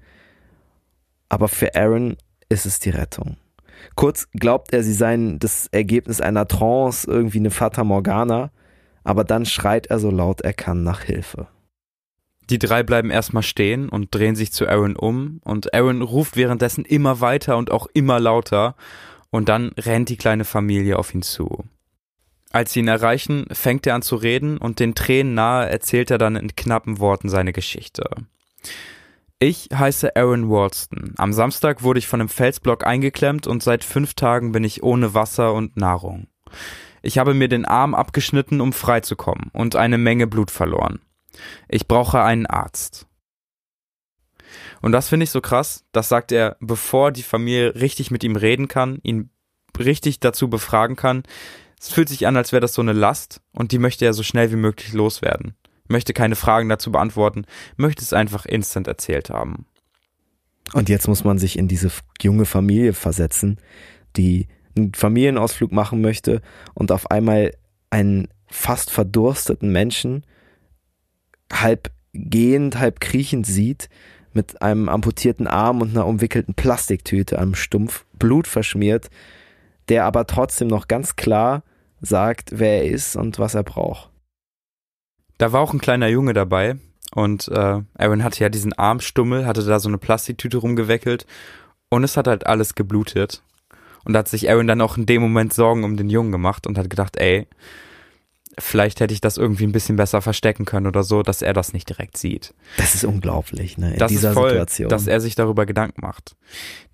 Aber 1.28 1.48
für 1.48 1.74
Aaron 1.74 2.16
ist 2.48 2.66
es 2.66 2.78
die 2.78 2.90
Rettung. 2.90 3.36
Kurz 3.94 4.28
glaubt 4.32 4.72
er, 4.72 4.82
sie 4.82 4.92
seien 4.92 5.38
das 5.38 5.68
Ergebnis 5.68 6.20
einer 6.20 6.46
Trance, 6.46 7.10
irgendwie 7.10 7.38
eine 7.38 7.50
Fata 7.50 7.82
Morgana, 7.82 8.50
aber 9.04 9.24
dann 9.24 9.46
schreit 9.46 9.86
er 9.86 9.98
so 9.98 10.10
laut 10.10 10.40
er 10.40 10.52
kann 10.52 10.82
nach 10.82 11.02
Hilfe. 11.02 11.48
Die 12.50 12.58
drei 12.58 12.82
bleiben 12.82 13.10
erstmal 13.10 13.44
stehen 13.44 13.88
und 13.88 14.12
drehen 14.12 14.34
sich 14.34 14.50
zu 14.50 14.68
Aaron 14.68 14.96
um 14.96 15.40
und 15.44 15.72
Aaron 15.72 16.02
ruft 16.02 16.36
währenddessen 16.36 16.84
immer 16.84 17.20
weiter 17.20 17.56
und 17.56 17.70
auch 17.70 17.86
immer 17.94 18.18
lauter 18.18 18.74
und 19.30 19.48
dann 19.48 19.70
rennt 19.78 20.08
die 20.08 20.16
kleine 20.16 20.44
Familie 20.44 20.98
auf 20.98 21.14
ihn 21.14 21.22
zu. 21.22 21.64
Als 22.50 22.72
sie 22.72 22.80
ihn 22.80 22.88
erreichen, 22.88 23.46
fängt 23.52 23.86
er 23.86 23.94
an 23.94 24.02
zu 24.02 24.16
reden 24.16 24.58
und 24.58 24.80
den 24.80 24.96
Tränen 24.96 25.34
nahe 25.34 25.70
erzählt 25.70 26.10
er 26.10 26.18
dann 26.18 26.34
in 26.34 26.56
knappen 26.56 26.98
Worten 26.98 27.28
seine 27.28 27.52
Geschichte. 27.52 28.10
Ich 29.38 29.68
heiße 29.72 30.16
Aaron 30.16 30.50
Walston. 30.50 31.14
Am 31.16 31.32
Samstag 31.32 31.82
wurde 31.84 32.00
ich 32.00 32.08
von 32.08 32.20
einem 32.20 32.28
Felsblock 32.28 32.84
eingeklemmt 32.84 33.46
und 33.46 33.62
seit 33.62 33.84
fünf 33.84 34.14
Tagen 34.14 34.50
bin 34.50 34.64
ich 34.64 34.82
ohne 34.82 35.14
Wasser 35.14 35.54
und 35.54 35.76
Nahrung. 35.76 36.26
Ich 37.02 37.18
habe 37.18 37.34
mir 37.34 37.48
den 37.48 37.64
Arm 37.64 37.94
abgeschnitten, 37.94 38.60
um 38.60 38.72
frei 38.72 39.00
zu 39.00 39.16
kommen 39.16 39.50
und 39.52 39.76
eine 39.76 39.98
Menge 39.98 40.26
Blut 40.26 40.50
verloren. 40.50 41.00
Ich 41.68 41.88
brauche 41.88 42.22
einen 42.22 42.46
Arzt. 42.46 43.06
Und 44.82 44.92
das 44.92 45.08
finde 45.08 45.24
ich 45.24 45.30
so 45.30 45.40
krass, 45.40 45.84
das 45.92 46.08
sagt 46.08 46.32
er, 46.32 46.56
bevor 46.60 47.12
die 47.12 47.22
Familie 47.22 47.74
richtig 47.74 48.10
mit 48.10 48.24
ihm 48.24 48.36
reden 48.36 48.68
kann, 48.68 48.98
ihn 49.02 49.30
richtig 49.78 50.20
dazu 50.20 50.48
befragen 50.48 50.96
kann. 50.96 51.22
Es 51.78 51.88
fühlt 51.88 52.08
sich 52.08 52.26
an, 52.26 52.36
als 52.36 52.52
wäre 52.52 52.60
das 52.60 52.74
so 52.74 52.82
eine 52.82 52.92
Last 52.92 53.40
und 53.52 53.72
die 53.72 53.78
möchte 53.78 54.04
er 54.04 54.12
so 54.12 54.22
schnell 54.22 54.50
wie 54.50 54.56
möglich 54.56 54.92
loswerden. 54.92 55.54
Möchte 55.88 56.12
keine 56.12 56.36
Fragen 56.36 56.68
dazu 56.68 56.92
beantworten, 56.92 57.46
möchte 57.76 58.02
es 58.02 58.12
einfach 58.12 58.46
instant 58.46 58.86
erzählt 58.86 59.30
haben. 59.30 59.66
Und 60.72 60.88
jetzt 60.88 61.08
muss 61.08 61.24
man 61.24 61.38
sich 61.38 61.58
in 61.58 61.68
diese 61.68 61.90
junge 62.20 62.44
Familie 62.44 62.92
versetzen, 62.92 63.58
die 64.16 64.46
einen 64.80 64.94
Familienausflug 64.94 65.72
machen 65.72 66.00
möchte 66.00 66.42
und 66.74 66.92
auf 66.92 67.10
einmal 67.10 67.52
einen 67.90 68.28
fast 68.48 68.90
verdursteten 68.90 69.70
Menschen 69.70 70.24
halb 71.52 71.90
gehend, 72.12 72.78
halb 72.78 73.00
kriechend 73.00 73.46
sieht, 73.46 73.88
mit 74.32 74.62
einem 74.62 74.88
amputierten 74.88 75.46
Arm 75.46 75.80
und 75.80 75.90
einer 75.90 76.06
umwickelten 76.06 76.54
Plastiktüte 76.54 77.38
am 77.38 77.54
Stumpf, 77.54 78.04
Blut 78.18 78.46
verschmiert, 78.46 79.10
der 79.88 80.04
aber 80.04 80.26
trotzdem 80.26 80.68
noch 80.68 80.88
ganz 80.88 81.16
klar 81.16 81.62
sagt, 82.00 82.58
wer 82.58 82.84
er 82.84 82.90
ist 82.90 83.16
und 83.16 83.38
was 83.38 83.54
er 83.54 83.64
braucht. 83.64 84.10
Da 85.38 85.52
war 85.52 85.60
auch 85.60 85.72
ein 85.72 85.80
kleiner 85.80 86.08
Junge 86.08 86.32
dabei 86.32 86.76
und 87.12 87.48
äh, 87.48 87.82
Aaron 87.94 88.22
hatte 88.22 88.40
ja 88.40 88.48
diesen 88.48 88.72
Armstummel, 88.72 89.46
hatte 89.46 89.64
da 89.64 89.80
so 89.80 89.88
eine 89.88 89.98
Plastiktüte 89.98 90.58
rumgeweckelt 90.58 91.26
und 91.88 92.04
es 92.04 92.16
hat 92.16 92.28
halt 92.28 92.46
alles 92.46 92.74
geblutet. 92.74 93.42
Und 94.04 94.12
da 94.12 94.20
hat 94.20 94.28
sich 94.28 94.50
Aaron 94.50 94.66
dann 94.66 94.80
auch 94.80 94.96
in 94.96 95.06
dem 95.06 95.22
Moment 95.22 95.52
Sorgen 95.52 95.84
um 95.84 95.96
den 95.96 96.10
Jungen 96.10 96.32
gemacht 96.32 96.66
und 96.66 96.78
hat 96.78 96.90
gedacht, 96.90 97.16
ey, 97.16 97.46
vielleicht 98.58 99.00
hätte 99.00 99.14
ich 99.14 99.20
das 99.20 99.36
irgendwie 99.36 99.64
ein 99.64 99.72
bisschen 99.72 99.96
besser 99.96 100.22
verstecken 100.22 100.64
können 100.64 100.86
oder 100.86 101.02
so, 101.02 101.22
dass 101.22 101.42
er 101.42 101.52
das 101.52 101.72
nicht 101.72 101.88
direkt 101.88 102.16
sieht. 102.16 102.54
Das 102.76 102.94
ist 102.94 103.04
unglaublich, 103.04 103.78
ne? 103.78 103.92
In 103.92 103.98
das 103.98 104.10
dieser 104.10 104.30
ist 104.30 104.34
voll, 104.34 104.50
Situation. 104.50 104.88
dass 104.88 105.06
er 105.06 105.20
sich 105.20 105.34
darüber 105.34 105.66
Gedanken 105.66 106.00
macht. 106.00 106.36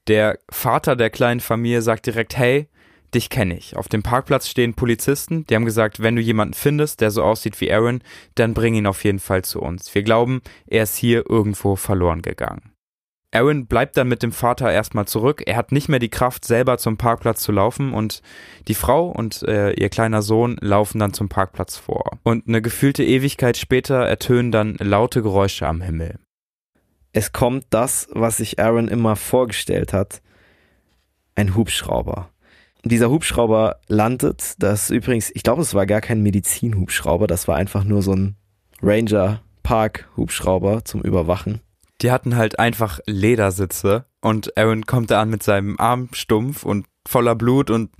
Der 0.06 0.38
Vater 0.50 0.96
der 0.96 1.10
kleinen 1.10 1.40
Familie 1.40 1.82
sagt 1.82 2.06
direkt, 2.06 2.36
hey, 2.36 2.68
dich 3.14 3.30
kenne 3.30 3.56
ich. 3.56 3.76
Auf 3.76 3.88
dem 3.88 4.02
Parkplatz 4.02 4.48
stehen 4.48 4.74
Polizisten, 4.74 5.46
die 5.46 5.54
haben 5.54 5.64
gesagt, 5.64 6.02
wenn 6.02 6.16
du 6.16 6.22
jemanden 6.22 6.54
findest, 6.54 7.00
der 7.00 7.10
so 7.10 7.22
aussieht 7.22 7.60
wie 7.60 7.72
Aaron, 7.72 8.02
dann 8.34 8.54
bring 8.54 8.74
ihn 8.74 8.86
auf 8.86 9.04
jeden 9.04 9.20
Fall 9.20 9.42
zu 9.42 9.60
uns. 9.60 9.94
Wir 9.94 10.02
glauben, 10.02 10.42
er 10.66 10.84
ist 10.84 10.96
hier 10.96 11.28
irgendwo 11.28 11.76
verloren 11.76 12.22
gegangen. 12.22 12.72
Aaron 13.36 13.66
bleibt 13.66 13.96
dann 13.96 14.08
mit 14.08 14.22
dem 14.22 14.32
Vater 14.32 14.72
erstmal 14.72 15.06
zurück. 15.06 15.42
Er 15.46 15.56
hat 15.56 15.70
nicht 15.70 15.88
mehr 15.88 15.98
die 15.98 16.08
Kraft, 16.08 16.44
selber 16.44 16.78
zum 16.78 16.96
Parkplatz 16.96 17.42
zu 17.42 17.52
laufen 17.52 17.92
und 17.92 18.22
die 18.66 18.74
Frau 18.74 19.08
und 19.08 19.42
äh, 19.42 19.72
ihr 19.72 19.90
kleiner 19.90 20.22
Sohn 20.22 20.56
laufen 20.60 20.98
dann 20.98 21.12
zum 21.12 21.28
Parkplatz 21.28 21.76
vor. 21.76 22.18
Und 22.22 22.48
eine 22.48 22.62
gefühlte 22.62 23.04
Ewigkeit 23.04 23.56
später 23.56 24.06
ertönen 24.06 24.52
dann 24.52 24.76
laute 24.80 25.22
Geräusche 25.22 25.66
am 25.66 25.82
Himmel. 25.82 26.18
Es 27.12 27.32
kommt 27.32 27.66
das, 27.70 28.08
was 28.12 28.38
sich 28.38 28.58
Aaron 28.58 28.88
immer 28.88 29.16
vorgestellt 29.16 29.92
hat. 29.92 30.22
Ein 31.34 31.54
Hubschrauber. 31.54 32.30
Dieser 32.84 33.10
Hubschrauber 33.10 33.80
landet, 33.88 34.54
das 34.58 34.90
übrigens, 34.90 35.30
ich 35.34 35.42
glaube, 35.42 35.62
es 35.62 35.74
war 35.74 35.86
gar 35.86 36.00
kein 36.00 36.22
Medizinhubschrauber, 36.22 37.26
das 37.26 37.48
war 37.48 37.56
einfach 37.56 37.84
nur 37.84 38.00
so 38.00 38.12
ein 38.12 38.36
Ranger 38.80 39.42
Park 39.62 40.08
Hubschrauber 40.16 40.84
zum 40.84 41.02
Überwachen. 41.02 41.60
Die 42.06 42.12
hatten 42.12 42.36
halt 42.36 42.60
einfach 42.60 43.00
Ledersitze 43.06 44.04
und 44.20 44.56
Aaron 44.56 44.86
kommt 44.86 45.10
da 45.10 45.20
an 45.20 45.28
mit 45.28 45.42
seinem 45.42 45.74
Arm 45.80 46.08
stumpf 46.12 46.62
und 46.62 46.86
voller 47.04 47.34
Blut 47.34 47.68
und 47.68 47.90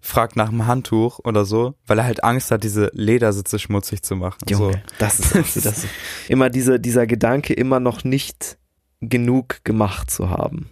fragt 0.00 0.34
nach 0.34 0.48
einem 0.48 0.66
Handtuch 0.66 1.18
oder 1.24 1.44
so, 1.44 1.74
weil 1.86 1.98
er 1.98 2.04
halt 2.04 2.24
Angst 2.24 2.50
hat, 2.50 2.64
diese 2.64 2.90
Ledersitze 2.94 3.58
schmutzig 3.58 4.02
zu 4.02 4.16
machen. 4.16 4.38
Junge, 4.48 4.72
so. 4.72 4.78
das 4.98 5.20
ist 5.20 5.34
das 5.56 5.56
ist 5.56 5.88
immer 6.26 6.48
diese, 6.48 6.80
dieser 6.80 7.06
Gedanke, 7.06 7.52
immer 7.52 7.80
noch 7.80 8.02
nicht 8.02 8.56
genug 9.02 9.62
gemacht 9.62 10.10
zu 10.10 10.30
haben. 10.30 10.70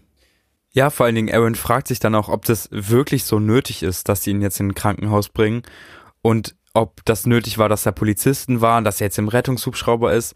Ja, 0.70 0.89
vor 0.89 1.05
allen 1.05 1.14
Dingen 1.14 1.30
Aaron 1.30 1.57
fragt 1.57 1.89
sich 1.89 2.01
dann 2.01 2.14
auch, 2.14 2.30
ob 2.30 2.47
das 2.47 2.70
wirklich 2.72 3.24
so 3.24 3.39
nötig 3.39 3.82
ist, 3.82 4.09
dass 4.09 4.22
sie 4.22 4.30
ihn 4.30 4.41
jetzt 4.41 4.61
in 4.61 4.68
ein 4.68 4.74
Krankenhaus 4.74 5.28
bringen 5.28 5.61
und 6.22 6.57
ob 6.72 7.05
das 7.05 7.26
nötig 7.26 7.59
war, 7.59 7.68
dass 7.68 7.82
da 7.82 7.93
Polizisten 7.93 8.62
waren, 8.62 8.84
dass 8.84 9.03
er 9.03 9.09
jetzt 9.09 9.18
im 9.18 9.28
Rettungshubschrauber 9.28 10.14
ist. 10.14 10.34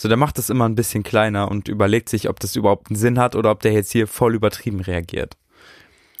So, 0.00 0.06
der 0.06 0.16
macht 0.16 0.38
das 0.38 0.48
immer 0.48 0.68
ein 0.68 0.76
bisschen 0.76 1.02
kleiner 1.02 1.50
und 1.50 1.66
überlegt 1.66 2.08
sich, 2.08 2.28
ob 2.28 2.38
das 2.38 2.54
überhaupt 2.54 2.88
einen 2.88 2.96
Sinn 2.96 3.18
hat 3.18 3.34
oder 3.34 3.50
ob 3.50 3.62
der 3.62 3.72
jetzt 3.72 3.90
hier 3.90 4.06
voll 4.06 4.36
übertrieben 4.36 4.78
reagiert. 4.78 5.36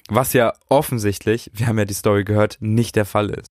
Was 0.08 0.32
ja 0.32 0.52
offensichtlich, 0.68 1.48
wir 1.54 1.68
haben 1.68 1.78
ja 1.78 1.84
die 1.84 1.94
Story 1.94 2.24
gehört, 2.24 2.56
nicht 2.58 2.96
der 2.96 3.04
Fall 3.04 3.30
ist. 3.30 3.46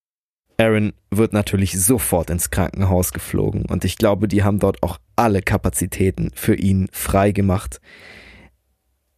Aaron 0.58 0.92
wird 1.12 1.32
natürlich 1.32 1.80
sofort 1.80 2.30
ins 2.30 2.50
Krankenhaus 2.50 3.14
geflogen 3.14 3.64
und 3.68 3.86
ich 3.86 3.98
glaube, 3.98 4.28
die 4.28 4.44
haben 4.44 4.60
dort 4.60 4.84
auch 4.84 4.98
alle 5.16 5.42
Kapazitäten 5.42 6.32
für 6.36 6.56
ihn 6.56 6.90
frei 6.92 7.32
gemacht. 7.32 7.80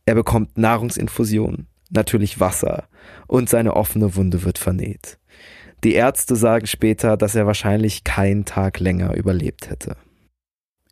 Er 0.05 0.13
bekommt 0.13 0.59
Nahrungsinfusion, 0.59 1.65
natürlich 1.89 2.39
Wasser 2.39 2.87
und 3.25 3.49
seine 3.49 3.75
offene 3.75 4.15
Wunde 4.15 4.43
wird 4.43 4.59
vernäht. 4.59 5.17
Die 5.83 5.93
Ärzte 5.93 6.35
sagen 6.35 6.67
später, 6.67 7.17
dass 7.17 7.33
er 7.33 7.47
wahrscheinlich 7.47 8.03
keinen 8.03 8.45
Tag 8.45 8.79
länger 8.79 9.15
überlebt 9.15 9.71
hätte. 9.71 9.95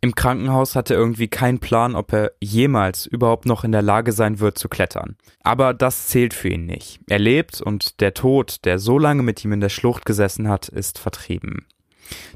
Im 0.00 0.14
Krankenhaus 0.14 0.76
hat 0.76 0.90
er 0.90 0.96
irgendwie 0.96 1.26
keinen 1.26 1.58
Plan, 1.58 1.96
ob 1.96 2.12
er 2.12 2.32
jemals 2.40 3.04
überhaupt 3.06 3.46
noch 3.46 3.64
in 3.64 3.72
der 3.72 3.82
Lage 3.82 4.12
sein 4.12 4.38
wird 4.38 4.56
zu 4.56 4.68
klettern. 4.68 5.16
Aber 5.42 5.74
das 5.74 6.06
zählt 6.06 6.34
für 6.34 6.48
ihn 6.48 6.66
nicht. 6.66 7.00
Er 7.08 7.18
lebt 7.18 7.60
und 7.60 8.00
der 8.00 8.14
Tod, 8.14 8.64
der 8.64 8.78
so 8.78 8.98
lange 8.98 9.24
mit 9.24 9.44
ihm 9.44 9.52
in 9.52 9.60
der 9.60 9.70
Schlucht 9.70 10.06
gesessen 10.06 10.48
hat, 10.48 10.68
ist 10.68 10.98
vertrieben. 11.00 11.66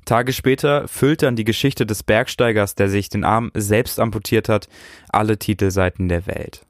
Tage 0.05 0.33
später 0.33 0.89
füllt 0.89 1.23
dann 1.23 1.37
die 1.37 1.45
Geschichte 1.45 1.87
des 1.87 2.03
Bergsteigers, 2.03 2.75
der 2.75 2.89
sich 2.89 3.09
den 3.09 3.23
Arm 3.25 3.53
selbst 3.55 4.01
amputiert 4.01 4.49
hat, 4.49 4.69
alle 5.09 5.39
Titelseiten 5.39 6.09
der 6.09 6.27
Welt. 6.27 6.67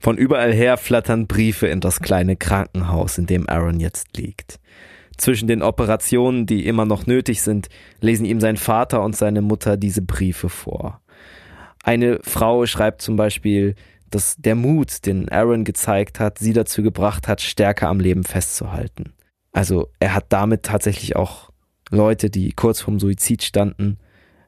Von 0.00 0.18
überall 0.18 0.52
her 0.52 0.76
flattern 0.76 1.28
Briefe 1.28 1.68
in 1.68 1.80
das 1.80 2.00
kleine 2.00 2.34
Krankenhaus, 2.34 3.18
in 3.18 3.26
dem 3.26 3.48
Aaron 3.48 3.78
jetzt 3.78 4.16
liegt. 4.16 4.58
Zwischen 5.18 5.48
den 5.48 5.62
Operationen, 5.62 6.46
die 6.46 6.66
immer 6.66 6.84
noch 6.84 7.06
nötig 7.06 7.42
sind, 7.42 7.68
lesen 8.00 8.24
ihm 8.24 8.40
sein 8.40 8.56
Vater 8.56 9.02
und 9.02 9.16
seine 9.16 9.42
Mutter 9.42 9.76
diese 9.76 10.02
Briefe 10.02 10.48
vor. 10.48 11.00
Eine 11.82 12.20
Frau 12.22 12.66
schreibt 12.66 13.02
zum 13.02 13.16
Beispiel, 13.16 13.74
dass 14.10 14.36
der 14.36 14.54
Mut, 14.54 15.06
den 15.06 15.28
Aaron 15.30 15.64
gezeigt 15.64 16.20
hat, 16.20 16.38
sie 16.38 16.52
dazu 16.52 16.82
gebracht 16.82 17.28
hat, 17.28 17.40
stärker 17.40 17.88
am 17.88 17.98
Leben 17.98 18.24
festzuhalten. 18.24 19.14
Also 19.52 19.88
er 20.00 20.14
hat 20.14 20.26
damit 20.28 20.62
tatsächlich 20.64 21.16
auch 21.16 21.50
Leute, 21.90 22.30
die 22.30 22.52
kurz 22.52 22.80
vorm 22.80 23.00
Suizid 23.00 23.42
standen, 23.42 23.98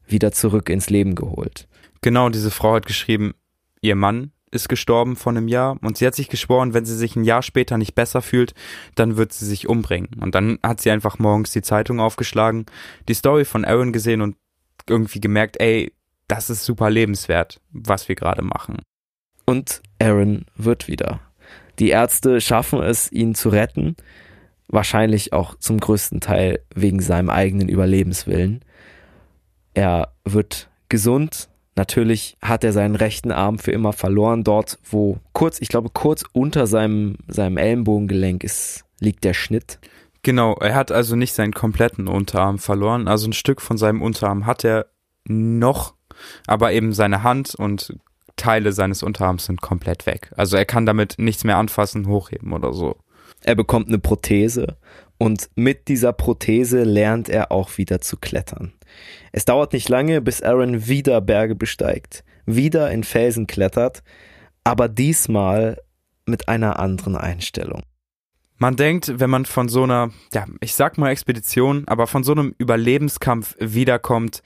wieder 0.06 0.32
zurück 0.32 0.68
ins 0.68 0.90
Leben 0.90 1.14
geholt. 1.14 1.66
Genau, 2.00 2.28
diese 2.28 2.50
Frau 2.50 2.74
hat 2.74 2.86
geschrieben, 2.86 3.34
ihr 3.80 3.96
Mann 3.96 4.32
ist 4.54 4.68
gestorben 4.68 5.16
vor 5.16 5.32
einem 5.32 5.48
Jahr 5.48 5.76
und 5.82 5.98
sie 5.98 6.06
hat 6.06 6.14
sich 6.14 6.28
geschworen, 6.28 6.74
wenn 6.74 6.84
sie 6.84 6.96
sich 6.96 7.16
ein 7.16 7.24
Jahr 7.24 7.42
später 7.42 7.76
nicht 7.76 7.94
besser 7.94 8.22
fühlt, 8.22 8.54
dann 8.94 9.16
wird 9.16 9.32
sie 9.32 9.46
sich 9.46 9.68
umbringen. 9.68 10.10
Und 10.20 10.34
dann 10.34 10.58
hat 10.62 10.80
sie 10.80 10.90
einfach 10.90 11.18
morgens 11.18 11.52
die 11.52 11.62
Zeitung 11.62 12.00
aufgeschlagen, 12.00 12.66
die 13.08 13.14
Story 13.14 13.44
von 13.44 13.64
Aaron 13.64 13.92
gesehen 13.92 14.22
und 14.22 14.36
irgendwie 14.88 15.20
gemerkt, 15.20 15.60
ey, 15.60 15.92
das 16.28 16.50
ist 16.50 16.64
super 16.64 16.90
lebenswert, 16.90 17.60
was 17.70 18.08
wir 18.08 18.14
gerade 18.14 18.42
machen. 18.42 18.78
Und 19.44 19.82
Aaron 19.98 20.46
wird 20.56 20.88
wieder. 20.88 21.20
Die 21.78 21.90
Ärzte 21.90 22.40
schaffen 22.40 22.82
es, 22.82 23.10
ihn 23.10 23.34
zu 23.34 23.48
retten, 23.48 23.96
wahrscheinlich 24.68 25.32
auch 25.32 25.56
zum 25.56 25.78
größten 25.78 26.20
Teil 26.20 26.60
wegen 26.74 27.00
seinem 27.00 27.30
eigenen 27.30 27.68
Überlebenswillen. 27.68 28.64
Er 29.74 30.14
wird 30.24 30.70
gesund, 30.88 31.48
Natürlich 31.76 32.36
hat 32.40 32.62
er 32.62 32.72
seinen 32.72 32.94
rechten 32.94 33.32
Arm 33.32 33.58
für 33.58 33.72
immer 33.72 33.92
verloren, 33.92 34.44
dort 34.44 34.78
wo 34.84 35.18
kurz, 35.32 35.60
ich 35.60 35.68
glaube 35.68 35.90
kurz 35.92 36.24
unter 36.32 36.66
seinem, 36.66 37.16
seinem 37.26 37.56
Ellenbogengelenk 37.56 38.44
ist, 38.44 38.84
liegt 39.00 39.24
der 39.24 39.34
Schnitt. 39.34 39.78
Genau, 40.22 40.54
er 40.54 40.74
hat 40.74 40.92
also 40.92 41.16
nicht 41.16 41.34
seinen 41.34 41.52
kompletten 41.52 42.08
Unterarm 42.08 42.58
verloren, 42.58 43.08
also 43.08 43.28
ein 43.28 43.32
Stück 43.32 43.60
von 43.60 43.76
seinem 43.76 44.02
Unterarm 44.02 44.46
hat 44.46 44.64
er 44.64 44.86
noch, 45.26 45.94
aber 46.46 46.72
eben 46.72 46.92
seine 46.92 47.22
Hand 47.22 47.54
und 47.54 47.96
Teile 48.36 48.72
seines 48.72 49.02
Unterarms 49.02 49.46
sind 49.46 49.60
komplett 49.60 50.06
weg. 50.06 50.32
Also 50.36 50.56
er 50.56 50.64
kann 50.64 50.86
damit 50.86 51.16
nichts 51.18 51.44
mehr 51.44 51.56
anfassen, 51.56 52.06
hochheben 52.06 52.52
oder 52.52 52.72
so. 52.72 52.96
Er 53.42 53.54
bekommt 53.54 53.88
eine 53.88 53.98
Prothese 53.98 54.76
Und 55.18 55.48
mit 55.54 55.88
dieser 55.88 56.12
Prothese 56.12 56.82
lernt 56.82 57.28
er 57.28 57.52
auch 57.52 57.78
wieder 57.78 58.00
zu 58.00 58.16
klettern. 58.16 58.72
Es 59.32 59.44
dauert 59.44 59.72
nicht 59.72 59.88
lange, 59.88 60.20
bis 60.20 60.42
Aaron 60.42 60.86
wieder 60.86 61.20
Berge 61.20 61.54
besteigt, 61.54 62.24
wieder 62.46 62.90
in 62.90 63.04
Felsen 63.04 63.46
klettert, 63.46 64.02
aber 64.64 64.88
diesmal 64.88 65.78
mit 66.26 66.48
einer 66.48 66.78
anderen 66.78 67.16
Einstellung. 67.16 67.82
Man 68.56 68.76
denkt, 68.76 69.18
wenn 69.18 69.30
man 69.30 69.46
von 69.46 69.68
so 69.68 69.82
einer, 69.82 70.10
ja, 70.32 70.46
ich 70.60 70.74
sag 70.74 70.96
mal 70.96 71.10
Expedition, 71.10 71.84
aber 71.86 72.06
von 72.06 72.22
so 72.22 72.32
einem 72.32 72.54
Überlebenskampf 72.56 73.56
wiederkommt, 73.58 74.42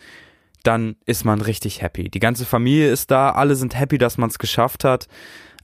dann 0.63 0.97
ist 1.05 1.25
man 1.25 1.41
richtig 1.41 1.83
happy. 1.83 2.11
Die 2.11 2.19
ganze 2.19 2.45
Familie 2.45 2.91
ist 2.91 3.11
da, 3.11 3.31
alle 3.31 3.55
sind 3.55 3.79
happy, 3.79 3.99
dass 3.99 4.19
man 4.19 4.31
es 4.31 4.39
geschafft 4.39 4.85
hat, 4.85 5.07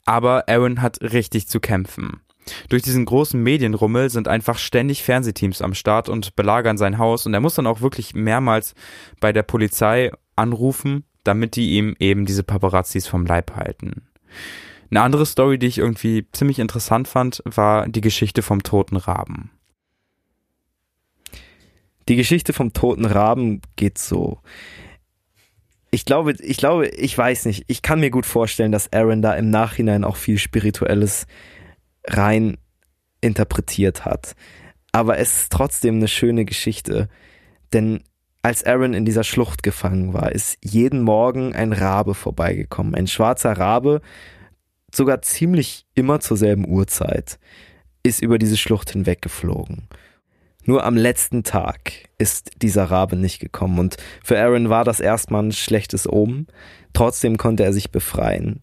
aber 0.05 0.49
Aaron 0.49 0.82
hat 0.82 1.01
richtig 1.01 1.49
zu 1.49 1.59
kämpfen. 1.59 2.20
Durch 2.68 2.82
diesen 2.82 3.05
großen 3.05 3.42
Medienrummel 3.42 4.11
sind 4.11 4.28
einfach 4.28 4.59
ständig 4.59 5.03
Fernsehteams 5.03 5.62
am 5.62 5.74
Start 5.74 6.09
und 6.09 6.36
belagern 6.36 6.78
sein 6.78 6.99
Haus 6.99 7.26
und 7.26 7.34
er 7.34 7.40
muss 7.40 7.55
dann 7.55 7.66
auch 7.66 7.80
wirklich 7.80 8.14
mehrmals 8.14 8.74
bei 9.20 9.32
der 9.32 9.42
Polizei 9.42 10.11
anrufen, 10.36 11.05
damit 11.22 11.57
die 11.57 11.72
ihm 11.72 11.97
eben 11.99 12.26
diese 12.26 12.42
Paparazzis 12.42 13.07
vom 13.07 13.24
Leib 13.26 13.57
halten. 13.57 14.09
Eine 14.90 15.03
andere 15.03 15.26
Story, 15.26 15.59
die 15.59 15.66
ich 15.66 15.78
irgendwie 15.78 16.26
ziemlich 16.32 16.59
interessant 16.59 17.09
fand, 17.09 17.42
war 17.45 17.88
die 17.88 18.01
Geschichte 18.01 18.42
vom 18.42 18.62
toten 18.62 18.97
Raben. 18.97 19.51
Die 22.09 22.16
Geschichte 22.16 22.53
vom 22.53 22.72
toten 22.72 23.07
Raben 23.07 23.62
geht 23.76 23.99
so. 23.99 24.40
Ich 25.90 26.05
glaube, 26.05 26.34
ich 26.40 26.59
glaube, 26.59 26.88
ich 26.88 27.16
weiß 27.16 27.47
nicht. 27.47 27.64
Ich 27.68 27.80
kann 27.80 28.01
mir 28.01 28.11
gut 28.11 28.26
vorstellen, 28.26 28.72
dass 28.72 28.92
Aaron 28.92 29.22
da 29.22 29.34
im 29.34 29.49
Nachhinein 29.49 30.05
auch 30.05 30.16
viel 30.16 30.38
Spirituelles 30.38 31.26
rein 32.07 32.59
interpretiert 33.21 34.05
hat. 34.05 34.35
Aber 34.93 35.19
es 35.19 35.43
ist 35.43 35.53
trotzdem 35.53 35.97
eine 35.97 36.09
schöne 36.09 36.45
Geschichte, 36.45 37.09
denn 37.73 38.03
als 38.43 38.63
Aaron 38.65 38.93
in 38.93 39.07
dieser 39.07 39.25
Schlucht 39.25 39.63
gefangen 39.63 40.13
war, 40.13 40.31
ist 40.33 40.59
jeden 40.63 41.01
Morgen 41.01 41.55
ein 41.55 41.73
Rabe 41.73 42.15
vorbeigekommen. 42.15 42.95
Ein 42.95 43.07
schwarzer 43.07 43.53
Rabe, 43.53 44.03
sogar 44.95 45.23
ziemlich 45.23 45.87
immer 45.95 46.21
zur 46.21 46.37
selben 46.37 46.69
Uhrzeit, 46.69 47.39
ist 48.03 48.23
über 48.23 48.39
diese 48.39 48.59
Schlucht 48.59 48.91
hinweggeflogen. 48.91 49.89
Nur 50.67 50.85
am 50.85 50.97
letzten 50.97 51.43
Tag 51.43 51.93
ist 52.19 52.51
dieser 52.63 52.85
Rabe 52.85 53.17
nicht 53.17 53.39
gekommen 53.39 53.79
und 53.79 53.97
für 54.23 54.39
Aaron 54.39 54.69
war 54.69 54.85
das 54.85 55.01
erstmal 55.01 55.43
ein 55.43 55.53
schlechtes 55.53 56.07
Omen. 56.11 56.47
Trotzdem 56.93 57.37
konnte 57.37 57.65
er 57.65 57.73
sich 57.73 57.91
befreien. 57.91 58.61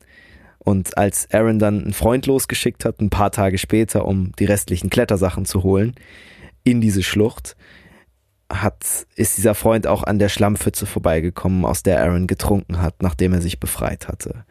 Und 0.64 0.97
als 0.97 1.28
Aaron 1.32 1.57
dann 1.57 1.84
einen 1.84 1.93
Freund 1.93 2.28
losgeschickt 2.28 2.86
hat, 2.86 3.01
ein 3.01 3.09
paar 3.09 3.32
Tage 3.32 3.57
später, 3.57 4.05
um 4.05 4.32
die 4.38 4.45
restlichen 4.45 4.91
Klettersachen 4.91 5.45
zu 5.45 5.64
holen, 5.64 5.95
in 6.64 6.82
diese 6.82 7.01
Schlucht, 7.01 7.55
hat, 8.51 9.07
ist 9.16 9.38
dieser 9.38 9.55
Freund 9.55 9.88
auch 9.88 10.03
an 10.03 10.20
der 10.20 10.30
Schlammpfütze 10.30 10.86
vorbeigekommen, 10.86 11.66
aus 11.66 11.84
der 11.84 12.01
Aaron 12.01 12.28
getrunken 12.28 12.82
hat, 12.82 13.01
nachdem 13.01 13.34
er 13.34 13.41
sich 13.41 13.59
befreit 13.59 14.07
hatte. 14.07 14.45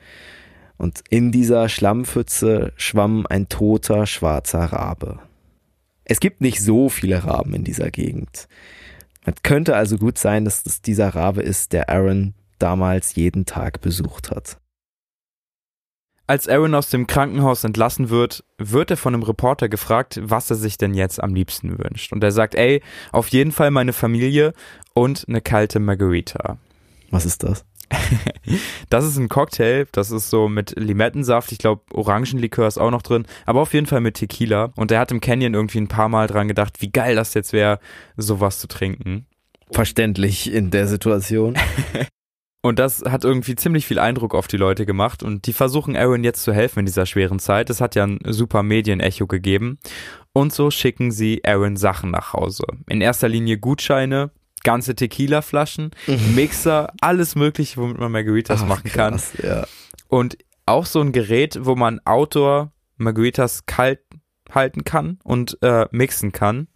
Und 0.78 1.04
in 1.10 1.30
dieser 1.30 1.68
Schlammpfütze 1.68 2.72
schwamm 2.76 3.26
ein 3.28 3.48
toter 3.48 4.06
schwarzer 4.06 4.64
Rabe. 4.64 5.20
Es 6.04 6.18
gibt 6.18 6.40
nicht 6.40 6.60
so 6.60 6.88
viele 6.88 7.22
Raben 7.22 7.54
in 7.54 7.62
dieser 7.62 7.90
Gegend. 7.90 8.48
Es 9.26 9.34
könnte 9.42 9.76
also 9.76 9.98
gut 9.98 10.18
sein, 10.18 10.44
dass 10.44 10.64
es 10.66 10.82
dieser 10.82 11.10
Rabe 11.10 11.42
ist, 11.42 11.72
der 11.72 11.88
Aaron 11.90 12.34
damals 12.58 13.14
jeden 13.14 13.46
Tag 13.46 13.80
besucht 13.80 14.30
hat. 14.30 14.58
Als 16.30 16.46
Aaron 16.46 16.76
aus 16.76 16.88
dem 16.90 17.08
Krankenhaus 17.08 17.64
entlassen 17.64 18.08
wird, 18.08 18.44
wird 18.56 18.92
er 18.92 18.96
von 18.96 19.14
einem 19.14 19.24
Reporter 19.24 19.68
gefragt, 19.68 20.20
was 20.22 20.48
er 20.48 20.54
sich 20.54 20.78
denn 20.78 20.94
jetzt 20.94 21.20
am 21.20 21.34
liebsten 21.34 21.76
wünscht. 21.76 22.12
Und 22.12 22.22
er 22.22 22.30
sagt, 22.30 22.54
ey, 22.54 22.84
auf 23.10 23.26
jeden 23.30 23.50
Fall 23.50 23.72
meine 23.72 23.92
Familie 23.92 24.52
und 24.94 25.24
eine 25.26 25.40
kalte 25.40 25.80
Margarita. 25.80 26.58
Was 27.10 27.26
ist 27.26 27.42
das? 27.42 27.64
das 28.90 29.06
ist 29.06 29.16
ein 29.16 29.28
Cocktail, 29.28 29.88
das 29.90 30.12
ist 30.12 30.30
so 30.30 30.48
mit 30.48 30.78
Limettensaft, 30.78 31.50
ich 31.50 31.58
glaube 31.58 31.82
Orangenlikör 31.92 32.68
ist 32.68 32.78
auch 32.78 32.92
noch 32.92 33.02
drin, 33.02 33.26
aber 33.44 33.62
auf 33.62 33.74
jeden 33.74 33.88
Fall 33.88 34.00
mit 34.00 34.14
Tequila. 34.14 34.72
Und 34.76 34.92
er 34.92 35.00
hat 35.00 35.10
im 35.10 35.20
Canyon 35.20 35.54
irgendwie 35.54 35.80
ein 35.80 35.88
paar 35.88 36.08
Mal 36.08 36.28
dran 36.28 36.46
gedacht, 36.46 36.80
wie 36.80 36.92
geil 36.92 37.16
das 37.16 37.34
jetzt 37.34 37.52
wäre, 37.52 37.80
sowas 38.16 38.60
zu 38.60 38.68
trinken. 38.68 39.26
Verständlich 39.72 40.52
in 40.52 40.70
der 40.70 40.86
Situation. 40.86 41.58
Und 42.62 42.78
das 42.78 43.02
hat 43.08 43.24
irgendwie 43.24 43.56
ziemlich 43.56 43.86
viel 43.86 43.98
Eindruck 43.98 44.34
auf 44.34 44.46
die 44.46 44.58
Leute 44.58 44.84
gemacht 44.84 45.22
und 45.22 45.46
die 45.46 45.54
versuchen 45.54 45.96
Aaron 45.96 46.24
jetzt 46.24 46.42
zu 46.42 46.52
helfen 46.52 46.80
in 46.80 46.86
dieser 46.86 47.06
schweren 47.06 47.38
Zeit. 47.38 47.70
Es 47.70 47.80
hat 47.80 47.94
ja 47.94 48.04
ein 48.04 48.18
super 48.26 48.62
Medienecho 48.62 49.26
gegeben. 49.26 49.78
Und 50.32 50.52
so 50.52 50.70
schicken 50.70 51.10
sie 51.10 51.42
Aaron 51.44 51.76
Sachen 51.76 52.10
nach 52.10 52.34
Hause. 52.34 52.64
In 52.86 53.00
erster 53.00 53.28
Linie 53.28 53.58
Gutscheine, 53.58 54.30
ganze 54.62 54.94
Tequila-Flaschen, 54.94 55.92
mhm. 56.06 56.34
Mixer, 56.34 56.92
alles 57.00 57.34
mögliche, 57.34 57.80
womit 57.80 57.98
man 57.98 58.12
Margaritas 58.12 58.60
Ach, 58.62 58.68
machen 58.68 58.90
kann. 58.90 59.14
Krass, 59.14 59.32
ja. 59.42 59.66
Und 60.08 60.36
auch 60.66 60.84
so 60.84 61.00
ein 61.00 61.12
Gerät, 61.12 61.58
wo 61.62 61.76
man 61.76 62.00
Outdoor 62.04 62.72
Margaritas 62.98 63.64
kalt 63.64 64.00
halten 64.54 64.84
kann 64.84 65.18
und 65.24 65.58
äh, 65.62 65.86
mixen 65.90 66.32
kann. 66.32 66.68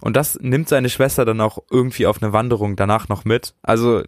Und 0.00 0.16
das 0.16 0.38
nimmt 0.40 0.68
seine 0.68 0.90
Schwester 0.90 1.24
dann 1.24 1.40
auch 1.40 1.58
irgendwie 1.70 2.06
auf 2.06 2.22
eine 2.22 2.32
Wanderung 2.32 2.76
danach 2.76 3.08
noch 3.08 3.24
mit. 3.24 3.54
Also 3.62 4.02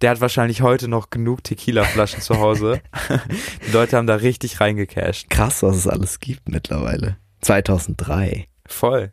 der 0.00 0.10
hat 0.10 0.20
wahrscheinlich 0.20 0.62
heute 0.62 0.88
noch 0.88 1.10
genug 1.10 1.42
Tequila-Flaschen 1.44 2.20
zu 2.20 2.38
Hause. 2.38 2.80
Die 3.66 3.72
Leute 3.72 3.96
haben 3.96 4.06
da 4.06 4.16
richtig 4.16 4.60
reingecasht. 4.60 5.30
Krass, 5.30 5.62
was 5.62 5.76
es 5.76 5.88
alles 5.88 6.20
gibt 6.20 6.48
mittlerweile. 6.48 7.16
2003. 7.40 8.48
Voll. 8.66 9.12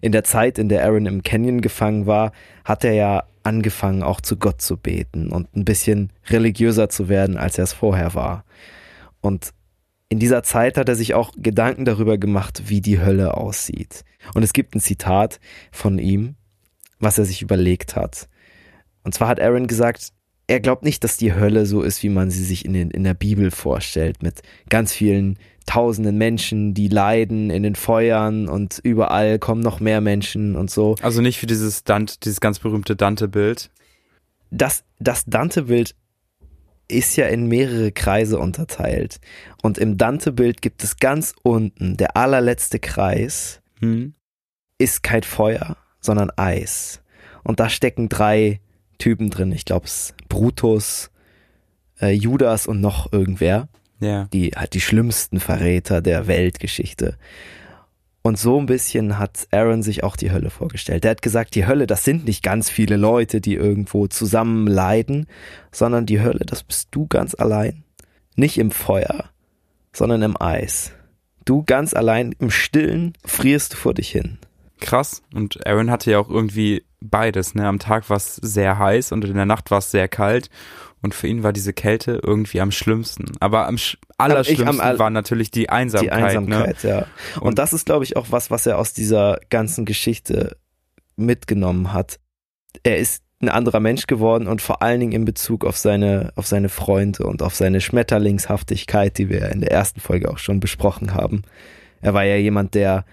In 0.00 0.12
der 0.12 0.24
Zeit, 0.24 0.58
in 0.58 0.68
der 0.68 0.84
Aaron 0.84 1.06
im 1.06 1.22
Canyon 1.22 1.60
gefangen 1.60 2.06
war, 2.06 2.32
hat 2.64 2.84
er 2.84 2.94
ja 2.94 3.24
angefangen, 3.42 4.02
auch 4.02 4.20
zu 4.20 4.36
Gott 4.36 4.60
zu 4.60 4.76
beten 4.76 5.30
und 5.30 5.54
ein 5.54 5.64
bisschen 5.64 6.12
religiöser 6.28 6.88
zu 6.88 7.08
werden, 7.08 7.36
als 7.36 7.58
er 7.58 7.64
es 7.64 7.72
vorher 7.72 8.14
war. 8.14 8.44
Und 9.20 9.52
in 10.10 10.18
dieser 10.18 10.42
Zeit 10.42 10.76
hat 10.76 10.88
er 10.88 10.96
sich 10.96 11.14
auch 11.14 11.32
Gedanken 11.36 11.84
darüber 11.84 12.18
gemacht, 12.18 12.64
wie 12.66 12.80
die 12.80 13.00
Hölle 13.00 13.34
aussieht. 13.34 14.04
Und 14.34 14.42
es 14.42 14.52
gibt 14.52 14.74
ein 14.74 14.80
Zitat 14.80 15.40
von 15.70 15.98
ihm, 15.98 16.34
was 16.98 17.16
er 17.16 17.24
sich 17.24 17.42
überlegt 17.42 17.96
hat. 17.96 18.28
Und 19.04 19.14
zwar 19.14 19.28
hat 19.28 19.40
Aaron 19.40 19.68
gesagt, 19.68 20.12
er 20.48 20.58
glaubt 20.58 20.82
nicht, 20.82 21.04
dass 21.04 21.16
die 21.16 21.32
Hölle 21.32 21.64
so 21.64 21.82
ist, 21.82 22.02
wie 22.02 22.08
man 22.08 22.28
sie 22.32 22.42
sich 22.42 22.64
in, 22.64 22.72
den, 22.72 22.90
in 22.90 23.04
der 23.04 23.14
Bibel 23.14 23.52
vorstellt, 23.52 24.20
mit 24.20 24.42
ganz 24.68 24.92
vielen 24.92 25.38
tausenden 25.64 26.18
Menschen, 26.18 26.74
die 26.74 26.88
leiden 26.88 27.50
in 27.50 27.62
den 27.62 27.76
Feuern 27.76 28.48
und 28.48 28.80
überall 28.82 29.38
kommen 29.38 29.60
noch 29.62 29.78
mehr 29.78 30.00
Menschen 30.00 30.56
und 30.56 30.68
so. 30.68 30.96
Also 31.02 31.22
nicht 31.22 31.38
für 31.38 31.46
dieses 31.46 31.84
Dante, 31.84 32.16
dieses 32.24 32.40
ganz 32.40 32.58
berühmte 32.58 32.96
Dante-Bild. 32.96 33.70
Das, 34.50 34.82
das 34.98 35.24
Dante-Bild 35.26 35.94
ist 36.90 37.16
ja 37.16 37.26
in 37.26 37.46
mehrere 37.46 37.92
Kreise 37.92 38.38
unterteilt. 38.38 39.20
Und 39.62 39.78
im 39.78 39.96
Dante-Bild 39.96 40.62
gibt 40.62 40.84
es 40.84 40.96
ganz 40.96 41.34
unten, 41.42 41.96
der 41.96 42.16
allerletzte 42.16 42.78
Kreis, 42.78 43.60
hm. 43.80 44.14
ist 44.78 45.02
kein 45.02 45.22
Feuer, 45.22 45.76
sondern 46.00 46.30
Eis. 46.36 47.02
Und 47.42 47.60
da 47.60 47.68
stecken 47.68 48.08
drei 48.08 48.60
Typen 48.98 49.30
drin. 49.30 49.52
Ich 49.52 49.64
glaube, 49.64 49.86
es 49.86 50.14
Brutus, 50.28 51.10
äh, 52.00 52.10
Judas 52.10 52.66
und 52.66 52.80
noch 52.80 53.12
irgendwer. 53.12 53.68
Ja. 54.00 54.28
Die 54.32 54.50
halt 54.50 54.74
die 54.74 54.80
schlimmsten 54.80 55.40
Verräter 55.40 56.00
der 56.00 56.26
Weltgeschichte. 56.26 57.16
Und 58.22 58.38
so 58.38 58.60
ein 58.60 58.66
bisschen 58.66 59.18
hat 59.18 59.48
Aaron 59.50 59.82
sich 59.82 60.04
auch 60.04 60.14
die 60.14 60.30
Hölle 60.30 60.50
vorgestellt. 60.50 61.04
Er 61.04 61.12
hat 61.12 61.22
gesagt, 61.22 61.54
die 61.54 61.66
Hölle, 61.66 61.86
das 61.86 62.04
sind 62.04 62.26
nicht 62.26 62.42
ganz 62.42 62.68
viele 62.68 62.96
Leute, 62.96 63.40
die 63.40 63.54
irgendwo 63.54 64.08
zusammen 64.08 64.66
leiden, 64.66 65.26
sondern 65.72 66.04
die 66.04 66.20
Hölle, 66.20 66.44
das 66.44 66.62
bist 66.62 66.88
du 66.90 67.06
ganz 67.06 67.34
allein. 67.34 67.84
Nicht 68.36 68.58
im 68.58 68.70
Feuer, 68.70 69.30
sondern 69.92 70.22
im 70.22 70.40
Eis. 70.40 70.92
Du 71.46 71.62
ganz 71.62 71.94
allein 71.94 72.34
im 72.38 72.50
Stillen 72.50 73.14
frierst 73.24 73.72
du 73.72 73.76
vor 73.76 73.94
dich 73.94 74.10
hin. 74.10 74.38
Krass. 74.80 75.22
Und 75.34 75.66
Aaron 75.66 75.90
hatte 75.90 76.10
ja 76.10 76.18
auch 76.18 76.28
irgendwie 76.28 76.84
beides. 77.00 77.54
Ne? 77.54 77.66
Am 77.66 77.78
Tag 77.78 78.10
war 78.10 78.16
es 78.18 78.36
sehr 78.36 78.78
heiß 78.78 79.12
und 79.12 79.24
in 79.24 79.34
der 79.34 79.46
Nacht 79.46 79.70
war 79.70 79.78
es 79.78 79.90
sehr 79.90 80.08
kalt. 80.08 80.50
Und 81.02 81.14
für 81.14 81.28
ihn 81.28 81.42
war 81.42 81.52
diese 81.52 81.72
Kälte 81.72 82.20
irgendwie 82.22 82.60
am 82.60 82.70
schlimmsten. 82.70 83.32
Aber 83.40 83.66
am 83.66 83.78
allerschlimmsten 84.20 84.80
am, 84.80 84.98
war 84.98 85.10
natürlich 85.10 85.50
die 85.50 85.68
Einsamkeit. 85.68 86.08
Die 86.08 86.12
Einsamkeit, 86.12 86.84
ne? 86.84 86.90
ja. 86.90 87.06
Und, 87.36 87.48
und 87.48 87.58
das 87.58 87.72
ist, 87.72 87.86
glaube 87.86 88.04
ich, 88.04 88.16
auch 88.16 88.26
was, 88.30 88.50
was 88.50 88.66
er 88.66 88.78
aus 88.78 88.92
dieser 88.92 89.38
ganzen 89.50 89.84
Geschichte 89.84 90.56
mitgenommen 91.16 91.92
hat. 91.92 92.18
Er 92.82 92.98
ist 92.98 93.22
ein 93.42 93.48
anderer 93.48 93.80
Mensch 93.80 94.06
geworden 94.06 94.46
und 94.46 94.60
vor 94.60 94.82
allen 94.82 95.00
Dingen 95.00 95.12
in 95.12 95.24
Bezug 95.24 95.64
auf 95.64 95.76
seine, 95.76 96.32
auf 96.36 96.46
seine 96.46 96.68
Freunde 96.68 97.24
und 97.24 97.42
auf 97.42 97.54
seine 97.54 97.80
Schmetterlingshaftigkeit, 97.80 99.16
die 99.16 99.30
wir 99.30 99.50
in 99.50 99.60
der 99.60 99.70
ersten 99.70 100.00
Folge 100.00 100.30
auch 100.30 100.38
schon 100.38 100.60
besprochen 100.60 101.14
haben. 101.14 101.42
Er 102.02 102.12
war 102.12 102.24
ja 102.24 102.36
jemand, 102.36 102.74
der 102.74 103.04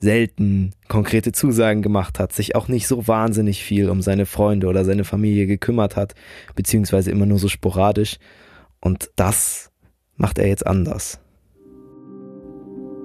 selten 0.00 0.74
konkrete 0.88 1.32
Zusagen 1.32 1.80
gemacht 1.80 2.18
hat, 2.18 2.32
sich 2.32 2.54
auch 2.56 2.68
nicht 2.68 2.86
so 2.86 3.08
wahnsinnig 3.08 3.64
viel 3.64 3.88
um 3.88 4.02
seine 4.02 4.26
Freunde 4.26 4.66
oder 4.66 4.84
seine 4.84 5.04
Familie 5.04 5.46
gekümmert 5.46 5.96
hat, 5.96 6.14
beziehungsweise 6.54 7.10
immer 7.10 7.26
nur 7.26 7.38
so 7.38 7.48
sporadisch. 7.48 8.18
Und 8.80 9.10
das 9.16 9.70
macht 10.16 10.38
er 10.38 10.48
jetzt 10.48 10.66
anders. 10.66 11.20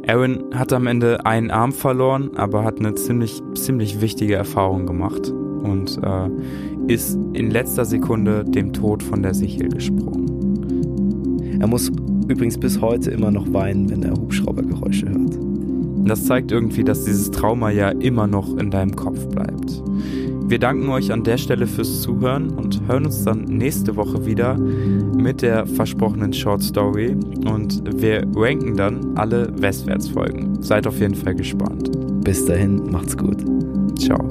Aaron 0.08 0.46
hat 0.54 0.74
am 0.74 0.88
Ende 0.88 1.26
einen 1.26 1.52
Arm 1.52 1.72
verloren, 1.72 2.32
aber 2.36 2.64
hat 2.64 2.80
eine 2.80 2.96
ziemlich, 2.96 3.42
ziemlich 3.54 4.02
wichtige 4.02 4.36
Erfahrung 4.36 4.86
gemacht 4.86 5.30
und 5.30 6.00
äh, 6.04 6.92
ist 6.92 7.16
in 7.34 7.52
letzter 7.52 7.86
Sekunde 7.86 8.44
dem 8.44 8.74
Tod 8.74 9.04
von 9.04 9.22
der 9.22 9.34
Sichel 9.34 9.70
gesprungen. 9.70 11.60
Er 11.60 11.68
muss 11.68 11.92
übrigens 12.28 12.58
bis 12.58 12.82
heute 12.82 13.12
immer 13.12 13.32
noch 13.32 13.52
weinen, 13.54 13.90
wenn 13.90 14.04
er 14.04 14.14
Hubschraubergeräusche 14.14 15.10
hört. 15.10 15.38
Das 16.06 16.26
zeigt 16.26 16.52
irgendwie, 16.52 16.84
dass 16.84 17.04
dieses 17.04 17.30
Trauma 17.30 17.70
ja 17.70 17.90
immer 17.90 18.26
noch 18.26 18.58
in 18.58 18.72
deinem 18.72 18.96
Kopf 18.96 19.28
bleibt. 19.28 19.84
Wir 20.50 20.58
danken 20.58 20.90
euch 20.90 21.12
an 21.12 21.24
der 21.24 21.38
Stelle 21.38 21.68
fürs 21.68 22.02
Zuhören 22.02 22.50
und 22.50 22.82
hören 22.88 23.06
uns 23.06 23.24
dann 23.24 23.44
nächste 23.44 23.96
Woche 23.96 24.26
wieder 24.26 24.58
mit 24.58 25.44
der 25.44 25.68
versprochenen 25.68 26.34
Short 26.34 26.64
Story 26.64 27.16
und 27.46 27.84
wir 28.02 28.26
ranken 28.36 28.76
dann 28.76 29.16
alle 29.16 29.54
Westwärtsfolgen. 29.62 30.64
Seid 30.64 30.88
auf 30.88 31.00
jeden 31.00 31.14
Fall 31.14 31.36
gespannt. 31.36 31.92
Bis 32.24 32.46
dahin, 32.46 32.92
macht's 32.92 33.16
gut. 33.16 33.46
Ciao. 34.00 34.28